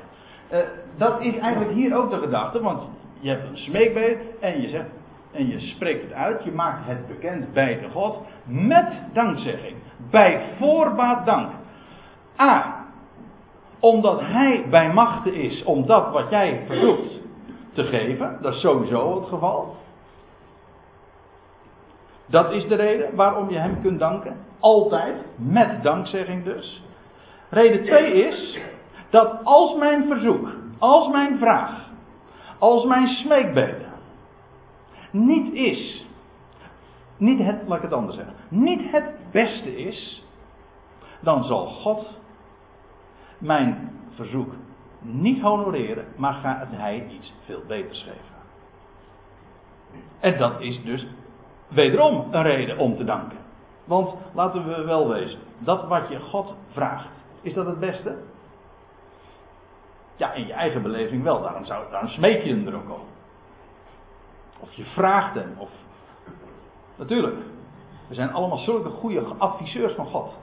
Uh, 0.52 0.60
dat 0.98 1.22
is 1.22 1.38
eigenlijk 1.38 1.74
hier 1.74 1.96
ook 1.96 2.10
de 2.10 2.18
gedachte, 2.18 2.62
want 2.62 2.82
je 3.20 3.30
hebt 3.30 3.50
een 3.50 3.58
smeekbeet 3.58 4.20
en 4.40 4.62
je 4.62 4.70
zegt, 4.70 4.90
en 5.34 5.48
je 5.48 5.60
spreekt 5.60 6.04
het 6.04 6.14
uit, 6.14 6.44
je 6.44 6.52
maakt 6.52 6.88
het 6.88 7.08
bekend 7.08 7.54
bij 7.54 7.80
de 7.80 7.90
God 7.90 8.22
met 8.46 8.88
dankzegging. 9.14 9.76
Bij 10.12 10.42
voorbaat 10.58 11.26
dank. 11.26 11.52
A. 12.40 12.86
Omdat 13.80 14.20
Hij 14.20 14.66
bij 14.70 14.94
machten 14.94 15.34
is 15.34 15.64
om 15.64 15.86
dat 15.86 16.12
wat 16.12 16.30
jij 16.30 16.64
verzoekt 16.68 17.20
te 17.74 17.84
geven. 17.84 18.38
Dat 18.42 18.54
is 18.54 18.60
sowieso 18.60 19.20
het 19.20 19.30
geval. 19.30 19.76
Dat 22.26 22.52
is 22.52 22.68
de 22.68 22.76
reden 22.76 23.16
waarom 23.16 23.50
je 23.50 23.58
Hem 23.58 23.82
kunt 23.82 24.00
danken. 24.00 24.38
Altijd, 24.60 25.16
met 25.36 25.84
dankzegging 25.84 26.44
dus. 26.44 26.84
Reden 27.50 27.84
2 27.84 28.14
is 28.14 28.60
dat 29.10 29.44
als 29.44 29.76
mijn 29.78 30.08
verzoek, 30.08 30.50
als 30.80 31.08
mijn 31.08 31.38
vraag, 31.38 31.90
als 32.60 32.86
mijn 32.86 33.08
smeekbeden 33.08 33.93
niet 35.14 35.54
is, 35.54 36.06
niet 37.18 37.40
het, 37.40 37.68
laat 37.68 37.78
ik 37.78 37.84
het 37.84 37.94
anders 37.94 38.16
zeggen, 38.16 38.36
niet 38.50 38.92
het 38.92 39.12
beste 39.32 39.78
is, 39.78 40.24
dan 41.20 41.44
zal 41.44 41.68
God 41.68 42.20
mijn 43.38 43.92
verzoek 44.16 44.54
niet 45.00 45.42
honoreren, 45.42 46.06
maar 46.16 46.34
gaat 46.34 46.68
hij 46.72 47.06
iets 47.10 47.34
veel 47.46 47.62
beters 47.68 48.04
geven. 48.04 48.34
En 50.20 50.38
dat 50.38 50.62
is 50.62 50.84
dus 50.84 51.08
wederom 51.68 52.28
een 52.32 52.44
reden 52.44 52.78
om 52.78 52.98
te 52.98 53.04
danken. 53.04 53.38
Want 53.86 54.16
laten 54.34 54.68
we 54.68 54.84
wel 54.84 55.10
wezen, 55.10 55.40
dat 55.60 55.88
wat 55.88 56.10
je 56.10 56.20
God 56.20 56.56
vraagt, 56.72 57.10
is 57.42 57.54
dat 57.54 57.66
het 57.66 57.80
beste? 57.80 58.18
Ja, 60.16 60.34
in 60.34 60.48
je 60.48 60.54
eigen 60.54 60.82
beleving 60.82 61.24
wel, 61.24 61.42
daarom, 61.42 61.66
zou, 61.66 61.92
daarom 61.92 62.10
smeek 62.10 62.44
je 62.44 62.50
hem 62.50 62.68
er 62.68 62.76
ook 62.76 62.90
op. 62.90 63.13
Of 64.64 64.74
je 64.74 64.84
vraagt 64.84 65.34
hem. 65.34 65.54
Of... 65.58 65.70
Natuurlijk. 66.96 67.36
We 68.08 68.16
zijn 68.16 68.34
allemaal 68.34 68.58
zulke 68.58 68.90
goede 68.90 69.22
adviseurs 69.38 69.94
van 69.94 70.06
God. 70.06 70.38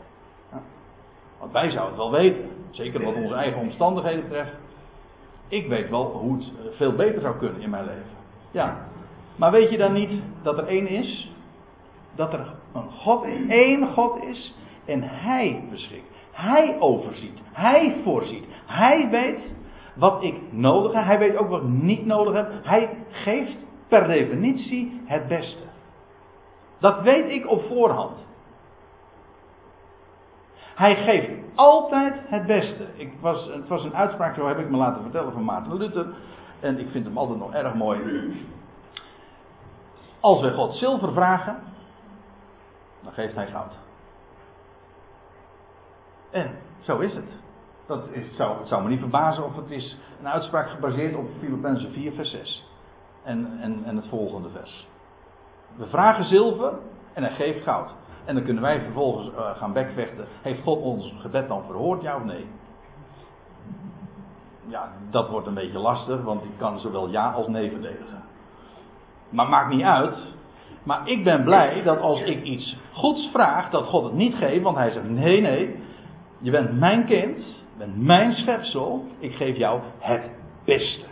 Ja. 0.53 0.63
Want 1.39 1.53
wij 1.53 1.71
zouden 1.71 1.89
het 1.89 1.97
wel 1.97 2.11
weten. 2.11 2.51
Zeker 2.71 3.05
wat 3.05 3.15
onze 3.15 3.35
eigen 3.35 3.61
omstandigheden 3.61 4.23
betreft. 4.23 4.53
Ik 5.49 5.69
weet 5.69 5.91
wel 5.91 6.05
hoe 6.05 6.37
het 6.37 6.43
eh, 6.43 6.77
veel 6.77 6.93
beter 6.93 7.21
zou 7.21 7.37
kunnen 7.37 7.61
in 7.61 7.71
mijn 7.71 7.85
leven. 7.85 8.11
Ja. 8.51 8.89
Maar 9.37 9.51
weet 9.51 9.71
je 9.71 9.77
dan 9.77 9.93
niet 9.93 10.23
dat 10.43 10.59
er 10.59 10.67
één 10.67 10.87
is? 10.87 11.33
Dat 12.15 12.33
er 12.33 12.55
een 12.75 12.91
God, 12.91 13.25
één 13.49 13.93
God 13.93 14.23
is. 14.23 14.55
En 14.85 15.03
Hij 15.03 15.65
beschikt. 15.71 16.15
Hij 16.31 16.77
overziet. 16.81 17.39
Hij 17.53 17.97
voorziet. 18.05 18.45
Hij 18.67 19.09
weet 19.11 19.41
wat 19.95 20.23
ik 20.23 20.35
nodig 20.51 20.93
heb. 20.93 21.05
Hij 21.05 21.19
weet 21.19 21.37
ook 21.37 21.49
wat 21.49 21.63
ik 21.63 21.69
niet 21.69 22.07
nodig 22.07 22.35
heb. 22.35 22.51
Hij 22.63 22.97
geeft 23.11 23.57
per 23.91 24.07
definitie 24.07 25.01
het 25.05 25.29
beste. 25.29 25.63
Dat 26.79 27.03
weet 27.03 27.31
ik 27.31 27.51
op 27.51 27.63
voorhand. 27.63 28.19
Hij 30.75 30.97
geeft 30.97 31.31
altijd 31.55 32.15
het 32.27 32.47
beste. 32.47 32.87
Ik 32.95 33.13
was, 33.21 33.47
het 33.47 33.69
was 33.69 33.85
een 33.85 33.95
uitspraak, 33.95 34.35
zo 34.35 34.47
heb 34.47 34.59
ik 34.59 34.71
me 34.71 34.77
laten 34.77 35.03
vertellen 35.03 35.33
van 35.33 35.45
Maarten 35.45 35.77
Luther. 35.77 36.07
En 36.61 36.79
ik 36.79 36.91
vind 36.91 37.07
hem 37.07 37.19
altijd 37.19 37.39
nog 37.39 37.53
erg 37.53 37.75
mooi. 37.75 38.01
Als 40.21 40.41
wij 40.41 40.53
God 40.53 40.75
zilver 40.75 41.13
vragen, 41.13 41.57
dan 43.03 43.13
geeft 43.13 43.35
hij 43.35 43.47
goud. 43.47 43.79
En 46.31 46.51
zo 46.81 46.99
is 46.99 47.15
het. 47.15 47.39
Dat 47.87 48.09
is, 48.11 48.37
zou, 48.37 48.59
het 48.59 48.69
zou 48.69 48.83
me 48.83 48.89
niet 48.89 48.99
verbazen 48.99 49.45
of 49.45 49.57
het 49.57 49.71
is 49.71 49.99
een 50.21 50.29
uitspraak 50.29 50.71
gebaseerd 50.71 51.17
op 51.17 51.29
Filippenzen 51.41 51.93
4, 51.93 52.13
vers 52.13 52.31
6 52.31 52.70
en, 53.25 53.59
en, 53.61 53.83
en 53.85 53.97
het 53.97 54.09
volgende 54.09 54.49
vers. 54.49 54.87
We 55.77 55.87
vragen 55.87 56.25
zilver 56.25 56.73
en 57.13 57.23
hij 57.23 57.33
geeft 57.33 57.63
goud. 57.63 57.95
En 58.25 58.35
dan 58.35 58.45
kunnen 58.45 58.63
wij 58.63 58.81
vervolgens 58.81 59.29
uh, 59.29 59.51
gaan 59.57 59.73
bekvechten. 59.73 60.27
Heeft 60.43 60.63
God 60.63 60.81
ons 60.81 61.15
gebed 61.19 61.49
dan 61.49 61.63
verhoord, 61.67 62.03
ja 62.03 62.17
of 62.17 62.25
nee? 62.25 62.47
Ja, 64.67 64.93
dat 65.11 65.29
wordt 65.29 65.47
een 65.47 65.55
beetje 65.55 65.79
lastig, 65.79 66.23
want 66.23 66.45
ik 66.45 66.51
kan 66.57 66.79
zowel 66.79 67.09
ja 67.09 67.31
als 67.31 67.49
nee 67.49 67.71
verdedigen. 67.71 68.23
Maar 69.29 69.49
maakt 69.49 69.71
niet 69.71 69.83
uit. 69.83 70.17
Maar 70.83 71.09
ik 71.09 71.25
ben 71.25 71.45
blij 71.45 71.83
dat 71.83 72.01
als 72.01 72.23
ik 72.23 72.43
iets 72.43 72.77
goeds 72.93 73.29
vraag, 73.33 73.71
dat 73.71 73.87
God 73.87 74.05
het 74.05 74.13
niet 74.13 74.35
geeft, 74.35 74.63
want 74.63 74.77
hij 74.77 74.91
zegt: 74.91 75.09
nee, 75.09 75.41
nee, 75.41 75.81
je 76.39 76.51
bent 76.51 76.79
mijn 76.79 77.05
kind, 77.05 77.37
je 77.37 77.79
bent 77.79 78.03
mijn 78.03 78.33
schepsel, 78.33 79.05
ik 79.19 79.35
geef 79.35 79.57
jou 79.57 79.81
het 79.99 80.31
beste. 80.65 81.10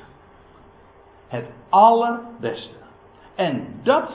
Het 1.28 1.46
allerbeste. 1.68 2.76
En 3.34 3.80
dat 3.82 4.10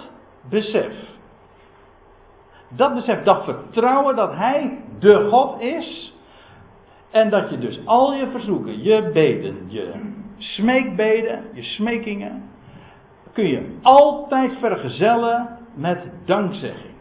besef, 0.50 0.94
dat 2.70 2.94
besef, 2.94 3.24
dat 3.24 3.44
vertrouwen 3.44 4.16
dat 4.16 4.34
Hij 4.34 4.84
de 5.00 5.28
God 5.30 5.62
is. 5.62 6.14
En 7.12 7.30
dat 7.30 7.50
je 7.50 7.58
dus 7.58 7.86
al 7.86 8.14
je 8.14 8.28
verzoeken, 8.32 8.84
je 8.84 9.10
beden, 9.14 9.66
je 9.68 10.14
smeekbeden, 10.38 11.44
je 11.54 11.64
smekingen, 11.64 12.50
kun 13.34 13.48
je 13.48 13.78
altijd 13.82 14.58
vergezellen 14.60 15.58
met 15.74 16.12
dankzegging. 16.26 16.94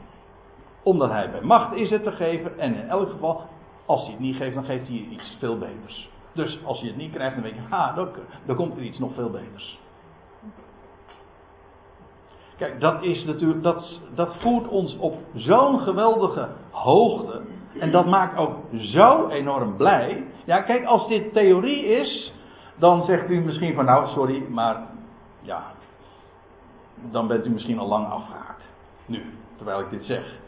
Omdat 0.82 1.10
Hij 1.10 1.30
bij 1.30 1.40
macht 1.40 1.74
is 1.74 1.90
het 1.90 2.02
te 2.02 2.12
geven 2.12 2.58
en 2.58 2.74
in 2.74 2.88
elk 2.88 3.10
geval, 3.10 3.42
als 3.86 4.02
Hij 4.02 4.10
het 4.10 4.20
niet 4.20 4.36
geeft, 4.36 4.54
dan 4.54 4.64
geeft 4.64 4.88
Hij 4.88 5.06
iets 5.10 5.36
veel 5.38 5.58
beters. 5.58 6.10
Dus 6.32 6.58
als 6.64 6.80
je 6.80 6.86
het 6.86 6.96
niet 6.96 7.12
krijgt, 7.12 7.34
dan 7.34 7.42
weet 7.42 7.54
je, 7.54 7.92
dan, 7.94 8.08
dan 8.46 8.56
komt 8.56 8.76
er 8.76 8.82
iets 8.82 8.98
nog 8.98 9.14
veel 9.14 9.30
beters. 9.30 9.78
Kijk, 12.56 12.80
dat, 12.80 13.02
is 13.02 13.24
natuurlijk, 13.24 13.62
dat, 13.62 14.00
dat 14.14 14.34
voert 14.38 14.68
ons 14.68 14.96
op 14.98 15.18
zo'n 15.34 15.80
geweldige 15.80 16.48
hoogte. 16.70 17.40
En 17.78 17.90
dat 17.90 18.06
maakt 18.06 18.36
ook 18.36 18.56
zo 18.70 19.28
enorm 19.28 19.76
blij. 19.76 20.24
Ja, 20.44 20.60
kijk, 20.60 20.84
als 20.84 21.08
dit 21.08 21.32
theorie 21.32 21.84
is, 21.84 22.32
dan 22.76 23.04
zegt 23.04 23.30
u 23.30 23.40
misschien 23.40 23.74
van 23.74 23.84
nou, 23.84 24.08
sorry, 24.08 24.44
maar 24.48 24.76
ja, 25.40 25.62
dan 27.10 27.26
bent 27.26 27.46
u 27.46 27.50
misschien 27.50 27.78
al 27.78 27.88
lang 27.88 28.06
afgehaakt. 28.06 28.62
Nu, 29.06 29.22
terwijl 29.56 29.80
ik 29.80 29.90
dit 29.90 30.04
zeg. 30.04 30.40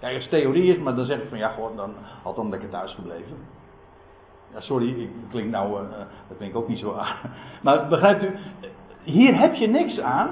Kijk, 0.00 0.16
als 0.16 0.28
theorie 0.28 0.74
is, 0.74 0.78
maar 0.78 0.94
dan 0.94 1.04
zeg 1.04 1.18
ik 1.18 1.28
van 1.28 1.38
ja, 1.38 1.48
gewoon, 1.48 1.76
dan 1.76 1.94
had 2.22 2.36
dan 2.36 2.48
lekker 2.48 2.70
thuis 2.70 2.94
gebleven. 2.94 3.36
Ja, 4.54 4.60
sorry, 4.60 5.00
ik 5.00 5.10
klink 5.30 5.50
nou, 5.50 5.82
uh, 5.82 5.90
dat 6.28 6.36
vind 6.36 6.50
ik 6.50 6.56
ook 6.56 6.68
niet 6.68 6.78
zo 6.78 6.94
aan. 6.94 7.16
Maar 7.62 7.88
begrijpt 7.88 8.22
u, 8.22 8.36
hier 9.02 9.38
heb 9.38 9.54
je 9.54 9.66
niks 9.66 10.00
aan. 10.00 10.30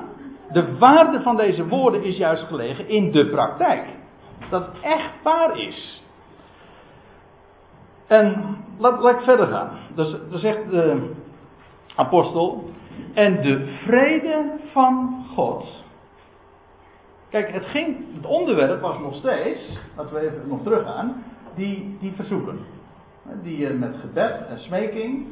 De 0.52 0.78
waarde 0.78 1.22
van 1.22 1.36
deze 1.36 1.68
woorden 1.68 2.04
is 2.04 2.16
juist 2.16 2.42
gelegen 2.42 2.88
in 2.88 3.12
de 3.12 3.30
praktijk. 3.30 3.84
Dat 4.50 4.66
het 4.66 4.80
echt 4.82 5.22
waar 5.22 5.58
is. 5.58 6.02
En 8.06 8.56
laat, 8.78 9.04
ik 9.04 9.20
verder 9.20 9.46
gaan. 9.46 9.70
Dus, 9.94 10.16
dan 10.30 10.38
zegt 10.38 10.70
de 10.70 11.12
apostel. 11.94 12.70
En 13.14 13.42
de 13.42 13.78
vrede 13.84 14.58
van 14.72 15.24
God. 15.34 15.64
Kijk, 17.28 17.52
het, 17.52 17.64
ging, 17.64 18.14
het 18.14 18.26
onderwerp 18.26 18.80
was 18.80 18.98
nog 18.98 19.14
steeds, 19.14 19.78
laten 19.96 20.14
we 20.14 20.20
even 20.20 20.48
nog 20.48 20.62
teruggaan, 20.62 21.24
die, 21.54 21.96
die 22.00 22.12
verzoeken. 22.12 22.58
Die 23.42 23.58
je 23.58 23.68
met 23.68 23.96
gebed 24.00 24.46
en 24.48 24.58
smeking 24.58 25.26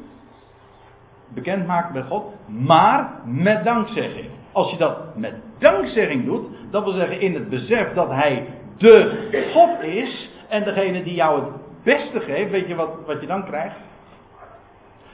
bekend 1.28 1.66
maakt 1.66 1.92
bij 1.92 2.02
God, 2.02 2.24
maar 2.46 3.20
met 3.24 3.64
dankzegging. 3.64 4.30
Als 4.52 4.70
je 4.70 4.76
dat 4.76 5.16
met 5.16 5.34
dankzegging 5.58 6.24
doet, 6.24 6.46
dat 6.70 6.84
wil 6.84 6.92
zeggen 6.92 7.20
in 7.20 7.34
het 7.34 7.48
besef 7.48 7.92
dat 7.94 8.08
Hij 8.08 8.46
de 8.76 9.50
God 9.52 9.82
is 9.82 10.30
en 10.48 10.64
degene 10.64 11.02
die 11.02 11.14
jou 11.14 11.42
het 11.42 11.52
beste 11.82 12.20
geeft, 12.20 12.50
weet 12.50 12.68
je 12.68 12.74
wat, 12.74 12.90
wat 13.06 13.20
je 13.20 13.26
dan 13.26 13.44
krijgt? 13.44 13.76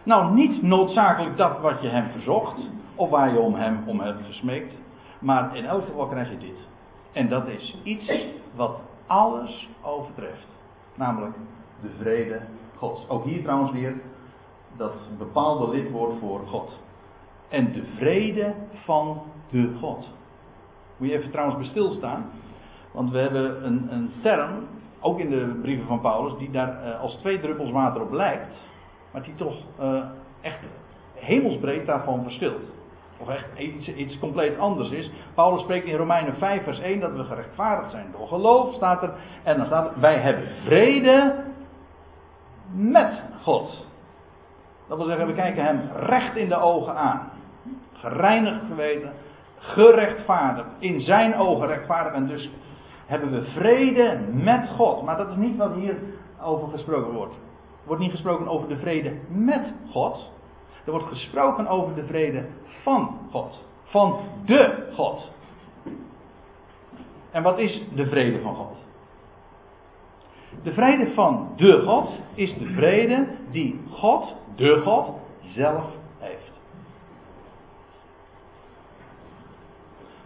Nou, 0.02 0.34
niet 0.34 0.62
noodzakelijk 0.62 1.36
dat 1.36 1.60
wat 1.60 1.82
je 1.82 1.88
hem 1.88 2.10
verzocht, 2.10 2.70
of 2.94 3.10
waar 3.10 3.32
je 3.32 3.38
om 3.38 3.54
hem, 3.54 3.82
om 3.86 4.00
hem 4.00 4.16
gesmeekt, 4.26 4.74
maar 5.18 5.56
in 5.56 5.64
elk 5.64 5.84
geval 5.84 6.06
krijg 6.06 6.30
je 6.30 6.38
dit. 6.38 6.68
En 7.12 7.28
dat 7.28 7.48
is 7.48 7.76
iets 7.82 8.12
wat 8.54 8.80
alles 9.06 9.68
overtreft. 9.82 10.46
Namelijk 10.94 11.34
de 11.82 11.90
vrede 12.00 12.40
Gods. 12.76 13.08
Ook 13.08 13.24
hier 13.24 13.42
trouwens 13.42 13.72
weer 13.72 13.94
dat 14.76 14.94
bepaalde 15.18 15.68
lidwoord 15.68 16.18
voor 16.20 16.40
God. 16.46 16.78
En 17.54 17.72
de 17.72 17.84
vrede 17.96 18.54
van 18.84 19.22
de 19.50 19.70
God. 19.80 20.10
Moet 20.96 21.08
je 21.08 21.14
even 21.14 21.30
trouwens 21.30 21.58
bij 21.58 21.68
stilstaan. 21.68 22.30
Want 22.92 23.10
we 23.10 23.18
hebben 23.18 23.66
een, 23.66 23.88
een 23.90 24.12
term, 24.22 24.50
ook 25.00 25.18
in 25.18 25.30
de 25.30 25.58
brieven 25.62 25.86
van 25.86 26.00
Paulus, 26.00 26.38
die 26.38 26.50
daar 26.50 26.86
uh, 26.86 27.00
als 27.00 27.14
twee 27.14 27.40
druppels 27.40 27.70
water 27.70 28.02
op 28.02 28.12
lijkt. 28.12 28.46
Maar 29.12 29.22
die 29.22 29.34
toch 29.34 29.54
uh, 29.80 30.04
echt 30.40 30.58
hemelsbreed 31.14 31.86
daarvan 31.86 32.22
verschilt. 32.22 32.62
Of 33.18 33.28
echt 33.28 33.58
iets, 33.58 33.94
iets 33.94 34.18
compleet 34.18 34.58
anders 34.58 34.90
is. 34.90 35.10
Paulus 35.34 35.62
spreekt 35.62 35.86
in 35.86 35.96
Romeinen 35.96 36.34
5 36.36 36.64
vers 36.64 36.80
1 36.80 37.00
dat 37.00 37.12
we 37.12 37.24
gerechtvaardigd 37.24 37.90
zijn 37.90 38.06
door 38.18 38.28
geloof, 38.28 38.74
staat 38.74 39.02
er. 39.02 39.12
En 39.42 39.56
dan 39.56 39.66
staat 39.66 39.86
er, 39.86 40.00
wij 40.00 40.18
hebben 40.18 40.48
vrede 40.64 41.44
met 42.72 43.22
God. 43.42 43.86
Dat 44.88 44.96
wil 44.96 45.06
zeggen, 45.06 45.26
we 45.26 45.34
kijken 45.34 45.64
hem 45.64 45.80
recht 45.96 46.36
in 46.36 46.48
de 46.48 46.60
ogen 46.60 46.96
aan. 46.96 47.32
Gereinigd 48.04 48.60
geweten, 48.68 49.12
gerechtvaardigd, 49.58 50.68
in 50.78 51.00
zijn 51.00 51.36
ogen 51.36 51.66
rechtvaardig. 51.66 52.12
En 52.12 52.26
dus 52.26 52.50
hebben 53.06 53.30
we 53.30 53.44
vrede 53.44 54.18
met 54.32 54.68
God. 54.68 55.02
Maar 55.02 55.16
dat 55.16 55.28
is 55.28 55.36
niet 55.36 55.56
wat 55.56 55.74
hier 55.74 55.96
over 56.42 56.68
gesproken 56.68 57.12
wordt. 57.12 57.34
Er 57.34 57.86
wordt 57.86 58.02
niet 58.02 58.10
gesproken 58.10 58.48
over 58.48 58.68
de 58.68 58.76
vrede 58.76 59.12
met 59.28 59.72
God. 59.90 60.32
Er 60.84 60.90
wordt 60.90 61.06
gesproken 61.06 61.66
over 61.66 61.94
de 61.94 62.06
vrede 62.06 62.44
van 62.82 63.18
God. 63.30 63.64
Van 63.84 64.20
de 64.44 64.90
God. 64.94 65.32
En 67.30 67.42
wat 67.42 67.58
is 67.58 67.82
de 67.94 68.06
vrede 68.06 68.40
van 68.40 68.54
God? 68.54 68.84
De 70.62 70.72
vrede 70.72 71.12
van 71.14 71.52
de 71.56 71.82
God 71.86 72.08
is 72.34 72.58
de 72.58 72.66
vrede 72.66 73.26
die 73.50 73.80
God, 73.90 74.34
de 74.54 74.80
God, 74.84 75.10
zelf 75.40 75.84
heeft. 76.18 76.52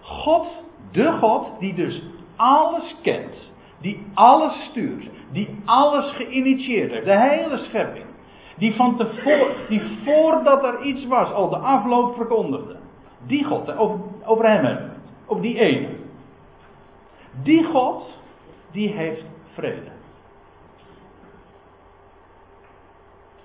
God, 0.09 0.47
de 0.93 1.13
God, 1.13 1.61
die 1.61 1.75
dus 1.75 2.03
alles 2.37 2.97
kent, 3.03 3.51
die 3.81 4.07
alles 4.15 4.65
stuurt, 4.71 5.11
die 5.33 5.49
alles 5.65 6.13
geïnitieerd 6.13 6.91
heeft, 6.91 7.05
de 7.05 7.19
hele 7.19 7.57
schepping, 7.57 8.07
die 8.57 8.75
van 8.75 8.97
tevoren, 8.97 9.55
die 9.69 9.83
voordat 10.05 10.65
er 10.65 10.83
iets 10.83 11.07
was 11.07 11.33
al 11.33 11.49
de 11.49 11.57
afloop 11.57 12.15
verkondigde. 12.15 12.77
Die 13.27 13.45
God, 13.45 13.77
over, 13.77 13.99
over 14.25 14.47
hem 14.47 14.65
hebben 14.65 14.85
we 14.85 14.91
het, 14.91 15.01
over 15.27 15.43
die 15.43 15.59
ene. 15.59 15.89
Die 17.43 17.65
God, 17.65 18.19
die 18.71 18.89
heeft 18.89 19.25
vrede. 19.53 19.91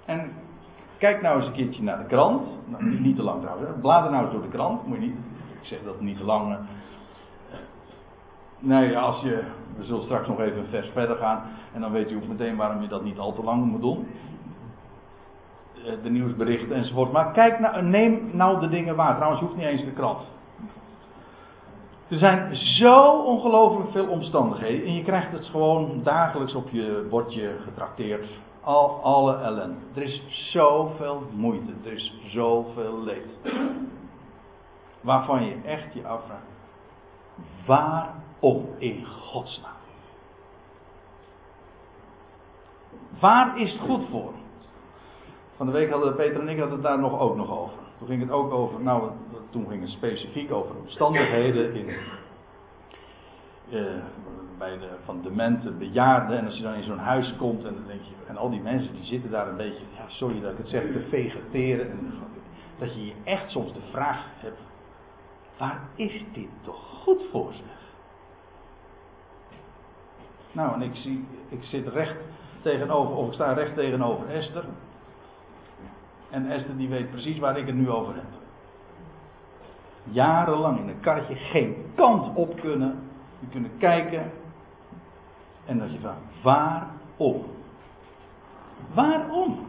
En 0.06 0.32
kijk 0.98 1.22
nou 1.22 1.38
eens 1.38 1.46
een 1.46 1.54
keertje 1.54 1.84
naar 1.84 1.98
de 1.98 2.06
krant. 2.06 2.46
Nou, 2.66 3.00
niet, 3.00 3.16
te 3.16 3.24
lang 3.24 3.42
trouwens. 3.42 3.70
Blader 3.82 4.12
nou 4.12 4.24
eens 4.24 4.34
door 4.34 4.42
de 4.42 4.48
krant. 4.48 4.88
Moet 4.88 4.98
je 4.98 5.04
niet, 5.04 5.16
ik 5.64 5.70
zeg 5.70 5.84
dat 5.86 6.02
niet 6.02 6.18
te 6.18 6.24
lang. 6.24 6.52
Uh, 6.52 6.58
nee, 8.60 8.98
als 8.98 9.22
je. 9.22 9.44
We 9.78 9.84
zullen 9.84 10.04
straks 10.04 10.28
nog 10.28 10.40
even 10.40 10.68
vers 10.70 10.90
verder 10.90 11.16
gaan. 11.16 11.44
En 11.74 11.82
dan 11.82 11.92
weet 11.92 12.12
u 12.12 12.16
ook 12.16 12.28
meteen 12.28 12.56
waarom 12.56 12.82
je 12.82 12.88
dat 12.88 13.04
niet 13.04 13.20
al 13.20 13.34
te 13.34 13.44
lang 13.44 13.66
moet 13.66 13.82
doen. 13.82 14.08
Eh, 15.86 15.92
de 16.04 16.10
nieuwsberichten 16.10 16.76
enzovoort. 16.76 17.12
Maar 17.12 17.32
kijk 17.32 17.60
nou, 17.60 17.84
neem 17.84 18.30
nou 18.34 18.60
de 18.60 18.70
dingen 18.70 18.96
waar. 18.96 19.16
Trouwens, 19.16 19.42
je 19.42 19.48
hoeft 19.48 19.60
niet 19.60 19.68
eens 19.68 19.86
de 19.86 19.92
krant. 19.92 20.32
Er 22.08 22.18
zijn 22.18 22.56
zo 22.56 23.22
ongelooflijk 23.22 23.92
veel 23.92 24.08
omstandigheden. 24.08 24.88
En 24.88 24.94
je 24.94 25.04
krijgt 25.04 25.32
het 25.32 25.46
gewoon 25.46 26.02
dagelijks 26.04 26.56
op 26.56 26.70
je 26.70 27.08
bordje 27.10 27.56
getrakteerd. 27.64 28.28
Al, 28.62 29.00
alle 29.04 29.38
ellende. 29.38 29.76
Er 29.94 30.02
is 30.02 30.24
zoveel 30.52 31.24
moeite. 31.36 31.72
Er 31.86 31.92
is 31.92 32.14
zoveel 32.28 33.04
leed. 33.04 33.28
Waarvan 35.04 35.46
je 35.46 35.56
echt 35.66 35.94
je 35.94 36.08
afvraagt. 36.08 36.42
Waarom 37.66 38.70
in 38.78 39.06
godsnaam? 39.06 39.72
Waar 43.20 43.60
is 43.60 43.72
het 43.72 43.82
goed 43.82 44.10
voor? 44.10 44.34
Van 45.56 45.66
de 45.66 45.72
week 45.72 45.90
hadden 45.90 46.16
Peter 46.16 46.42
en 46.42 46.50
ik 46.50 46.58
het 46.58 46.82
daar 46.82 47.00
nog 47.00 47.20
ook 47.20 47.36
nog 47.36 47.52
over. 47.52 47.78
Toen 47.98 48.08
ging 48.08 48.22
het 48.22 48.32
ook 48.32 48.52
over, 48.52 48.82
nou, 48.82 49.12
toen 49.50 49.68
ging 49.70 49.82
het 49.82 49.90
specifiek 49.90 50.52
over 50.52 50.76
omstandigheden 50.76 51.76
in, 51.76 51.88
uh, 53.70 54.04
bij 54.58 54.78
de, 54.78 54.90
van 55.06 55.22
demente 55.22 55.72
bejaarden. 55.72 56.38
En 56.38 56.46
als 56.46 56.58
je 56.58 56.64
dan 56.64 56.74
in 56.74 56.84
zo'n 56.84 56.98
huis 56.98 57.36
komt 57.38 57.66
en 57.66 57.74
dan 57.74 57.88
denk 57.88 58.02
je, 58.02 58.14
en 58.28 58.38
al 58.38 58.50
die 58.50 58.62
mensen 58.62 58.94
die 58.94 59.06
zitten 59.06 59.32
daar 59.32 59.48
een 59.48 59.58
beetje, 59.58 59.84
ja, 59.98 60.04
sorry 60.08 60.42
dat 60.42 60.52
ik 60.52 60.58
het 60.58 60.70
zeg, 60.70 60.82
te 60.82 61.06
vegeteren. 61.10 61.92
En 61.92 62.14
dat 62.80 62.94
je 62.94 63.06
je 63.06 63.14
echt 63.24 63.50
soms 63.50 63.74
de 63.74 63.82
vraag 63.92 64.26
hebt, 64.38 64.60
waar 65.58 65.82
is 65.96 66.24
dit 66.34 66.50
toch 66.62 67.02
goed 67.04 67.24
voor? 67.32 67.54
Nou, 70.52 70.74
en 70.74 70.82
ik 70.82 70.96
zie, 70.96 71.28
ik 71.50 71.64
zit 71.64 71.88
recht 71.88 72.16
tegenover, 72.62 73.16
of 73.16 73.28
ik 73.28 73.34
sta 73.34 73.54
recht 73.54 73.76
tegenover 73.76 74.30
Esther. 74.30 74.66
En 76.30 76.52
Esther 76.52 76.78
die 76.78 76.90
weet 76.90 77.12
precies 77.12 77.40
waar 77.40 77.58
ik 77.58 77.66
het 77.66 77.76
nu 77.76 77.90
over 77.90 78.16
heb. 78.16 78.26
Jarenlang 80.04 80.80
in 80.80 80.88
een 80.88 81.00
karretje 81.00 81.36
geen 81.36 81.92
kant 81.96 82.36
op 82.36 82.60
kunnen. 82.60 83.10
Je 83.40 83.48
kunnen 83.48 83.78
kijken. 83.78 84.32
En 85.66 85.80
dat 85.80 85.92
je 85.92 86.00
vraagt, 86.00 86.20
waarom? 86.42 87.46
Waarom? 88.94 89.66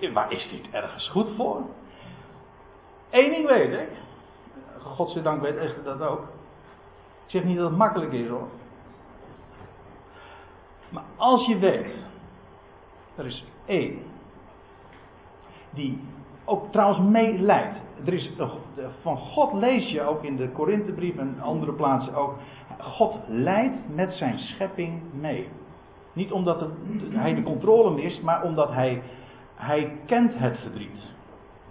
Waar 0.12 0.32
is 0.32 0.48
dit 0.50 0.70
ergens 0.70 1.08
goed 1.08 1.28
voor? 1.36 1.62
Eén 3.10 3.30
ding 3.30 3.46
weet 3.46 3.72
ik. 3.72 3.88
Godzijdank 4.82 5.42
weet 5.42 5.56
Esther 5.56 5.84
dat 5.84 6.00
ook. 6.00 6.20
Ik 7.24 7.30
zeg 7.34 7.44
niet 7.44 7.56
dat 7.56 7.68
het 7.68 7.78
makkelijk 7.78 8.12
is 8.12 8.28
hoor. 8.28 8.48
Maar 10.88 11.04
als 11.16 11.46
je 11.46 11.58
weet, 11.58 12.04
er 13.16 13.26
is 13.26 13.44
één 13.66 13.98
die 15.70 16.00
ook 16.44 16.72
trouwens 16.72 17.00
meeleidt. 17.00 17.76
Er 18.04 18.12
is, 18.12 18.32
van 19.00 19.16
God 19.16 19.52
lees 19.52 19.90
je 19.90 20.02
ook 20.02 20.24
in 20.24 20.36
de 20.36 20.48
Korinthebrief 20.48 21.16
en 21.16 21.40
andere 21.40 21.72
plaatsen 21.72 22.14
ook. 22.14 22.34
God 22.78 23.14
leidt 23.26 23.94
met 23.94 24.12
zijn 24.12 24.38
schepping 24.38 25.02
mee. 25.12 25.48
Niet 26.12 26.32
omdat 26.32 26.66
hij 27.10 27.34
de 27.34 27.42
controle 27.42 27.90
mist, 27.90 28.22
maar 28.22 28.42
omdat 28.42 28.72
hij, 28.72 29.02
hij 29.54 29.98
kent 30.06 30.32
het 30.34 30.58
verdriet. 30.58 31.16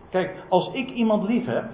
Kijk, 0.09 0.43
als 0.49 0.73
ik 0.73 0.89
iemand 0.89 1.23
lief 1.23 1.45
heb 1.45 1.65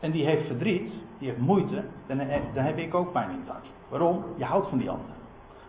en 0.00 0.10
die 0.10 0.24
heeft 0.24 0.46
verdriet, 0.46 0.92
die 1.18 1.28
heeft 1.28 1.40
moeite, 1.40 1.84
dan, 2.06 2.18
dan 2.54 2.64
heb 2.64 2.78
ik 2.78 2.94
ook 2.94 3.12
pijn 3.12 3.30
in 3.30 3.38
het 3.38 3.48
hart. 3.48 3.70
Waarom? 3.88 4.24
Je 4.36 4.44
houdt 4.44 4.68
van 4.68 4.78
die 4.78 4.90
ander. 4.90 5.14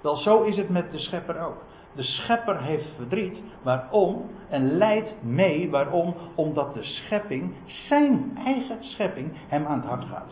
Wel, 0.02 0.16
zo 0.16 0.42
is 0.42 0.58
het 0.58 0.70
met 0.70 0.92
de 0.92 1.00
schepper 1.00 1.42
ook. 1.42 1.64
De 1.96 2.04
schepper 2.04 2.62
heeft 2.62 2.88
verdriet. 2.96 3.38
Waarom? 3.62 4.30
En 4.50 4.78
leidt 4.78 5.24
mee. 5.24 5.70
Waarom? 5.70 6.16
Omdat 6.36 6.74
de 6.74 6.84
schepping, 6.84 7.54
zijn 7.66 8.38
eigen 8.46 8.78
schepping, 8.84 9.32
hem 9.48 9.66
aan 9.66 9.80
het 9.80 9.90
hart 9.90 10.06
gaat. 10.06 10.32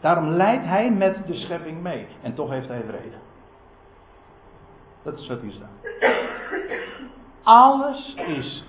Daarom 0.00 0.28
leidt 0.28 0.64
hij 0.64 0.90
met 0.90 1.26
de 1.26 1.34
schepping 1.34 1.82
mee. 1.82 2.06
En 2.22 2.34
toch 2.34 2.50
heeft 2.50 2.68
hij 2.68 2.82
vrede. 2.86 3.16
Dat 5.02 5.18
is 5.18 5.28
wat 5.28 5.40
hier 5.40 5.52
staat. 5.52 5.68
Alles 7.42 8.14
is 8.14 8.64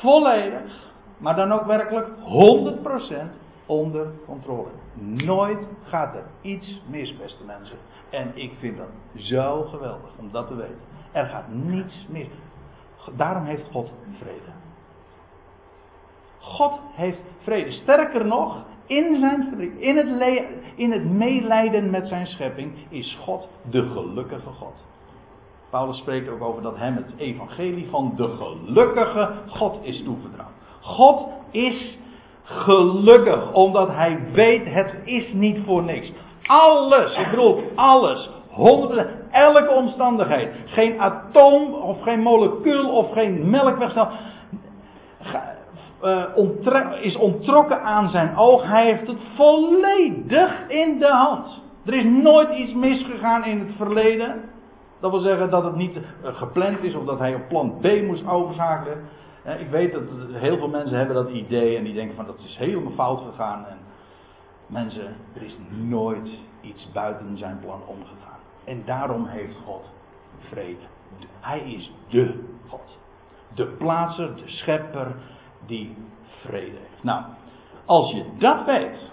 volledig, 0.00 0.89
maar 1.20 1.36
dan 1.36 1.52
ook 1.52 1.64
werkelijk 1.64 2.08
100% 2.08 3.30
onder 3.66 4.06
controle. 4.26 4.68
Nooit 5.02 5.58
gaat 5.82 6.14
er 6.14 6.24
iets 6.40 6.82
mis, 6.86 7.16
beste 7.16 7.44
mensen. 7.44 7.76
En 8.10 8.32
ik 8.34 8.52
vind 8.58 8.76
dat 8.76 8.88
zo 9.14 9.62
geweldig 9.62 10.10
om 10.18 10.30
dat 10.32 10.48
te 10.48 10.54
weten. 10.54 10.80
Er 11.12 11.26
gaat 11.26 11.48
niets 11.48 12.06
mis. 12.08 12.28
Daarom 13.16 13.44
heeft 13.44 13.66
God 13.70 13.92
vrede. 14.18 14.52
God 16.38 16.80
heeft 16.92 17.20
vrede. 17.42 17.70
Sterker 17.70 18.26
nog, 18.26 18.64
in, 18.86 19.18
zijn, 19.18 19.60
in, 19.80 19.96
het, 19.96 20.44
in 20.74 20.92
het 20.92 21.04
meelijden 21.04 21.90
met 21.90 22.06
zijn 22.08 22.26
schepping 22.26 22.72
is 22.88 23.18
God 23.24 23.48
de 23.70 23.82
gelukkige 23.82 24.50
God. 24.50 24.74
Paulus 25.70 25.96
spreekt 25.96 26.28
ook 26.28 26.42
over 26.42 26.62
dat 26.62 26.76
hem 26.76 26.96
het 26.96 27.12
evangelie 27.16 27.88
van 27.90 28.12
de 28.16 28.28
gelukkige 28.28 29.32
God 29.46 29.78
is 29.82 30.02
toevertrouwd. 30.02 30.50
God 30.80 31.28
is 31.50 31.98
gelukkig, 32.42 33.52
omdat 33.52 33.88
hij 33.88 34.18
weet 34.32 34.64
het 34.64 34.94
is 35.04 35.32
niet 35.32 35.58
voor 35.66 35.82
niks. 35.82 36.12
Alles, 36.46 37.18
ik 37.18 37.30
bedoel 37.30 37.62
alles, 37.74 38.30
100%, 38.50 39.30
elke 39.30 39.70
omstandigheid. 39.70 40.54
Geen 40.64 41.00
atoom 41.00 41.74
of 41.74 42.02
geen 42.02 42.20
molecuul 42.20 42.90
of 42.96 43.12
geen 43.12 43.50
melkweg 43.50 43.94
uh, 46.02 46.92
is 47.00 47.16
onttrokken 47.16 47.82
aan 47.82 48.08
zijn 48.08 48.36
oog. 48.36 48.66
Hij 48.66 48.84
heeft 48.84 49.06
het 49.06 49.18
volledig 49.36 50.68
in 50.68 50.98
de 50.98 51.10
hand. 51.10 51.62
Er 51.86 51.94
is 51.94 52.04
nooit 52.04 52.54
iets 52.54 52.74
misgegaan 52.74 53.44
in 53.44 53.58
het 53.58 53.76
verleden. 53.76 54.40
Dat 55.00 55.10
wil 55.10 55.20
zeggen 55.20 55.50
dat 55.50 55.64
het 55.64 55.76
niet 55.76 55.96
uh, 55.96 56.02
gepland 56.22 56.82
is 56.82 56.94
of 56.94 57.04
dat 57.04 57.18
hij 57.18 57.34
op 57.34 57.48
plan 57.48 57.78
B 57.80 58.02
moest 58.06 58.28
overschakelen. 58.28 59.08
Ik 59.44 59.70
weet 59.70 59.92
dat 59.92 60.02
heel 60.32 60.56
veel 60.58 60.68
mensen 60.68 60.96
hebben 60.96 61.14
dat 61.14 61.30
idee 61.30 61.76
en 61.76 61.84
die 61.84 61.94
denken 61.94 62.16
van 62.16 62.26
dat 62.26 62.38
is 62.38 62.56
helemaal 62.56 62.92
fout 62.92 63.20
gegaan. 63.20 63.66
En 63.66 63.78
mensen, 64.66 65.16
er 65.34 65.42
is 65.42 65.56
nooit 65.70 66.30
iets 66.60 66.92
buiten 66.92 67.38
zijn 67.38 67.58
plan 67.60 67.82
omgegaan. 67.86 68.38
En 68.64 68.82
daarom 68.84 69.26
heeft 69.26 69.56
God 69.64 69.90
vrede. 70.38 70.84
Hij 71.40 71.60
is 71.60 71.92
de 72.08 72.44
God. 72.68 72.98
De 73.54 73.66
plaatser, 73.66 74.36
de 74.36 74.48
schepper 74.50 75.16
die 75.66 75.96
vrede 76.26 76.76
heeft. 76.88 77.02
Nou, 77.02 77.24
als 77.84 78.12
je 78.12 78.24
dat 78.38 78.64
weet 78.64 79.10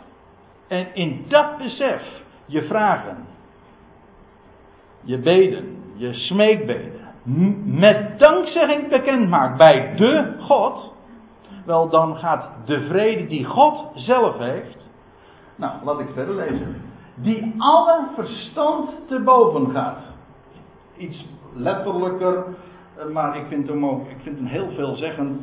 en 0.67 0.95
in 0.95 1.25
dat 1.27 1.57
besef 1.57 2.21
je 2.45 2.63
vragen, 2.63 3.25
je 5.01 5.17
beden, 5.17 5.83
je 5.95 6.13
smeekbeden 6.13 7.06
met 7.65 8.19
dankzegging 8.19 8.89
bekend 8.89 9.29
maakt 9.29 9.57
bij 9.57 9.95
de 9.95 10.35
God, 10.39 10.93
wel 11.65 11.89
dan 11.89 12.15
gaat 12.15 12.49
de 12.65 12.87
vrede 12.87 13.27
die 13.27 13.45
God 13.45 13.91
zelf 13.93 14.37
heeft, 14.37 14.89
nou 15.55 15.83
laat 15.83 15.99
ik 15.99 16.07
verder 16.13 16.35
lezen, 16.35 16.75
die 17.15 17.53
alle 17.57 18.07
verstand 18.15 18.89
te 19.07 19.19
boven 19.19 19.71
gaat. 19.71 19.99
Iets 20.97 21.25
letterlijker, 21.53 22.43
eh, 22.97 23.05
maar 23.05 23.37
ik 23.37 23.45
vind 23.47 23.67
hem 23.67 23.85
ook, 23.85 24.07
ik 24.07 24.17
vind 24.23 24.37
hem 24.37 24.47
heel 24.47 24.71
veelzeggend. 24.75 25.41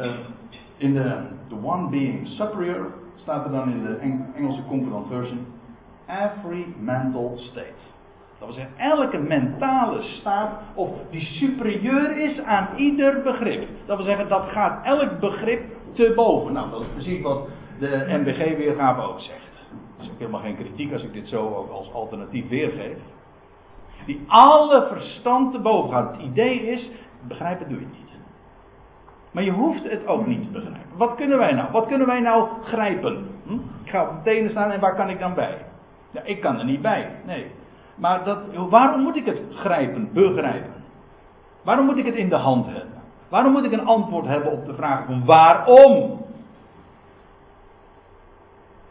Uh, 0.00 0.12
in 0.76 0.94
de 0.94 1.22
the 1.48 1.56
one 1.62 1.88
being 1.88 2.26
superior 2.26 2.86
staat 3.16 3.44
er 3.44 3.50
dan 3.50 3.70
in 3.70 3.82
de 3.82 3.96
Engelse 4.34 4.62
concordant 4.68 5.06
version 5.06 5.46
every 6.10 6.66
mental 6.78 7.38
state. 7.50 7.78
Dat 8.40 8.48
wil 8.48 8.58
zeggen, 8.58 8.78
elke 8.78 9.18
mentale 9.18 10.02
staat 10.02 10.50
of 10.74 10.90
die 11.10 11.24
superieur 11.24 12.16
is 12.18 12.42
aan 12.42 12.68
ieder 12.76 13.22
begrip. 13.22 13.68
Dat 13.86 13.96
wil 13.96 14.06
zeggen, 14.06 14.28
dat 14.28 14.44
gaat 14.48 14.84
elk 14.84 15.18
begrip 15.18 15.62
te 15.92 16.12
boven. 16.16 16.52
Nou, 16.52 16.70
dat 16.70 16.80
is 16.80 16.86
precies 16.94 17.22
wat 17.22 17.48
de 17.78 18.04
MBG-weergave 18.08 19.00
ook 19.00 19.20
zegt. 19.20 19.50
Dat 19.96 20.06
is 20.06 20.12
ook 20.12 20.18
helemaal 20.18 20.40
geen 20.40 20.56
kritiek 20.56 20.92
als 20.92 21.02
ik 21.02 21.12
dit 21.12 21.28
zo 21.28 21.54
ook 21.54 21.70
als 21.70 21.92
alternatief 21.92 22.48
weergeef. 22.48 22.96
Die 24.06 24.24
alle 24.26 24.86
verstand 24.88 25.52
te 25.52 25.58
boven 25.58 25.90
gaat. 25.90 26.12
Het 26.12 26.20
idee 26.20 26.66
is, 26.66 26.90
begrijpen 27.28 27.68
doe 27.68 27.80
je 27.80 27.86
niet. 27.86 28.10
Maar 29.30 29.42
je 29.42 29.50
hoeft 29.50 29.90
het 29.90 30.06
ook 30.06 30.26
niet 30.26 30.42
te 30.42 30.50
begrijpen. 30.50 30.96
Wat 30.96 31.14
kunnen 31.14 31.38
wij 31.38 31.52
nou? 31.52 31.72
Wat 31.72 31.86
kunnen 31.86 32.06
wij 32.06 32.20
nou 32.20 32.48
grijpen? 32.64 33.26
Hm? 33.46 33.54
Ik 33.84 33.90
ga 33.90 34.02
op 34.02 34.08
de 34.08 34.30
tenen 34.30 34.50
staan 34.50 34.70
en 34.70 34.80
waar 34.80 34.94
kan 34.94 35.10
ik 35.10 35.18
dan 35.18 35.34
bij? 35.34 35.58
Ja, 36.10 36.22
ik 36.22 36.40
kan 36.40 36.58
er 36.58 36.64
niet 36.64 36.82
bij. 36.82 37.10
Nee. 37.26 37.46
Maar 38.00 38.24
dat, 38.24 38.38
waarom 38.68 39.02
moet 39.02 39.16
ik 39.16 39.26
het 39.26 39.40
grijpen, 39.54 40.12
begrijpen? 40.12 40.72
Waarom 41.62 41.86
moet 41.86 41.96
ik 41.96 42.06
het 42.06 42.14
in 42.14 42.28
de 42.28 42.36
hand 42.36 42.66
hebben? 42.66 43.02
Waarom 43.28 43.52
moet 43.52 43.64
ik 43.64 43.72
een 43.72 43.86
antwoord 43.86 44.26
hebben 44.26 44.52
op 44.52 44.66
de 44.66 44.74
vraag 44.74 45.06
van 45.06 45.24
waarom? 45.24 46.20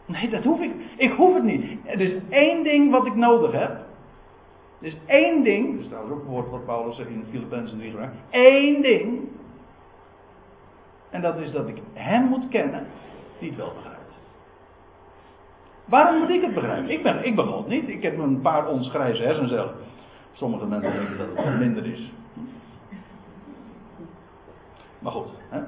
Nee, 0.06 0.30
dat 0.30 0.44
hoef 0.44 0.60
ik. 0.60 0.72
Ik 0.96 1.12
hoef 1.12 1.34
het 1.34 1.42
niet. 1.42 1.78
Er 1.84 2.00
is 2.00 2.14
één 2.28 2.62
ding 2.62 2.90
wat 2.90 3.06
ik 3.06 3.14
nodig 3.14 3.52
heb. 3.52 3.70
Er 4.80 4.86
is 4.86 4.96
één 5.06 5.42
ding. 5.42 5.78
Er 5.78 5.84
staat 5.84 6.10
ook 6.10 6.22
een 6.22 6.30
woord 6.30 6.50
wat 6.50 6.64
Paulus 6.64 6.98
in 6.98 7.24
Filippenzen 7.30 7.78
3 7.78 7.94
Eén 8.30 8.82
ding. 8.82 9.28
En 11.10 11.20
dat 11.20 11.36
is 11.36 11.52
dat 11.52 11.68
ik 11.68 11.76
hem 11.92 12.24
moet 12.24 12.48
kennen 12.48 12.86
die 13.38 13.48
het 13.48 13.58
wel 13.58 13.72
begrijpt. 13.74 13.89
Waarom 15.90 16.18
moet 16.18 16.28
ik 16.28 16.42
het 16.42 16.54
begrijpen? 16.54 16.90
Ik 16.90 17.02
ben, 17.02 17.24
ik 17.24 17.36
ben 17.36 17.46
God 17.46 17.68
niet. 17.68 17.88
Ik 17.88 18.02
heb 18.02 18.18
een 18.18 18.40
paar 18.40 18.68
onsgrijze 18.68 19.22
hersencellen. 19.22 19.74
Sommige 20.32 20.66
mensen 20.66 20.92
denken 20.92 21.18
dat 21.18 21.44
het 21.44 21.58
minder 21.58 21.86
is. 21.86 22.12
Maar 24.98 25.12
goed. 25.12 25.28
Hè? 25.48 25.60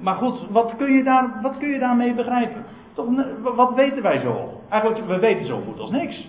Maar 0.00 0.14
goed, 0.14 0.48
wat 0.50 0.76
kun, 0.76 0.92
je 0.92 1.02
daar, 1.02 1.38
wat 1.42 1.58
kun 1.58 1.68
je 1.68 1.78
daarmee 1.78 2.14
begrijpen? 2.14 2.64
Toch, 2.92 3.06
wat 3.42 3.74
weten 3.74 4.02
wij 4.02 4.18
zo? 4.18 4.60
Eigenlijk, 4.68 5.06
we 5.06 5.18
weten 5.18 5.46
zo 5.46 5.60
goed 5.60 5.78
als 5.78 5.90
niks. 5.90 6.28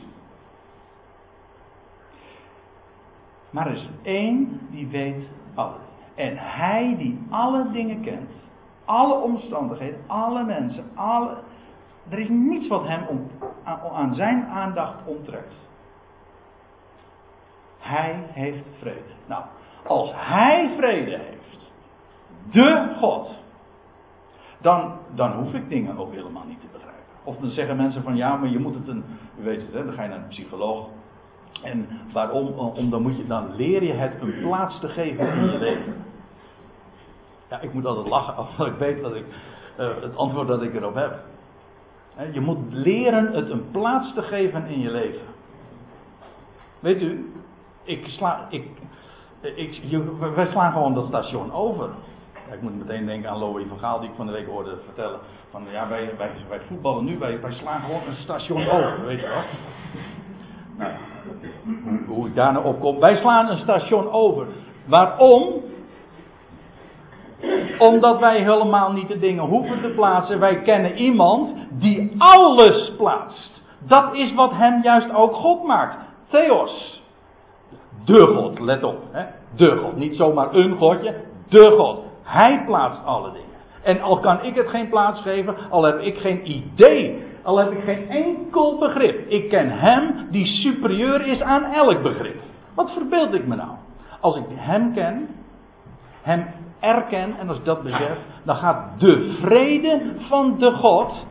Maar 3.50 3.68
er 3.68 3.74
is 3.74 3.90
één 4.02 4.60
die 4.72 4.88
weet 4.88 5.28
alles. 5.54 5.82
En 6.16 6.34
hij 6.38 6.96
die 6.98 7.20
alle 7.30 7.72
dingen 7.72 8.02
kent, 8.02 8.30
alle 8.86 9.14
omstandigheden, 9.14 10.00
alle 10.08 10.44
mensen, 10.44 10.84
alle, 10.96 11.38
er 12.10 12.20
is 12.20 12.30
niets 12.30 12.68
wat 12.68 12.88
hem 12.88 13.08
om, 13.08 13.28
aan 13.93 14.16
zijn 14.16 14.45
aandacht 14.45 15.06
onttrekt. 15.06 15.54
Hij 17.80 18.26
heeft 18.28 18.66
vrede. 18.80 19.14
Nou, 19.26 19.43
als 19.88 20.12
hij 20.14 20.74
vrede 20.78 21.18
heeft, 21.18 21.72
de 22.51 22.95
God, 22.97 23.43
dan, 24.62 24.97
dan 25.16 25.32
hoef 25.32 25.54
ik 25.54 25.70
dingen 25.70 25.97
ook 25.97 26.14
helemaal 26.14 26.45
niet 26.47 26.60
te 26.60 26.68
begrijpen. 26.72 27.04
Of 27.24 27.38
dan 27.38 27.49
zeggen 27.49 27.76
mensen 27.76 28.04
van 28.04 28.16
ja, 28.16 28.36
maar 28.36 28.49
je 28.49 28.60
moet 28.60 28.74
het 28.74 28.88
een, 28.88 29.04
u 29.39 29.43
weet 29.43 29.62
het, 29.62 29.74
hè, 29.74 29.86
dan 29.86 29.93
ga 29.93 30.04
je 30.04 30.10
naar 30.10 30.18
een 30.18 30.28
psycholoog. 30.28 30.88
En 31.64 31.88
waarom? 32.14 32.47
Om, 32.47 32.89
dan, 32.89 33.01
moet 33.01 33.18
je, 33.18 33.28
dan 33.28 33.56
leer 33.56 33.84
je 33.84 33.93
het 33.93 34.22
een 34.22 34.39
plaats 34.41 34.80
te 34.80 34.88
geven 34.88 35.28
in 35.28 35.51
je 35.51 35.58
leven. 35.58 35.95
Ja, 37.49 37.60
ik 37.60 37.74
moet 37.74 37.86
altijd 37.86 38.08
lachen, 38.08 38.38
omdat 38.47 38.68
ik 38.68 38.74
weet 38.74 39.01
dat 39.01 39.16
ik 39.16 39.26
uh, 39.80 39.88
het 40.01 40.16
antwoord 40.16 40.47
dat 40.47 40.62
ik 40.62 40.76
erop 40.76 40.95
heb. 40.95 41.20
Je 42.32 42.39
moet 42.39 42.57
leren 42.70 43.34
het 43.34 43.49
een 43.49 43.72
plaats 43.72 44.14
te 44.14 44.22
geven 44.22 44.68
in 44.68 44.80
je 44.80 44.91
leven. 44.91 45.28
Weet 46.80 47.01
u, 47.01 47.32
ik 47.84 48.07
sla, 48.07 48.47
ik, 48.49 48.68
ik, 49.55 49.82
wij 50.36 50.45
slaan 50.45 50.72
gewoon 50.72 50.93
dat 50.93 51.05
station 51.05 51.53
over. 51.53 51.89
Ik 52.51 52.61
moet 52.61 52.78
meteen 52.78 53.05
denken 53.05 53.30
aan 53.30 53.38
Loïc 53.38 53.68
van 53.68 53.80
Gaal, 53.80 53.99
die 53.99 54.09
ik 54.09 54.16
van 54.16 54.26
de 54.26 54.32
week 54.32 54.47
hoorde 54.47 54.78
vertellen. 54.86 55.20
Van 55.49 55.64
ja, 55.72 55.88
wij, 55.88 56.09
wij, 56.18 56.30
wij 56.49 56.59
voetballen 56.68 57.05
nu, 57.05 57.18
wij, 57.18 57.41
wij 57.41 57.53
slaan 57.53 57.82
gewoon 57.82 58.01
een 58.07 58.16
station 58.16 58.70
over, 58.70 59.05
weet 59.05 59.20
je 59.20 59.28
wel. 59.28 59.43
Nou, 60.78 60.91
hoe, 61.84 62.16
hoe 62.16 62.28
ik 62.28 62.36
daar 62.36 62.53
nou 62.53 62.66
op 62.66 62.80
kom. 62.80 62.99
Wij 62.99 63.16
slaan 63.16 63.49
een 63.49 63.57
station 63.57 64.11
over. 64.11 64.47
Waarom? 64.86 65.53
Omdat 67.78 68.20
wij 68.20 68.41
helemaal 68.41 68.91
niet 68.91 69.07
de 69.07 69.20
dingen 69.20 69.43
hoeven 69.43 69.82
te 69.82 69.88
plaatsen. 69.88 70.39
Wij 70.39 70.61
kennen 70.61 70.95
iemand 70.95 71.62
die 71.80 72.16
alles 72.18 72.92
plaatst. 72.98 73.62
Dat 73.88 74.14
is 74.14 74.34
wat 74.34 74.52
hem 74.52 74.84
juist 74.84 75.14
ook 75.14 75.34
God 75.34 75.64
maakt. 75.64 75.98
Theos. 76.30 77.02
De 78.06 78.26
God, 78.36 78.60
let 78.60 78.84
op. 78.84 78.98
Hè? 79.12 79.26
De 79.56 79.78
God. 79.78 79.96
Niet 79.96 80.16
zomaar 80.16 80.54
een 80.54 80.78
Godje. 80.78 81.16
De 81.50 81.76
God. 81.78 82.00
Hij 82.24 82.64
plaatst 82.66 83.06
alle 83.06 83.32
dingen. 83.32 83.54
En 83.84 84.02
al 84.02 84.20
kan 84.20 84.44
ik 84.44 84.56
het 84.56 84.68
geen 84.68 84.90
plaats 84.90 85.22
geven, 85.22 85.56
al 85.70 85.84
heb 85.84 86.00
ik 86.00 86.18
geen 86.18 86.52
idee, 86.52 87.24
al 87.44 87.58
heb 87.58 87.72
ik 87.72 87.84
geen 87.84 88.10
enkel 88.10 88.78
begrip. 88.78 89.30
Ik 89.30 89.50
ken 89.50 89.70
Hem 89.70 90.28
die 90.32 90.46
superieur 90.46 91.28
is 91.28 91.42
aan 91.42 91.64
elk 91.64 92.02
begrip. 92.02 92.42
Wat 92.76 92.92
verbeeld 92.92 93.34
ik 93.34 93.48
me 93.48 93.56
nou? 93.56 93.72
Als 94.20 94.36
ik 94.36 94.46
Hem 94.50 94.94
ken, 94.94 95.28
Hem 96.22 96.46
erken 96.80 97.38
en 97.40 97.48
als 97.50 97.58
ik 97.58 97.66
dat 97.66 97.84
besef, 97.84 98.18
dan 98.44 98.56
gaat 98.56 99.00
de 99.00 99.38
vrede 99.42 100.02
van 100.30 100.60
de 100.60 100.72
God 100.72 101.26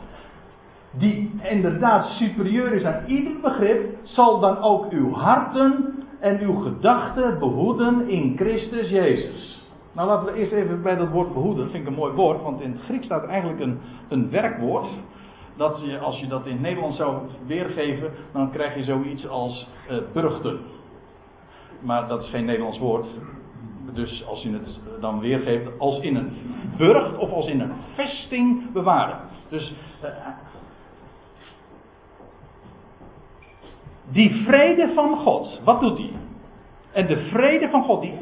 die 0.99 1.31
inderdaad 1.43 2.07
superieur 2.07 2.73
is 2.73 2.85
aan 2.85 3.05
ieder 3.07 3.41
begrip, 3.43 3.97
zal 4.03 4.41
dan 4.41 4.59
ook 4.59 4.91
uw 4.91 5.13
harten 5.13 5.95
en 6.21 6.41
uw 6.41 6.55
gedachten 6.55 7.39
behoeden 7.39 8.09
in 8.09 8.37
Christus 8.37 8.91
Jezus. 8.91 9.63
Nou 9.93 10.09
laten 10.09 10.33
we 10.33 10.41
eerst 10.41 10.53
even 10.53 10.83
bij 10.83 10.97
dat 10.97 11.11
woord 11.11 11.33
behoeden, 11.33 11.63
dat 11.63 11.73
vind 11.73 11.83
ik 11.83 11.89
een 11.89 11.99
mooi 11.99 12.13
woord, 12.13 12.43
want 12.43 12.61
in 12.61 12.71
het 12.71 12.81
Grieks 12.81 13.05
staat 13.05 13.27
eigenlijk 13.27 13.61
een, 13.61 13.79
een 14.09 14.31
werkwoord. 14.31 14.89
Dat 15.57 15.83
als 16.03 16.21
je 16.21 16.27
dat 16.27 16.47
in 16.47 16.53
het 16.53 16.61
Nederlands 16.61 16.97
zou 16.97 17.23
weergeven, 17.47 18.11
dan 18.33 18.51
krijg 18.51 18.75
je 18.75 18.85
zoiets 18.85 19.29
als 19.29 19.69
uh. 20.15 20.53
Maar 21.81 22.09
dat 22.09 22.23
is 22.23 22.31
geen 22.31 22.45
Nederlands 22.45 22.79
woord. 22.79 23.07
Dus 23.93 24.27
als 24.27 24.43
je 24.43 24.53
het 24.53 24.81
dan 25.01 25.21
weergeeft 25.21 25.79
als 25.79 25.99
in 26.01 26.17
een 26.17 26.33
burcht 26.77 27.19
of 27.19 27.31
als 27.31 27.47
in 27.47 27.61
een 27.61 27.73
vesting 27.95 28.73
bewaren. 28.73 29.19
Dus 29.49 29.75
uh, 30.05 30.09
die 34.13 34.45
vrede 34.45 34.93
van 34.95 35.17
God, 35.17 35.61
wat 35.65 35.81
doet 35.81 35.97
die? 35.97 36.13
En 36.93 37.07
de 37.07 37.17
vrede 37.17 37.69
van 37.69 37.83
God, 37.85 38.01
die, 38.01 38.15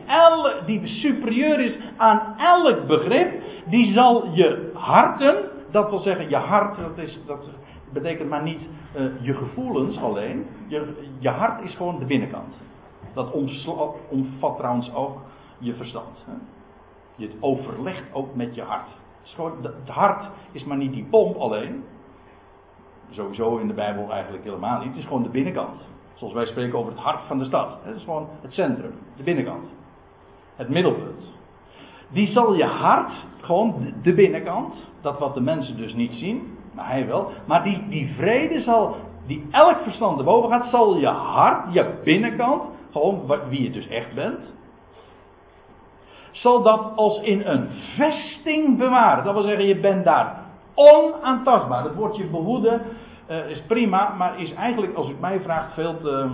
die 0.66 0.86
superieur 0.86 1.60
is 1.60 1.78
aan 1.96 2.34
elk 2.38 2.86
begrip, 2.86 3.42
die 3.66 3.92
zal 3.92 4.28
je 4.32 4.70
harten, 4.74 5.50
dat 5.70 5.90
wil 5.90 5.98
zeggen, 5.98 6.28
je 6.28 6.36
hart, 6.36 6.76
dat, 6.76 6.98
is, 6.98 7.18
dat 7.26 7.50
betekent 7.92 8.28
maar 8.28 8.42
niet 8.42 8.60
uh, 8.96 9.02
je 9.20 9.34
gevoelens 9.34 9.98
alleen. 9.98 10.46
Je, 10.66 11.08
je 11.18 11.28
hart 11.28 11.62
is 11.62 11.74
gewoon 11.74 11.98
de 11.98 12.04
binnenkant. 12.04 12.54
Dat 13.14 13.32
omvat 14.10 14.56
trouwens 14.56 14.94
ook 14.94 15.18
je 15.58 15.74
verstand. 15.74 16.24
Hè? 16.26 16.32
Je 17.16 17.30
overlegt 17.40 18.12
ook 18.12 18.34
met 18.34 18.54
je 18.54 18.62
hart. 18.62 18.88
Het 19.62 19.88
hart 19.88 20.30
is 20.52 20.64
maar 20.64 20.76
niet 20.76 20.92
die 20.92 21.06
pomp 21.10 21.36
alleen. 21.36 21.84
Sowieso 23.10 23.56
in 23.56 23.66
de 23.66 23.74
Bijbel 23.74 24.10
eigenlijk 24.10 24.44
helemaal 24.44 24.78
niet. 24.78 24.88
Het 24.88 24.96
is 24.96 25.04
gewoon 25.04 25.22
de 25.22 25.28
binnenkant. 25.28 25.88
Zoals 26.14 26.34
wij 26.34 26.46
spreken 26.46 26.78
over 26.78 26.92
het 26.92 27.00
hart 27.00 27.20
van 27.26 27.38
de 27.38 27.44
stad. 27.44 27.78
Het 27.82 27.96
is 27.96 28.04
gewoon 28.04 28.28
het 28.40 28.52
centrum, 28.52 28.92
de 29.16 29.22
binnenkant. 29.22 29.68
Het 30.56 30.68
middelpunt. 30.68 31.38
Die 32.08 32.26
zal 32.26 32.54
je 32.54 32.64
hart, 32.64 33.12
gewoon 33.40 33.94
de 34.02 34.14
binnenkant, 34.14 34.74
dat 35.00 35.18
wat 35.18 35.34
de 35.34 35.40
mensen 35.40 35.76
dus 35.76 35.94
niet 35.94 36.14
zien, 36.14 36.58
maar 36.74 36.88
hij 36.88 37.06
wel. 37.06 37.30
Maar 37.46 37.62
die, 37.62 37.88
die 37.88 38.14
vrede 38.16 38.60
zal, 38.60 38.96
die 39.26 39.48
elk 39.50 39.76
verstand 39.82 40.18
erboven 40.18 40.50
gaat, 40.50 40.70
zal 40.70 40.96
je 40.96 41.06
hart, 41.06 41.72
je 41.72 42.00
binnenkant, 42.04 42.62
gewoon 42.90 43.22
wie 43.48 43.62
je 43.62 43.70
dus 43.70 43.88
echt 43.88 44.14
bent, 44.14 44.40
zal 46.30 46.62
dat 46.62 46.92
als 46.96 47.20
in 47.20 47.46
een 47.46 47.68
vesting 47.96 48.78
bewaren. 48.78 49.24
Dat 49.24 49.34
wil 49.34 49.42
zeggen, 49.42 49.66
je 49.66 49.80
bent 49.80 50.04
daar 50.04 50.49
onaantastbaar. 50.74 51.84
Het 51.84 51.94
woordje 51.94 52.24
behoeden 52.24 52.82
uh, 53.30 53.50
is 53.50 53.62
prima, 53.66 54.14
maar 54.18 54.40
is 54.40 54.54
eigenlijk, 54.54 54.94
als 54.94 55.08
u 55.08 55.14
mij 55.20 55.40
vraagt, 55.40 55.74
veel 55.74 56.00
te 56.00 56.28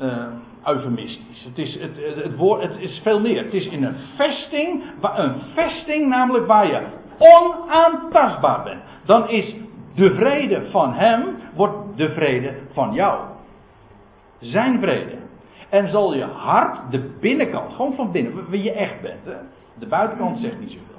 uh, 0.00 0.26
eufemistisch. 0.64 1.44
Het 1.44 1.58
is, 1.58 1.80
het, 1.80 1.96
het, 2.22 2.36
woord, 2.36 2.62
het 2.62 2.78
is 2.78 3.00
veel 3.02 3.20
meer. 3.20 3.44
Het 3.44 3.54
is 3.54 3.66
in 3.66 3.84
een 3.84 3.96
vesting, 4.16 4.82
een 5.02 5.34
vesting 5.54 6.08
namelijk 6.08 6.46
waar 6.46 6.66
je 6.66 6.82
onaantastbaar 7.18 8.62
bent. 8.62 8.82
Dan 9.04 9.28
is 9.28 9.54
de 9.94 10.14
vrede 10.14 10.70
van 10.70 10.92
hem, 10.92 11.36
wordt 11.54 11.96
de 11.96 12.08
vrede 12.08 12.54
van 12.72 12.92
jou. 12.92 13.20
Zijn 14.40 14.80
vrede. 14.80 15.16
En 15.68 15.88
zal 15.88 16.14
je 16.14 16.24
hart, 16.24 16.90
de 16.90 17.16
binnenkant, 17.20 17.72
gewoon 17.72 17.94
van 17.94 18.12
binnen, 18.12 18.50
wie 18.50 18.62
je 18.62 18.72
echt 18.72 19.00
bent. 19.00 19.24
Hè? 19.24 19.36
De 19.78 19.86
buitenkant 19.86 20.38
zegt 20.38 20.60
niet 20.60 20.70
zoveel. 20.70 20.91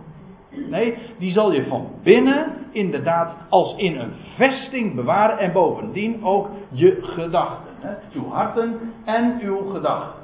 Nee, 0.70 0.98
die 1.18 1.32
zal 1.32 1.52
je 1.52 1.66
van 1.66 1.88
binnen 2.04 2.54
inderdaad 2.72 3.36
als 3.50 3.76
in 3.78 4.00
een 4.00 4.14
vesting 4.36 4.96
bewaren 4.96 5.38
en 5.38 5.52
bovendien 5.52 6.24
ook 6.24 6.50
je 6.70 6.98
gedachten. 7.02 7.74
Hè? 7.80 7.96
Uw 8.14 8.30
harten 8.30 8.80
en 9.06 9.40
uw 9.42 9.70
gedachten. 9.72 10.22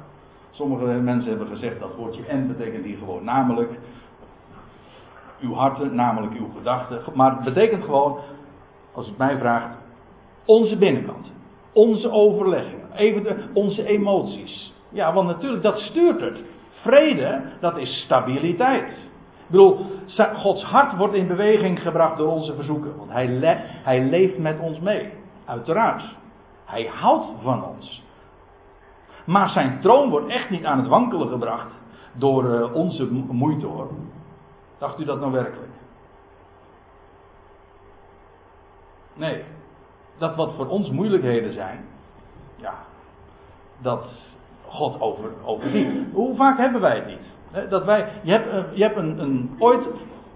Sommige 0.50 0.84
mensen 0.84 1.30
hebben 1.30 1.48
gezegd 1.48 1.80
dat 1.80 1.96
woordje 1.96 2.26
en 2.26 2.46
betekent 2.46 2.84
hier 2.84 2.98
gewoon 2.98 3.24
namelijk 3.24 3.70
uw 5.40 5.54
harten, 5.54 5.94
namelijk 5.94 6.32
uw 6.32 6.48
gedachten. 6.56 7.02
Maar 7.14 7.34
het 7.34 7.44
betekent 7.44 7.84
gewoon, 7.84 8.18
als 8.92 9.06
het 9.06 9.18
mij 9.18 9.38
vraagt, 9.38 9.76
onze 10.44 10.76
binnenkant. 10.76 11.32
Onze 11.72 12.10
overleggingen, 12.10 12.92
even 12.96 13.50
onze 13.52 13.86
emoties. 13.86 14.72
Ja, 14.88 15.12
want 15.12 15.28
natuurlijk, 15.28 15.62
dat 15.62 15.78
stuurt 15.78 16.20
het. 16.20 16.42
Vrede, 16.70 17.42
dat 17.60 17.76
is 17.76 18.00
stabiliteit. 18.04 19.09
Ik 19.50 19.56
bedoel, 19.56 19.86
Gods 20.34 20.62
hart 20.64 20.96
wordt 20.96 21.14
in 21.14 21.26
beweging 21.26 21.80
gebracht 21.80 22.16
door 22.16 22.28
onze 22.28 22.54
verzoeken. 22.54 22.96
Want 22.96 23.10
hij, 23.10 23.26
hij 23.82 24.04
leeft 24.04 24.38
met 24.38 24.58
ons 24.60 24.78
mee. 24.78 25.12
Uiteraard. 25.44 26.04
Hij 26.64 26.86
houdt 26.86 27.26
van 27.42 27.64
ons. 27.64 28.02
Maar 29.24 29.48
zijn 29.48 29.80
troon 29.80 30.10
wordt 30.10 30.28
echt 30.28 30.50
niet 30.50 30.64
aan 30.64 30.78
het 30.78 30.88
wankelen 30.88 31.28
gebracht 31.28 31.72
door 32.12 32.44
uh, 32.44 32.74
onze 32.74 33.08
moeite 33.30 33.66
hoor. 33.66 33.90
Dacht 34.78 35.00
u 35.00 35.04
dat 35.04 35.20
nou 35.20 35.32
werkelijk? 35.32 35.72
Nee 39.14 39.42
dat 40.20 40.36
wat 40.36 40.54
voor 40.54 40.66
ons 40.66 40.90
moeilijkheden 40.90 41.52
zijn, 41.52 41.84
ja, 42.56 42.74
dat 43.78 44.34
God 44.66 45.00
over, 45.00 45.30
overziet. 45.44 46.12
Hoe 46.12 46.36
vaak 46.36 46.58
hebben 46.58 46.80
wij 46.80 46.96
het 46.96 47.06
niet? 47.06 47.29
Dat 47.50 47.84
wij, 47.84 48.12
je 48.22 48.30
hebt, 48.30 48.76
je 48.76 48.82
hebt 48.82 48.96
een, 48.96 49.18
een, 49.18 49.56
ooit 49.58 49.86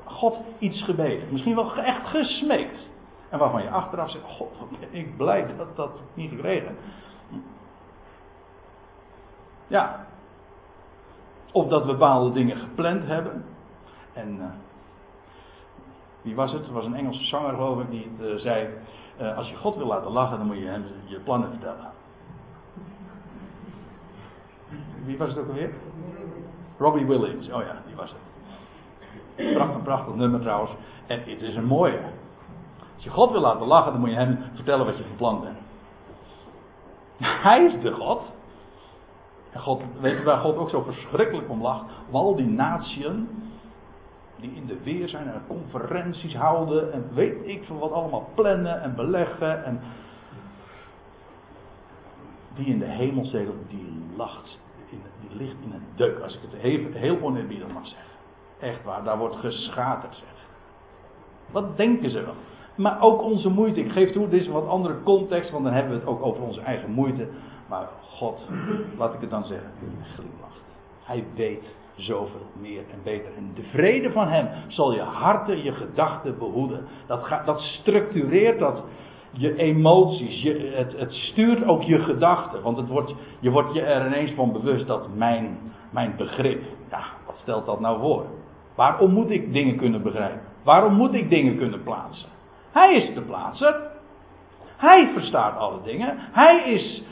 God 0.05 0.39
iets 0.59 0.83
gebeden, 0.83 1.29
misschien 1.31 1.55
wel 1.55 1.77
echt 1.77 2.07
gesmeekt. 2.07 2.89
En 3.29 3.39
waarvan 3.39 3.62
je 3.62 3.71
achteraf 3.71 4.11
zegt: 4.11 4.25
God, 4.25 4.49
ik 4.91 5.17
blij 5.17 5.47
dat 5.57 5.77
dat 5.77 5.91
niet 6.15 6.31
gekregen. 6.31 6.77
Ja. 9.67 10.07
Of 11.53 11.69
dat 11.69 11.85
we 11.85 11.93
bepaalde 11.93 12.33
dingen 12.33 12.57
gepland 12.57 13.07
hebben. 13.07 13.45
En 14.12 14.37
uh, 14.37 14.45
wie 16.23 16.35
was 16.35 16.53
het? 16.53 16.62
Het 16.62 16.71
was 16.71 16.85
een 16.85 16.95
Engelse 16.95 17.25
zanger, 17.25 17.55
geloof 17.55 17.81
ik, 17.81 17.91
die 17.91 18.11
het, 18.17 18.27
uh, 18.29 18.41
zei: 18.41 18.69
uh, 19.21 19.37
Als 19.37 19.51
je 19.51 19.57
God 19.57 19.77
wil 19.77 19.87
laten 19.87 20.11
lachen, 20.11 20.39
dan 20.39 20.47
moet 20.47 20.59
je 20.59 20.67
hem 20.67 20.85
je 21.05 21.19
plannen 21.19 21.51
vertellen. 21.51 21.93
Wie 25.05 25.19
was 25.19 25.29
het 25.29 25.39
ook 25.39 25.49
alweer? 25.49 25.73
Robbie 26.79 27.07
Williams, 27.07 27.51
oh 27.51 27.62
ja, 27.62 27.83
die 27.87 27.97
was 27.97 28.11
het. 28.11 29.55
Prachtig, 29.55 29.83
prachtig 29.83 30.14
nummer 30.14 30.41
trouwens. 30.41 30.70
En 31.07 31.18
het 31.18 31.43
is 31.43 31.57
een 31.57 31.64
mooie. 31.64 32.01
Als 32.95 33.05
je 33.05 33.11
God 33.11 33.31
wil 33.31 33.41
laten 33.41 33.66
lachen, 33.66 33.93
dan 33.93 34.01
moet 34.01 34.11
je 34.11 34.16
hem 34.16 34.39
vertellen 34.55 34.87
wat 34.87 34.97
je 34.97 35.05
van 35.05 35.16
plan 35.16 35.41
bent. 35.41 35.59
Hij 37.49 37.64
is 37.64 37.81
de 37.81 37.93
God. 37.93 38.22
En 39.51 39.61
God, 39.61 39.83
weet 40.01 40.18
je 40.18 40.25
waar 40.25 40.39
God 40.39 40.57
ook 40.57 40.70
zo 40.70 40.83
verschrikkelijk 40.83 41.51
om 41.51 41.62
lacht? 41.62 41.85
Om 42.09 42.14
al 42.14 42.37
die 42.37 42.47
natieën 42.47 43.29
die 44.37 44.55
in 44.55 44.66
de 44.66 44.83
weer 44.83 45.09
zijn 45.09 45.33
en 45.33 45.43
conferenties 45.47 46.35
houden 46.35 46.93
en 46.93 47.09
weet 47.14 47.47
ik 47.47 47.64
veel 47.64 47.79
wat 47.79 47.93
allemaal 47.93 48.29
plannen 48.35 48.83
en 48.83 48.95
beleggen 48.95 49.64
en 49.64 49.81
die 52.55 52.66
in 52.66 52.79
de 52.79 52.85
hemel 52.85 53.25
zitten, 53.25 53.66
die 53.68 54.03
lacht, 54.16 54.59
ligt 55.35 55.57
in 55.64 55.72
een 55.72 55.87
deuk, 55.95 56.20
als 56.20 56.35
ik 56.35 56.41
het 56.51 56.61
heel, 56.61 56.87
heel 56.93 57.20
oneerbiedig 57.20 57.68
mag 57.72 57.87
zeggen. 57.87 58.12
Echt 58.61 58.85
waar, 58.85 59.05
daar 59.05 59.18
wordt 59.18 59.37
geschaterd 59.37 60.14
zeg. 60.14 60.28
Wat 61.51 61.76
denken 61.76 62.11
ze 62.11 62.22
wel? 62.22 62.35
Maar 62.74 63.01
ook 63.01 63.22
onze 63.22 63.49
moeite, 63.49 63.80
ik 63.80 63.93
geef 63.93 64.11
toe, 64.11 64.28
dit 64.28 64.41
is 64.41 64.47
een 64.47 64.53
wat 64.53 64.68
andere 64.68 65.03
context, 65.03 65.51
want 65.51 65.64
dan 65.64 65.72
hebben 65.72 65.93
we 65.93 65.99
het 65.99 66.09
ook 66.09 66.24
over 66.24 66.43
onze 66.43 66.61
eigen 66.61 66.91
moeite. 66.91 67.28
Maar 67.68 67.89
God, 68.01 68.47
laat 68.99 69.14
ik 69.14 69.20
het 69.20 69.30
dan 69.30 69.45
zeggen, 69.45 69.70
glimlacht. 70.14 70.62
Hij 71.03 71.24
weet 71.35 71.64
zoveel 71.95 72.47
meer 72.61 72.82
en 72.93 72.99
beter. 73.03 73.35
En 73.37 73.51
de 73.55 73.62
vrede 73.62 74.12
van 74.12 74.28
Hem 74.28 74.49
zal 74.68 74.93
je 74.93 75.01
harten, 75.01 75.62
je 75.62 75.72
gedachten 75.72 76.39
behoeden. 76.39 76.87
Dat, 77.07 77.24
gaat, 77.24 77.47
dat 77.47 77.61
structureert 77.61 78.59
dat 78.59 78.85
je 79.39 79.57
emoties. 79.57 80.43
Je, 80.43 80.72
het, 80.74 80.99
het, 80.99 81.12
stuurt 81.12 81.66
ook 81.66 81.82
je 81.82 81.99
gedachten. 81.99 82.62
Want 82.62 82.76
het 82.76 82.89
wordt, 82.89 83.14
je 83.41 83.51
wordt 83.51 83.74
je 83.74 83.82
er 83.82 84.07
ineens 84.07 84.32
van 84.32 84.53
bewust 84.53 84.87
dat 84.87 85.09
mijn, 85.14 85.59
mijn 85.91 86.14
begrip. 86.16 86.62
Ja, 86.91 87.05
wat 87.26 87.37
stelt 87.43 87.66
dat 87.66 87.80
nou 87.80 88.01
voor? 88.01 88.24
Waarom 88.74 89.12
moet 89.12 89.30
ik 89.30 89.53
dingen 89.53 89.76
kunnen 89.76 90.03
begrijpen? 90.03 90.41
Waarom 90.62 90.95
moet 90.95 91.14
ik 91.14 91.28
dingen 91.28 91.57
kunnen 91.57 91.82
plaatsen? 91.82 92.28
Hij 92.72 92.95
is 92.95 93.14
de 93.14 93.20
plaatser. 93.20 93.76
Hij 94.76 95.11
verstaat 95.12 95.59
alle 95.59 95.82
dingen. 95.85 96.14
Hij 96.18 96.72
is 96.72 97.03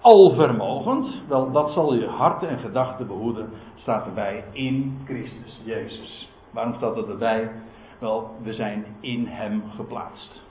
alvermogend. 0.00 1.22
Wel, 1.28 1.52
dat 1.52 1.70
zal 1.70 1.94
je 1.94 2.06
harten 2.06 2.48
en 2.48 2.58
gedachten 2.58 3.06
behoeden 3.06 3.50
staat 3.74 4.06
erbij 4.06 4.44
in 4.52 5.00
Christus 5.04 5.60
Jezus. 5.64 6.28
Waarom 6.50 6.74
staat 6.74 6.94
dat 6.94 7.08
erbij? 7.08 7.50
Wel, 7.98 8.30
we 8.42 8.52
zijn 8.52 8.84
in 9.00 9.26
Hem 9.26 9.62
geplaatst. 9.76 10.42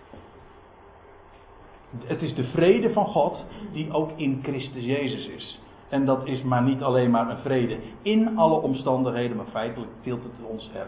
Het 2.03 2.21
is 2.21 2.35
de 2.35 2.43
vrede 2.43 2.93
van 2.93 3.05
God 3.05 3.45
die 3.71 3.93
ook 3.93 4.09
in 4.15 4.39
Christus 4.43 4.83
Jezus 4.83 5.27
is. 5.27 5.59
En 5.89 6.05
dat 6.05 6.27
is 6.27 6.41
maar 6.41 6.63
niet 6.63 6.81
alleen 6.81 7.11
maar 7.11 7.29
een 7.29 7.37
vrede 7.37 7.77
in 8.01 8.37
alle 8.37 8.61
omstandigheden, 8.61 9.37
maar 9.37 9.45
feitelijk 9.45 9.91
tilt 10.01 10.23
het 10.23 10.49
ons 10.49 10.69
er 10.73 10.87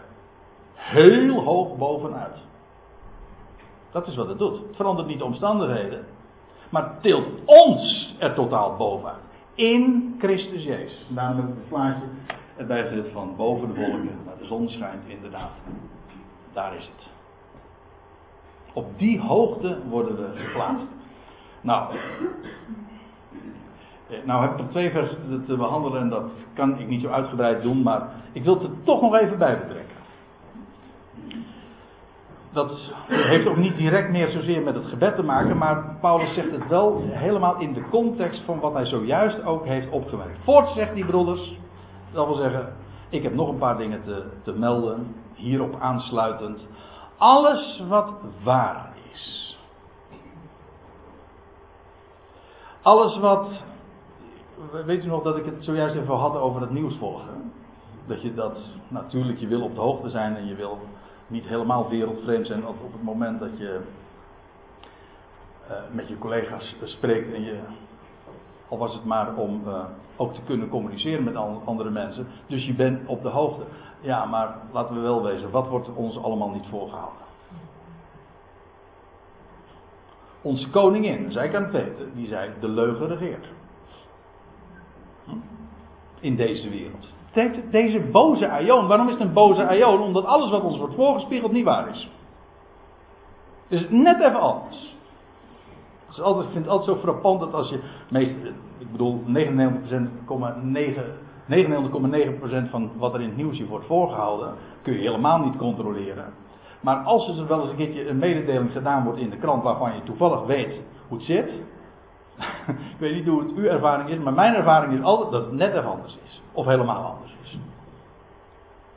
heel 0.74 1.42
hoog 1.42 1.76
bovenuit. 1.76 2.36
Dat 3.90 4.06
is 4.06 4.16
wat 4.16 4.28
het 4.28 4.38
doet. 4.38 4.56
Het 4.56 4.76
verandert 4.76 5.08
niet 5.08 5.18
de 5.18 5.24
omstandigheden. 5.24 6.04
Maar 6.70 7.00
tilt 7.00 7.26
ons 7.44 8.14
er 8.18 8.34
totaal 8.34 8.76
bovenuit. 8.76 9.22
In 9.54 10.14
Christus 10.18 10.62
Jezus. 10.62 11.06
Daarom 11.08 11.36
heb 11.36 11.48
ik 11.48 11.54
het 11.54 11.68
plaatje 11.68 12.02
erbij 12.56 12.86
gezet 12.86 13.12
van 13.12 13.36
boven 13.36 13.74
de 13.74 13.80
wolken. 13.80 14.18
Maar 14.24 14.38
de 14.38 14.46
zon 14.46 14.68
schijnt 14.68 15.02
inderdaad. 15.06 15.50
Daar 16.52 16.76
is 16.76 16.90
het. 16.96 17.15
Op 18.76 18.98
die 18.98 19.20
hoogte 19.20 19.78
worden 19.88 20.16
we 20.16 20.28
geplaatst. 20.34 20.86
Nou, 21.60 21.94
eh, 24.08 24.16
nou 24.24 24.42
heb 24.42 24.50
ik 24.50 24.56
nog 24.56 24.68
twee 24.68 24.90
versen 24.90 25.44
te 25.46 25.56
behandelen 25.56 26.00
en 26.00 26.08
dat 26.08 26.30
kan 26.54 26.78
ik 26.78 26.88
niet 26.88 27.00
zo 27.00 27.08
uitgebreid 27.08 27.62
doen, 27.62 27.82
maar 27.82 28.08
ik 28.32 28.44
wil 28.44 28.54
het 28.54 28.62
er 28.62 28.82
toch 28.82 29.00
nog 29.00 29.14
even 29.16 29.38
bij 29.38 29.58
betrekken. 29.58 29.96
Dat 32.52 32.92
heeft 33.06 33.46
ook 33.46 33.56
niet 33.56 33.76
direct 33.76 34.10
meer 34.10 34.28
zozeer 34.28 34.62
met 34.62 34.74
het 34.74 34.86
gebed 34.86 35.16
te 35.16 35.22
maken, 35.22 35.56
maar 35.56 35.96
Paulus 36.00 36.34
zegt 36.34 36.50
het 36.50 36.68
wel 36.68 37.02
helemaal 37.10 37.60
in 37.60 37.72
de 37.72 37.88
context 37.90 38.42
van 38.44 38.60
wat 38.60 38.72
hij 38.72 38.86
zojuist 38.86 39.44
ook 39.44 39.64
heeft 39.66 39.90
opgemerkt. 39.90 40.38
Voort 40.44 40.68
zegt 40.68 40.94
die 40.94 41.04
broeders, 41.04 41.58
dat 42.12 42.26
wil 42.26 42.36
zeggen, 42.36 42.72
ik 43.08 43.22
heb 43.22 43.34
nog 43.34 43.48
een 43.48 43.58
paar 43.58 43.76
dingen 43.76 44.02
te, 44.02 44.24
te 44.42 44.52
melden, 44.52 45.14
hierop 45.34 45.76
aansluitend. 45.80 46.68
Alles 47.18 47.82
wat 47.88 48.12
waar 48.42 48.96
is. 49.12 49.58
Alles 52.82 53.18
wat 53.18 53.48
weet 54.84 55.04
u 55.04 55.06
nog 55.06 55.22
dat 55.22 55.36
ik 55.36 55.44
het 55.44 55.64
zojuist 55.64 55.96
even 55.96 56.14
had 56.14 56.36
over 56.36 56.60
het 56.60 56.70
nieuws 56.70 56.96
volgen? 56.96 57.52
Dat 58.06 58.22
je 58.22 58.34
dat, 58.34 58.58
natuurlijk, 58.88 59.38
je 59.38 59.46
wil 59.46 59.62
op 59.62 59.74
de 59.74 59.80
hoogte 59.80 60.10
zijn 60.10 60.36
en 60.36 60.46
je 60.46 60.54
wil 60.54 60.78
niet 61.26 61.44
helemaal 61.44 61.88
wereldvreemd 61.88 62.46
zijn 62.46 62.66
op, 62.66 62.76
het 62.92 63.02
moment 63.02 63.40
dat 63.40 63.58
je 63.58 63.80
uh, 65.70 65.76
met 65.90 66.08
je 66.08 66.18
collega's 66.18 66.76
spreekt 66.84 67.34
en 67.34 67.42
je, 67.42 67.60
al 68.68 68.78
was 68.78 68.94
het 68.94 69.04
maar 69.04 69.34
om 69.34 69.62
uh, 69.66 69.84
ook 70.16 70.34
te 70.34 70.40
kunnen 70.44 70.68
communiceren 70.68 71.24
met 71.24 71.36
andere 71.64 71.90
mensen. 71.90 72.26
Dus 72.46 72.66
je 72.66 72.74
bent 72.74 73.06
op 73.06 73.22
de 73.22 73.28
hoogte. 73.28 73.62
Ja, 74.00 74.24
maar 74.24 74.56
laten 74.72 74.94
we 74.94 75.00
wel 75.00 75.22
wezen, 75.22 75.50
wat 75.50 75.68
wordt 75.68 75.94
ons 75.94 76.22
allemaal 76.22 76.50
niet 76.50 76.66
voorgehouden? 76.70 77.24
Onze 80.42 80.70
koningin, 80.70 81.32
zij 81.32 81.48
kan 81.48 81.62
het 81.62 81.72
weten, 81.72 82.10
die 82.14 82.28
zei: 82.28 82.50
de 82.60 82.68
leugen 82.68 83.06
regeert 83.06 83.46
in 86.20 86.36
deze 86.36 86.68
wereld. 86.68 87.14
Deze 87.70 88.00
boze 88.00 88.48
aion, 88.48 88.86
waarom 88.86 89.06
is 89.06 89.12
het 89.12 89.22
een 89.22 89.32
boze 89.32 89.66
aion? 89.66 90.00
Omdat 90.00 90.24
alles 90.24 90.50
wat 90.50 90.62
ons 90.62 90.78
wordt 90.78 90.94
voorgespiegeld 90.94 91.52
niet 91.52 91.64
waar 91.64 91.88
is. 91.88 92.10
Dus 93.68 93.86
net 93.90 94.20
even 94.20 94.40
anders. 94.40 94.96
ik 96.08 96.50
vind 96.52 96.54
het 96.54 96.68
altijd 96.68 96.96
zo 96.96 97.02
frappant 97.02 97.40
dat 97.40 97.54
als 97.54 97.68
je, 97.68 97.80
meest, 98.10 98.34
ik 98.86 98.92
bedoel 98.92 99.22
99,9% 99.26 101.24
99,9% 101.48 102.70
van 102.70 102.90
wat 102.96 103.14
er 103.14 103.20
in 103.20 103.26
het 103.26 103.36
nieuws 103.36 103.58
hier 103.58 103.66
wordt 103.66 103.86
voorgehouden, 103.86 104.54
kun 104.82 104.92
je 104.92 104.98
helemaal 104.98 105.38
niet 105.38 105.56
controleren. 105.56 106.32
Maar 106.80 106.96
als 106.96 107.38
er 107.38 107.46
wel 107.46 107.60
eens 107.60 107.70
een 107.70 107.76
keertje 107.76 108.08
een 108.08 108.18
mededeling 108.18 108.72
gedaan 108.72 109.04
wordt 109.04 109.18
in 109.18 109.30
de 109.30 109.36
krant 109.36 109.62
waarvan 109.62 109.94
je 109.94 110.02
toevallig 110.02 110.44
weet 110.46 110.80
hoe 111.08 111.16
het 111.16 111.26
zit, 111.26 111.50
ik 112.92 112.98
weet 112.98 113.14
niet 113.14 113.26
hoe 113.26 113.40
het 113.40 113.52
uw 113.52 113.64
ervaring 113.64 114.10
is, 114.10 114.18
maar 114.18 114.32
mijn 114.32 114.54
ervaring 114.54 114.92
is 114.92 115.02
altijd 115.02 115.30
dat 115.30 115.44
het 115.44 115.52
net 115.52 115.74
even 115.74 115.90
anders 115.90 116.18
is. 116.24 116.42
Of 116.52 116.66
helemaal 116.66 117.02
anders 117.02 117.36
is. 117.42 117.58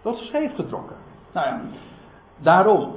Dat 0.01 0.15
is 0.15 0.27
scheef 0.27 0.55
getrokken. 0.55 0.95
Nou 1.33 1.47
ja, 1.47 1.61
daarom. 2.37 2.91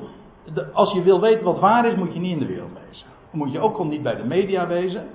als 0.73 0.93
je 0.93 1.03
wil 1.03 1.21
weten 1.21 1.45
wat 1.45 1.59
waar 1.59 1.87
is, 1.87 1.95
moet 1.95 2.13
je 2.15 2.21
niet 2.21 2.33
in 2.33 2.39
de 2.39 2.47
wereld 2.47 2.71
wezen. 2.89 3.07
Moet 3.31 3.53
je 3.53 3.61
ook 3.61 3.77
al 3.77 3.87
niet 3.87 4.03
bij 4.03 4.17
de 4.17 4.25
media 4.25 4.67
wezen. 4.67 5.09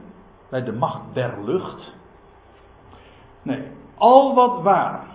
Bij 0.49 0.63
de 0.63 0.71
macht 0.71 1.01
der 1.13 1.33
lucht. 1.45 1.95
Nee, 3.41 3.61
al 3.95 4.35
wat 4.35 4.61
waar. 4.61 5.05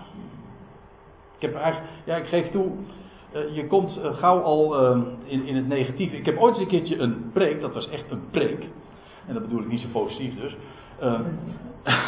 Ik 1.35 1.41
heb 1.41 1.55
eigenlijk, 1.55 1.91
ja, 2.05 2.15
ik 2.15 2.25
geef 2.25 2.51
toe, 2.51 2.71
eh, 3.31 3.55
je 3.55 3.67
komt 3.67 3.97
eh, 3.97 4.13
gauw 4.17 4.41
al 4.41 4.75
eh, 4.79 5.01
in, 5.23 5.45
in 5.45 5.55
het 5.55 5.67
negatieve. 5.67 6.17
Ik 6.17 6.25
heb 6.25 6.37
ooit 6.37 6.53
eens 6.53 6.63
een 6.63 6.69
keertje 6.69 6.97
een 6.97 7.29
preek, 7.33 7.61
dat 7.61 7.73
was 7.73 7.89
echt 7.89 8.11
een 8.11 8.29
preek. 8.29 8.67
En 9.27 9.33
dat 9.33 9.43
bedoel 9.43 9.59
ik 9.59 9.67
niet 9.67 9.81
zo 9.81 9.87
positief 9.91 10.35
dus. 10.35 10.55
Uh, 11.01 11.19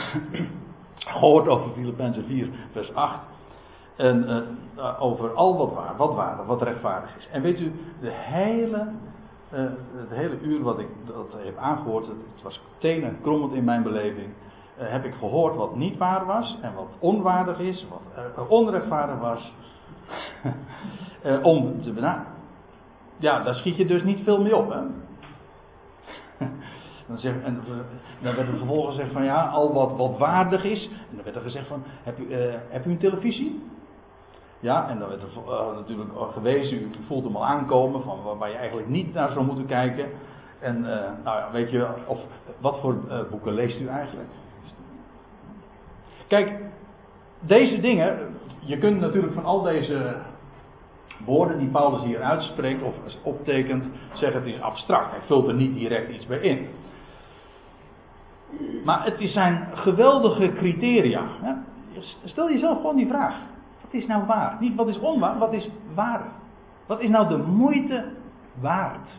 gehoord 0.95 1.47
over 1.47 1.71
Filippenzen 1.71 2.25
4, 2.25 2.49
vers 2.71 2.93
8. 2.93 3.19
En 3.95 4.47
uh, 4.77 5.01
over 5.01 5.33
al 5.33 5.57
wat 5.57 5.73
waar, 5.73 5.95
wat 5.97 6.13
waar, 6.13 6.45
wat 6.45 6.61
rechtvaardig 6.61 7.17
is. 7.17 7.27
En 7.31 7.41
weet 7.41 7.59
u, 7.59 7.71
de 8.01 8.11
hele, 8.11 8.87
uh, 9.55 9.61
het 9.95 10.09
hele 10.09 10.39
uur 10.39 10.61
wat 10.61 10.79
ik 10.79 10.87
dat 11.05 11.35
heb 11.37 11.57
aangehoord, 11.57 12.07
het, 12.07 12.41
was 12.43 12.61
tenen 12.77 13.17
krommend 13.21 13.53
in 13.53 13.63
mijn 13.63 13.83
beleving. 13.83 14.27
Uh, 14.27 14.91
heb 14.91 15.05
ik 15.05 15.13
gehoord 15.13 15.55
wat 15.55 15.75
niet 15.75 15.97
waar 15.97 16.25
was 16.25 16.57
en 16.61 16.73
wat 16.73 16.89
onwaardig 16.99 17.59
is, 17.59 17.87
wat 18.35 18.47
onrechtvaardig 18.47 19.19
was. 19.19 19.53
om 21.43 21.81
te 21.81 21.91
benaderen. 21.91 22.33
Ja, 23.17 23.43
daar 23.43 23.55
schiet 23.55 23.75
je 23.75 23.85
dus 23.85 24.03
niet 24.03 24.23
veel 24.23 24.41
mee 24.41 24.55
op. 24.55 24.69
Hè? 24.69 24.79
Dan, 27.07 27.17
zeg, 27.17 27.41
en, 27.43 27.61
dan 28.21 28.35
werd 28.35 28.47
er 28.47 28.57
vervolgens 28.57 28.95
gezegd 28.95 29.13
van 29.13 29.23
ja, 29.23 29.47
al 29.47 29.73
wat, 29.73 29.95
wat 29.95 30.17
waardig 30.17 30.63
is. 30.63 30.85
En 30.85 31.15
dan 31.15 31.23
werd 31.23 31.35
er 31.35 31.41
gezegd 31.41 31.67
van, 31.67 31.83
heb 32.03 32.19
u, 32.19 32.27
uh, 32.27 32.53
heb 32.69 32.85
u 32.85 32.91
een 32.91 32.97
televisie? 32.97 33.63
Ja, 34.59 34.89
en 34.89 34.99
dan 34.99 35.09
werd 35.09 35.21
er 35.21 35.27
uh, 35.47 35.75
natuurlijk 35.75 36.09
gewezen, 36.33 36.77
u 36.77 36.89
voelt 37.07 37.23
hem 37.23 37.35
al 37.35 37.45
aankomen, 37.45 38.03
van 38.03 38.37
waar, 38.37 38.49
je 38.49 38.55
eigenlijk 38.55 38.87
niet 38.87 39.13
naar 39.13 39.31
zou 39.31 39.45
moeten 39.45 39.65
kijken. 39.65 40.09
En 40.59 40.77
uh, 40.77 40.85
nou 41.23 41.37
ja, 41.39 41.49
weet 41.51 41.71
je, 41.71 41.87
of 42.05 42.19
wat 42.59 42.79
voor 42.79 42.95
boeken 43.29 43.53
leest 43.53 43.79
u 43.79 43.87
eigenlijk? 43.87 44.29
Kijk, 46.27 46.51
deze 47.39 47.79
dingen, 47.79 48.35
je 48.59 48.77
kunt 48.77 48.99
natuurlijk 48.99 49.33
van 49.33 49.45
al 49.45 49.61
deze 49.61 50.15
woorden 51.25 51.59
die 51.59 51.67
Paulus 51.67 52.03
hier 52.03 52.21
uitspreekt 52.21 52.83
of 52.83 52.95
optekent, 53.23 53.83
zeggen 54.13 54.43
het 54.43 54.53
is 54.53 54.61
abstract. 54.61 55.11
Hij 55.11 55.19
vult 55.25 55.47
er 55.47 55.53
niet 55.53 55.75
direct 55.75 56.09
iets 56.09 56.25
bij 56.25 56.39
in. 56.39 56.67
Maar 58.83 59.05
het 59.05 59.29
zijn 59.29 59.67
geweldige 59.73 60.53
criteria. 60.53 61.21
Stel 62.23 62.49
jezelf 62.49 62.77
gewoon 62.77 62.95
die 62.95 63.07
vraag. 63.07 63.35
Is 63.95 64.07
nou 64.07 64.25
waar? 64.25 64.57
Niet 64.59 64.75
wat 64.75 64.87
is 64.87 64.99
onwaar, 64.99 65.37
wat 65.37 65.53
is 65.53 65.69
waar? 65.93 66.21
Wat 66.85 66.99
is 66.99 67.09
nou 67.09 67.27
de 67.27 67.37
moeite 67.37 68.05
waard? 68.61 69.09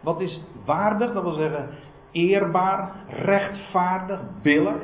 Wat 0.00 0.20
is 0.20 0.40
waardig, 0.64 1.12
dat 1.12 1.22
wil 1.22 1.32
zeggen 1.32 1.68
eerbaar, 2.10 2.92
rechtvaardig, 3.08 4.20
billig. 4.42 4.74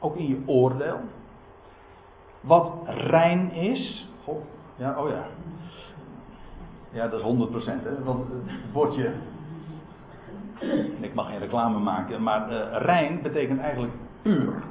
Ook 0.00 0.16
in 0.16 0.26
je 0.26 0.42
oordeel. 0.46 1.00
Wat 2.40 2.72
rein 2.86 3.52
is. 3.52 4.08
Ja, 4.76 4.98
oh 4.98 5.08
ja. 5.08 5.24
Ja, 6.90 7.08
dat 7.08 7.20
is 7.20 7.26
100%. 7.26 7.64
Hè? 7.64 8.04
Want 8.04 8.28
het 8.28 8.72
woordje 8.72 9.12
ik 11.00 11.14
mag 11.14 11.26
geen 11.28 11.38
reclame 11.38 11.78
maken, 11.78 12.22
maar 12.22 12.52
uh, 12.52 12.58
rein 12.72 13.22
betekent 13.22 13.60
eigenlijk 13.60 13.92
puur. 14.22 14.62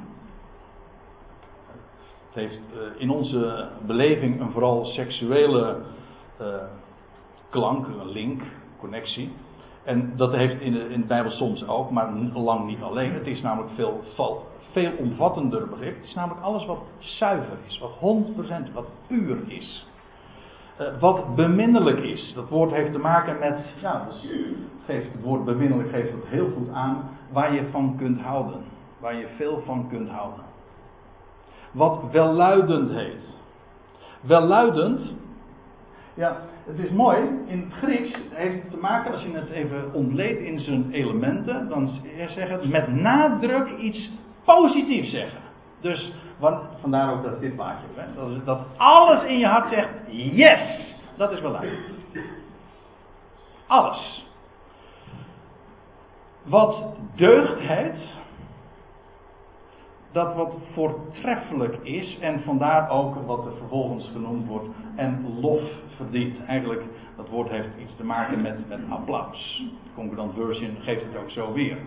Het 2.34 2.42
heeft 2.42 2.60
uh, 2.74 3.00
in 3.00 3.10
onze 3.10 3.68
beleving 3.86 4.40
een 4.40 4.50
vooral 4.50 4.84
seksuele 4.84 5.76
uh, 6.40 6.46
klank, 7.50 7.86
een 7.86 8.10
link, 8.10 8.42
connectie. 8.78 9.32
En 9.84 10.12
dat 10.16 10.32
heeft 10.32 10.60
in 10.60 10.72
de, 10.72 10.88
in 10.88 11.00
de 11.00 11.06
Bijbel 11.06 11.30
soms 11.30 11.66
ook, 11.66 11.90
maar 11.90 12.12
lang 12.34 12.66
niet 12.66 12.82
alleen. 12.82 13.12
Het 13.12 13.26
is 13.26 13.40
namelijk 13.40 13.72
veel, 13.74 14.00
veel 14.72 14.92
omvattender 14.98 15.68
begrip. 15.68 15.96
Het 15.96 16.04
is 16.04 16.14
namelijk 16.14 16.44
alles 16.44 16.66
wat 16.66 16.78
zuiver 16.98 17.56
is, 17.66 17.78
wat 17.78 18.16
100% 18.70 18.72
wat 18.72 18.86
puur 19.06 19.38
is. 19.46 19.86
Uh, 20.80 21.00
wat 21.00 21.34
beminnelijk 21.34 21.98
is. 21.98 22.32
Dat 22.34 22.48
woord 22.48 22.70
heeft 22.70 22.92
te 22.92 22.98
maken 22.98 23.38
met, 23.38 23.58
ja, 23.80 24.08
dus 24.08 24.30
geeft, 24.84 25.12
het 25.12 25.22
woord 25.22 25.44
beminnelijk 25.44 25.90
geeft 25.90 26.12
het 26.12 26.26
heel 26.26 26.50
goed 26.56 26.68
aan 26.72 27.10
waar 27.32 27.54
je 27.54 27.68
van 27.70 27.94
kunt 27.96 28.20
houden. 28.20 28.60
Waar 28.98 29.14
je 29.14 29.28
veel 29.36 29.62
van 29.64 29.88
kunt 29.88 30.08
houden. 30.08 30.53
Wat 31.74 32.10
welluidend 32.10 32.90
heet. 32.90 33.36
Welluidend, 34.20 35.00
ja, 36.14 36.36
het 36.64 36.78
is 36.78 36.90
mooi. 36.90 37.18
In 37.46 37.60
het 37.60 37.72
Grieks 37.72 38.18
heeft 38.30 38.62
het 38.62 38.70
te 38.70 38.76
maken, 38.76 39.12
als 39.12 39.22
je 39.22 39.30
het 39.32 39.50
even 39.50 39.92
ontleedt 39.92 40.40
in 40.40 40.60
zijn 40.60 40.92
elementen, 40.92 41.68
dan 41.68 41.90
zeg 42.28 42.48
het 42.48 42.68
met 42.68 42.88
nadruk 42.88 43.78
iets 43.78 44.10
positiefs 44.44 45.10
zeggen. 45.10 45.40
Dus 45.80 46.12
want, 46.38 46.62
vandaar 46.80 47.12
ook 47.12 47.22
dat 47.22 47.40
dit 47.40 47.54
plaatje. 47.54 47.86
Hè? 47.94 48.14
Dat, 48.14 48.46
dat 48.46 48.60
alles 48.76 49.22
in 49.24 49.38
je 49.38 49.46
hart 49.46 49.68
zegt: 49.68 49.88
yes! 50.06 50.60
Dat 51.16 51.32
is 51.32 51.40
wel 51.40 51.58
Alles. 53.66 54.26
Wat 56.42 56.96
deugd 57.14 57.58
heet. 57.58 57.96
Dat 60.14 60.34
wat 60.34 60.52
voortreffelijk 60.72 61.78
is 61.82 62.18
en 62.18 62.42
vandaar 62.42 62.90
ook 62.90 63.26
wat 63.26 63.46
er 63.46 63.52
vervolgens 63.58 64.10
genoemd 64.12 64.46
wordt 64.46 64.68
en 64.96 65.38
lof 65.40 65.62
verdient. 65.96 66.44
Eigenlijk, 66.46 66.82
dat 67.16 67.28
woord 67.28 67.48
heeft 67.48 67.68
iets 67.82 67.96
te 67.96 68.04
maken 68.04 68.42
met, 68.42 68.68
met 68.68 68.80
applaus. 68.88 69.64
De 69.84 69.90
Concordant 69.94 70.34
Version 70.34 70.76
geeft 70.80 71.02
het 71.02 71.22
ook 71.22 71.30
zo 71.30 71.52
weer. 71.52 71.78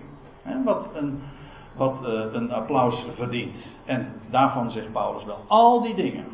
wat 0.65 0.87
een, 0.93 1.21
wat 1.75 1.95
uh, 2.03 2.33
een 2.33 2.51
applaus 2.51 3.05
verdient. 3.15 3.55
En 3.85 4.13
daarvan 4.29 4.71
zegt 4.71 4.91
Paulus 4.91 5.25
wel, 5.25 5.39
al 5.47 5.81
die 5.81 5.95
dingen. 5.95 6.25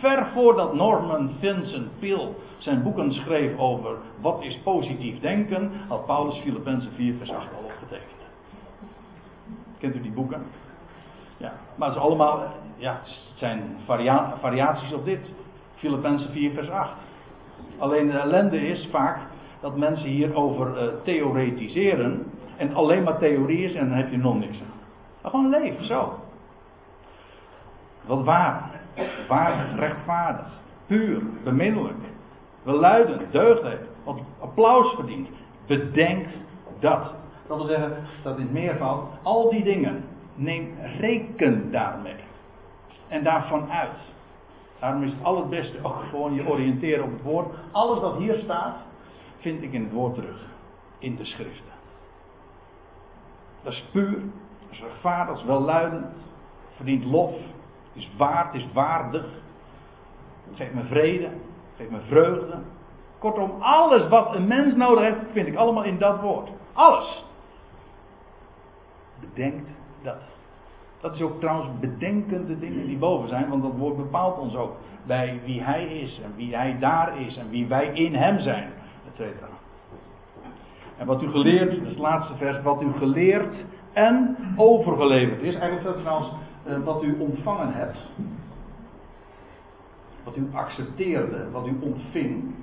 Ver 0.00 0.26
voordat 0.34 0.74
Norman 0.74 1.30
Vincent 1.38 1.98
Peale 1.98 2.32
zijn 2.58 2.82
boeken 2.82 3.12
schreef 3.12 3.58
over 3.58 3.96
wat 4.20 4.42
is 4.42 4.58
positief 4.64 5.20
denken, 5.20 5.70
had 5.88 6.06
Paulus 6.06 6.36
Filippenzen 6.36 6.92
4 6.92 7.14
vers 7.18 7.30
8 7.30 7.46
al 7.56 7.64
opgetekend. 7.64 8.20
Kent 9.78 9.94
u 9.94 10.00
die 10.00 10.12
boeken? 10.12 10.42
Ja, 11.40 11.52
maar 11.74 11.88
het, 11.88 11.98
allemaal, 11.98 12.42
ja, 12.76 12.92
het 12.92 13.18
zijn 13.34 13.76
varia 13.84 14.34
variaties 14.40 14.92
op 14.92 15.04
dit. 15.04 15.20
Filippenzen 15.74 16.30
4 16.30 16.52
vers 16.52 16.70
8. 16.70 16.90
Alleen 17.78 18.06
de 18.10 18.18
ellende 18.18 18.68
is 18.68 18.88
vaak 18.90 19.18
dat 19.60 19.76
mensen 19.76 20.08
hierover 20.08 20.82
uh, 20.82 20.88
theoretiseren. 21.04 22.32
En 22.56 22.74
alleen 22.74 23.02
maar 23.02 23.18
theorie 23.18 23.64
is 23.64 23.74
en 23.74 23.88
dan 23.88 23.96
heb 23.96 24.10
je 24.10 24.16
nog 24.16 24.38
niks 24.38 24.60
aan. 24.60 24.78
Maar 25.22 25.30
gewoon 25.30 25.48
leven, 25.48 25.86
zo. 25.86 26.18
Wat 28.06 28.24
waar, 28.24 28.70
waardig, 29.28 29.78
rechtvaardig, 29.78 30.46
puur, 30.86 31.22
beminnelijk, 31.44 32.04
beluidend, 32.62 33.32
deugd 33.32 33.62
wat 34.04 34.18
applaus 34.40 34.94
verdient. 34.94 35.28
Bedenk 35.66 36.26
dat. 36.78 37.14
Dat 37.46 37.56
wil 37.56 37.66
zeggen, 37.66 37.96
dat 38.22 38.36
in 38.36 38.42
het 38.42 38.52
meervoud, 38.52 39.04
al 39.22 39.50
die 39.50 39.64
dingen 39.64 40.04
neem 40.40 40.78
reken 40.98 41.70
daarmee. 41.70 42.16
En 43.08 43.24
daarvan 43.24 43.70
uit. 43.70 43.98
Daarom 44.78 45.02
is 45.02 45.12
het 45.12 45.24
allerbeste 45.24 45.78
ook 45.82 46.02
gewoon 46.10 46.34
je 46.34 46.48
oriënteren 46.48 47.04
op 47.04 47.10
het 47.10 47.22
woord. 47.22 47.54
Alles 47.72 48.00
wat 48.00 48.16
hier 48.16 48.38
staat, 48.38 48.76
vind 49.38 49.62
ik 49.62 49.72
in 49.72 49.82
het 49.82 49.92
woord 49.92 50.14
terug. 50.14 50.48
In 50.98 51.16
de 51.16 51.24
schriften. 51.24 51.72
Dat 53.62 53.72
is 53.72 53.84
puur, 53.92 54.20
dat 54.60 54.70
is 54.70 54.80
rechtvaardig, 54.80 55.34
dat 55.34 55.42
is 55.42 55.44
welluidend. 55.48 56.06
Verdient 56.76 57.04
lof. 57.04 57.34
Het 57.92 58.02
is 58.02 58.10
waard, 58.16 58.54
is 58.54 58.66
waardig. 58.72 59.26
Het 60.48 60.56
geeft 60.56 60.74
me 60.74 60.84
vrede, 60.84 61.26
het 61.26 61.76
geeft 61.76 61.90
me 61.90 62.00
vreugde. 62.08 62.58
Kortom, 63.18 63.62
alles 63.62 64.08
wat 64.08 64.34
een 64.34 64.46
mens 64.46 64.74
nodig 64.74 65.04
heeft, 65.04 65.18
vind 65.32 65.46
ik 65.46 65.56
allemaal 65.56 65.84
in 65.84 65.98
dat 65.98 66.20
woord. 66.20 66.50
Alles. 66.72 67.24
Bedenkt 69.20 69.68
dat. 70.02 70.20
Dat 71.00 71.14
is 71.14 71.22
ook 71.22 71.40
trouwens 71.40 71.68
bedenkende 71.80 72.58
dingen 72.58 72.86
die 72.86 72.98
boven 72.98 73.28
zijn, 73.28 73.48
want 73.48 73.62
dat 73.62 73.76
woord 73.76 73.96
bepaalt 73.96 74.38
ons 74.38 74.56
ook 74.56 74.76
bij 75.06 75.40
wie 75.44 75.62
hij 75.62 75.84
is 75.84 76.20
en 76.24 76.32
wie 76.36 76.56
hij 76.56 76.78
daar 76.78 77.20
is 77.20 77.36
en 77.36 77.50
wie 77.50 77.66
wij 77.66 77.86
in 77.86 78.14
hem 78.14 78.40
zijn, 78.40 78.70
etc. 79.12 79.30
En 80.96 81.06
wat 81.06 81.22
u 81.22 81.30
geleerd, 81.30 81.70
dat 81.70 81.80
is 81.80 81.88
het 81.88 81.98
laatste 81.98 82.36
vers, 82.36 82.62
wat 82.62 82.82
u 82.82 82.92
geleerd 82.92 83.54
en 83.92 84.36
overgeleverd 84.56 85.42
is. 85.42 85.54
Eigenlijk 85.54 85.80
staat 85.80 86.00
trouwens 86.00 86.32
uh, 86.66 86.84
wat 86.84 87.02
u 87.02 87.16
ontvangen 87.18 87.72
hebt. 87.72 87.98
Wat 90.24 90.36
u 90.36 90.48
accepteerde, 90.52 91.50
wat 91.50 91.66
u 91.66 91.78
ontving. 91.80 92.54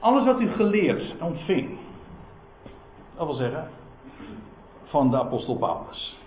Alles 0.00 0.24
wat 0.24 0.40
u 0.40 0.48
geleerd 0.48 1.14
ontving. 1.20 1.70
Dat 3.16 3.26
wil 3.26 3.34
zeggen, 3.34 3.68
van 4.92 5.10
de 5.10 5.18
apostel 5.18 5.56
Paulus. 5.56 6.18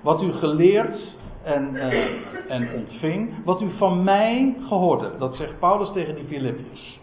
Wat 0.00 0.22
u 0.22 0.32
geleerd 0.32 1.16
en, 1.42 1.74
uh, 1.74 2.50
en 2.50 2.72
ontving, 2.74 3.44
wat 3.44 3.60
u 3.60 3.70
van 3.76 4.04
mij 4.04 4.56
gehoord 4.68 5.00
hebt. 5.00 5.18
Dat 5.18 5.36
zegt 5.36 5.58
Paulus 5.58 5.92
tegen 5.92 6.14
die 6.14 6.24
Filippiërs. 6.24 7.00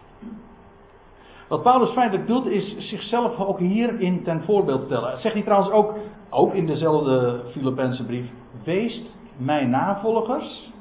Wat 1.47 1.63
Paulus 1.63 1.89
feitelijk 1.89 2.27
doet, 2.27 2.45
is 2.45 2.75
zichzelf 2.77 3.39
ook 3.39 3.59
hierin 3.59 4.23
ten 4.23 4.43
voorbeeld 4.43 4.85
stellen. 4.85 5.17
Zegt 5.17 5.33
hij 5.33 5.43
trouwens 5.43 5.71
ook, 5.71 5.93
ook 6.29 6.53
in 6.53 6.65
dezelfde 6.65 7.43
Filippense 7.51 8.05
brief: 8.05 8.29
Wees 8.63 9.01
mijn 9.37 9.69
navolgers, 9.69 10.71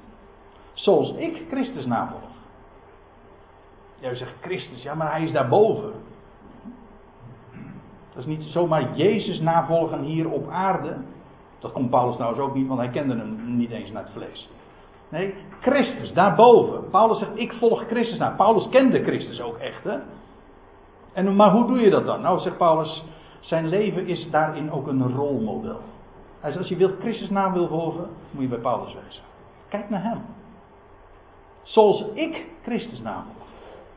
zoals 0.72 1.14
ik 1.14 1.42
Christus 1.50 1.86
navolg. 1.86 2.20
Jij 4.00 4.14
zegt 4.14 4.34
Christus, 4.40 4.82
ja, 4.82 4.94
maar 4.94 5.10
hij 5.10 5.22
is 5.22 5.32
daarboven. 5.32 5.92
Dat 8.18 8.26
is 8.26 8.36
niet 8.36 8.52
zomaar 8.52 8.96
Jezus 8.96 9.40
navolgen 9.40 10.02
hier 10.02 10.30
op 10.30 10.48
aarde. 10.50 10.96
Dat 11.58 11.72
kon 11.72 11.88
Paulus 11.88 12.14
trouwens 12.14 12.42
ook 12.42 12.54
niet, 12.54 12.66
want 12.66 12.80
hij 12.80 12.88
kende 12.88 13.16
hem 13.16 13.56
niet 13.56 13.70
eens 13.70 13.90
naar 13.90 14.02
het 14.02 14.12
vlees. 14.12 14.50
Nee, 15.08 15.34
Christus, 15.60 16.12
daarboven. 16.12 16.90
Paulus 16.90 17.18
zegt, 17.18 17.30
ik 17.34 17.52
volg 17.52 17.86
Christus 17.86 18.18
na. 18.18 18.30
Paulus 18.30 18.68
kende 18.68 19.02
Christus 19.02 19.40
ook 19.40 19.56
echt, 19.56 19.84
hè. 19.84 19.98
En, 21.12 21.36
maar 21.36 21.50
hoe 21.50 21.66
doe 21.66 21.78
je 21.78 21.90
dat 21.90 22.04
dan? 22.04 22.20
Nou, 22.20 22.40
zegt 22.40 22.56
Paulus, 22.56 23.04
zijn 23.40 23.68
leven 23.68 24.06
is 24.06 24.30
daarin 24.30 24.70
ook 24.70 24.86
een 24.86 25.14
rolmodel. 25.14 25.80
Hij 26.40 26.50
zegt, 26.50 26.58
als 26.58 26.68
je 26.68 26.76
wilt 26.76 27.00
Christus 27.00 27.30
naam 27.30 27.52
wil 27.52 27.68
volgen, 27.68 28.08
moet 28.30 28.42
je 28.42 28.48
bij 28.48 28.58
Paulus 28.58 28.94
wezen. 28.94 29.22
Kijk 29.68 29.90
naar 29.90 30.02
hem. 30.02 30.20
Zoals 31.62 32.04
ik 32.14 32.46
Christus 32.62 33.00
navolg. 33.00 33.46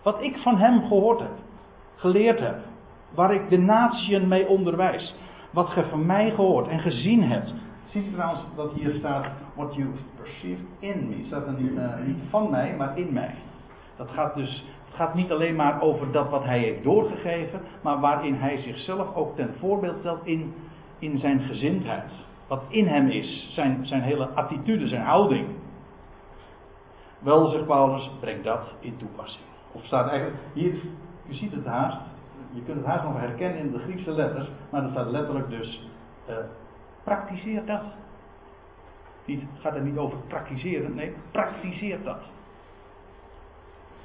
Wat 0.02 0.22
ik 0.22 0.38
van 0.38 0.58
hem 0.58 0.82
gehoord 0.88 1.20
heb, 1.20 1.34
geleerd 1.96 2.40
heb, 2.40 2.70
waar 3.16 3.34
ik 3.34 3.50
de 3.50 3.58
natieën 3.58 4.28
mee 4.28 4.48
onderwijs. 4.48 5.16
Wat 5.52 5.70
ge 5.70 5.84
van 5.90 6.06
mij 6.06 6.32
gehoord 6.32 6.68
en 6.68 6.80
gezien 6.80 7.24
hebt. 7.24 7.54
Ziet 7.90 8.06
u 8.08 8.12
trouwens 8.12 8.42
dat 8.56 8.74
hier 8.74 8.94
staat, 8.94 9.26
what 9.56 9.76
you 9.76 9.90
perceive 10.16 10.62
in 10.80 11.10
me. 11.10 11.26
Staat 11.26 11.48
er 11.48 11.54
niet, 11.62 11.72
uh, 11.72 11.94
niet 12.06 12.18
van 12.30 12.50
mij, 12.50 12.76
maar 12.78 12.98
in 12.98 13.14
mij. 13.14 13.36
Dat 13.96 14.10
gaat 14.10 14.36
dus, 14.36 14.66
het 14.86 14.96
gaat 14.96 15.14
niet 15.14 15.32
alleen 15.32 15.56
maar 15.56 15.82
over 15.82 16.12
dat 16.12 16.30
wat 16.30 16.44
hij 16.44 16.60
heeft 16.60 16.84
doorgegeven, 16.84 17.62
maar 17.82 18.00
waarin 18.00 18.36
hij 18.36 18.58
zichzelf 18.58 19.16
ook 19.16 19.36
ten 19.36 19.54
voorbeeld 19.60 20.00
stelt 20.00 20.26
in, 20.26 20.54
in 21.00 21.18
zijn 21.18 21.42
gezindheid. 21.42 22.12
Wat 22.48 22.64
in 22.68 22.88
hem 22.88 23.10
is, 23.10 23.50
zijn, 23.54 23.86
zijn 23.86 24.02
hele 24.02 24.28
attitude, 24.28 24.88
zijn 24.88 25.02
houding. 25.02 25.48
Wel, 27.20 27.48
zegt 27.48 27.66
Paulus, 27.66 28.12
breng 28.20 28.44
dat 28.44 28.74
in 28.80 28.98
toepassing. 28.98 29.46
Of 29.72 29.84
staat 29.84 30.08
eigenlijk, 30.08 30.40
hier, 30.54 30.74
u 31.30 31.34
ziet 31.34 31.52
het 31.52 31.66
haast, 31.66 31.98
je 32.52 32.64
kunt 32.64 32.78
het 32.78 32.86
haast 32.86 33.04
nog 33.04 33.20
herkennen 33.20 33.60
in 33.60 33.72
de 33.72 33.80
Griekse 33.80 34.12
letters, 34.12 34.50
maar 34.70 34.84
er 34.84 34.90
staat 34.90 35.08
letterlijk 35.08 35.50
dus, 35.50 35.90
uh, 36.30 36.36
praktiseer 37.04 37.66
dat. 37.66 37.82
Het 39.26 39.40
gaat 39.60 39.76
er 39.76 39.82
niet 39.82 39.98
over 39.98 40.18
praktiseren, 40.18 40.96
nee, 40.96 41.14
praktiseer 41.32 42.04
dat. 42.04 42.20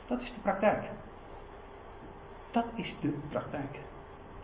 Dat 0.07 0.21
is 0.21 0.33
de 0.35 0.41
praktijk. 0.43 0.85
Dat 2.51 2.65
is 2.75 2.95
de 3.01 3.15
praktijk. 3.29 3.79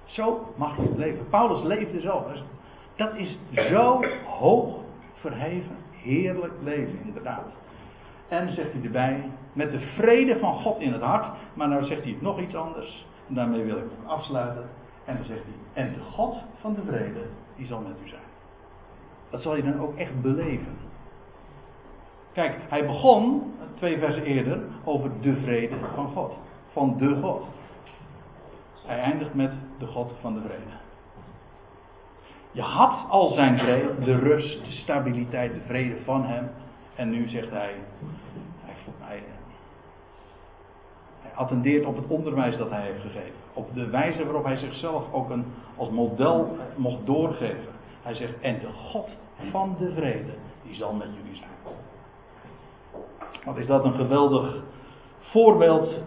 Zo 0.05 0.53
mag 0.57 0.77
je 0.77 0.93
leven. 0.97 1.29
Paulus 1.29 1.63
leefde 1.63 2.01
zo. 2.01 2.27
Dat 2.97 3.15
is 3.15 3.39
zo 3.51 4.05
hoog 4.25 4.79
verheven, 5.15 5.77
heerlijk 5.91 6.53
leven, 6.63 6.99
inderdaad. 7.05 7.47
En 8.29 8.53
zegt 8.53 8.73
hij 8.73 8.83
erbij, 8.83 9.31
met 9.53 9.71
de 9.71 9.81
vrede 9.81 10.39
van 10.39 10.55
God 10.55 10.81
in 10.81 10.93
het 10.93 11.03
hart. 11.03 11.27
Maar 11.55 11.69
nou 11.69 11.85
zegt 11.85 12.03
hij 12.03 12.17
nog 12.21 12.41
iets 12.41 12.55
anders. 12.55 13.07
En 13.29 13.35
daarmee 13.35 13.65
wil 13.65 13.77
ik 13.77 13.85
afsluiten. 14.07 14.69
En 15.05 15.17
dan 15.17 15.25
zegt 15.25 15.43
hij, 15.45 15.85
en 15.85 15.93
de 15.93 16.01
God 16.01 16.37
van 16.61 16.75
de 16.75 16.83
vrede, 16.87 17.27
die 17.57 17.67
zal 17.67 17.81
met 17.81 17.97
u 18.05 18.09
zijn. 18.09 18.23
Dat 19.31 19.43
zal 19.43 19.57
je 19.57 19.63
dan 19.63 19.81
ook 19.81 19.97
echt 19.97 20.21
beleven. 20.23 20.77
Kijk, 22.33 22.57
hij 22.69 22.87
begon, 22.87 23.53
twee 23.75 23.99
versen 23.99 24.23
eerder, 24.23 24.61
over 24.85 25.11
de 25.21 25.37
vrede 25.37 25.77
van 25.95 26.09
God. 26.09 26.33
Van 26.73 26.97
de 26.99 27.19
God. 27.23 27.45
Hij 28.87 28.99
eindigt 28.99 29.35
met 29.35 29.53
de 29.79 29.87
God 29.87 30.13
van 30.21 30.35
de 30.35 30.41
vrede. 30.41 30.81
Je 32.53 32.63
had 32.63 33.09
al 33.09 33.29
zijn 33.31 33.59
vrede, 33.59 34.05
de 34.05 34.19
rust, 34.19 34.65
de 34.65 34.71
stabiliteit, 34.71 35.53
de 35.53 35.61
vrede 35.67 35.97
van 36.05 36.25
hem. 36.25 36.51
En 36.95 37.11
nu 37.11 37.29
zegt 37.29 37.51
hij, 37.51 37.75
attendeert 41.35 41.85
op 41.85 41.97
het 41.97 42.07
onderwijs 42.09 42.57
dat 42.57 42.71
hij 42.71 42.83
heeft 42.83 43.01
gegeven. 43.01 43.35
Op 43.53 43.75
de 43.75 43.87
wijze 43.87 44.25
waarop 44.25 44.45
hij 44.45 44.57
zichzelf 44.57 45.13
ook 45.13 45.31
een, 45.31 45.45
als 45.77 45.91
model 45.91 46.57
mocht 46.77 47.07
doorgeven. 47.07 47.73
Hij 48.03 48.15
zegt, 48.15 48.41
en 48.41 48.59
de 48.59 48.73
God 48.91 49.09
van 49.51 49.77
de 49.79 49.93
vrede, 49.93 50.33
die 50.67 50.75
zal 50.75 50.93
met 50.93 51.09
jullie 51.23 51.37
zijn. 51.37 51.51
Wat 53.45 53.57
is 53.57 53.67
dat 53.67 53.85
een 53.85 53.95
geweldig 53.95 54.63
voorbeeld 55.21 55.99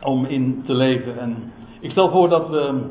om 0.00 0.24
in 0.24 0.62
te 0.66 0.72
leven. 0.72 1.18
En 1.18 1.52
ik 1.80 1.90
stel 1.90 2.10
voor 2.10 2.28
dat 2.28 2.48
we 2.48 2.90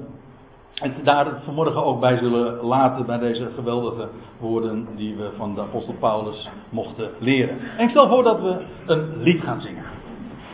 het 0.74 1.06
daar 1.06 1.42
vanmorgen 1.44 1.84
ook 1.84 2.00
bij 2.00 2.18
zullen 2.18 2.66
laten 2.66 3.06
bij 3.06 3.18
deze 3.18 3.50
geweldige 3.56 4.08
woorden 4.40 4.88
die 4.96 5.16
we 5.16 5.32
van 5.38 5.56
de 5.56 5.62
apostel 5.62 5.94
Paulus 6.00 6.50
mochten 6.70 7.10
leren. 7.20 7.60
En 7.78 7.84
ik 7.84 7.90
stel 7.90 8.08
voor 8.08 8.24
dat 8.24 8.42
we 8.42 8.66
een 8.86 9.22
lied 9.22 9.42
gaan 9.42 9.62
zingen. 9.62 9.84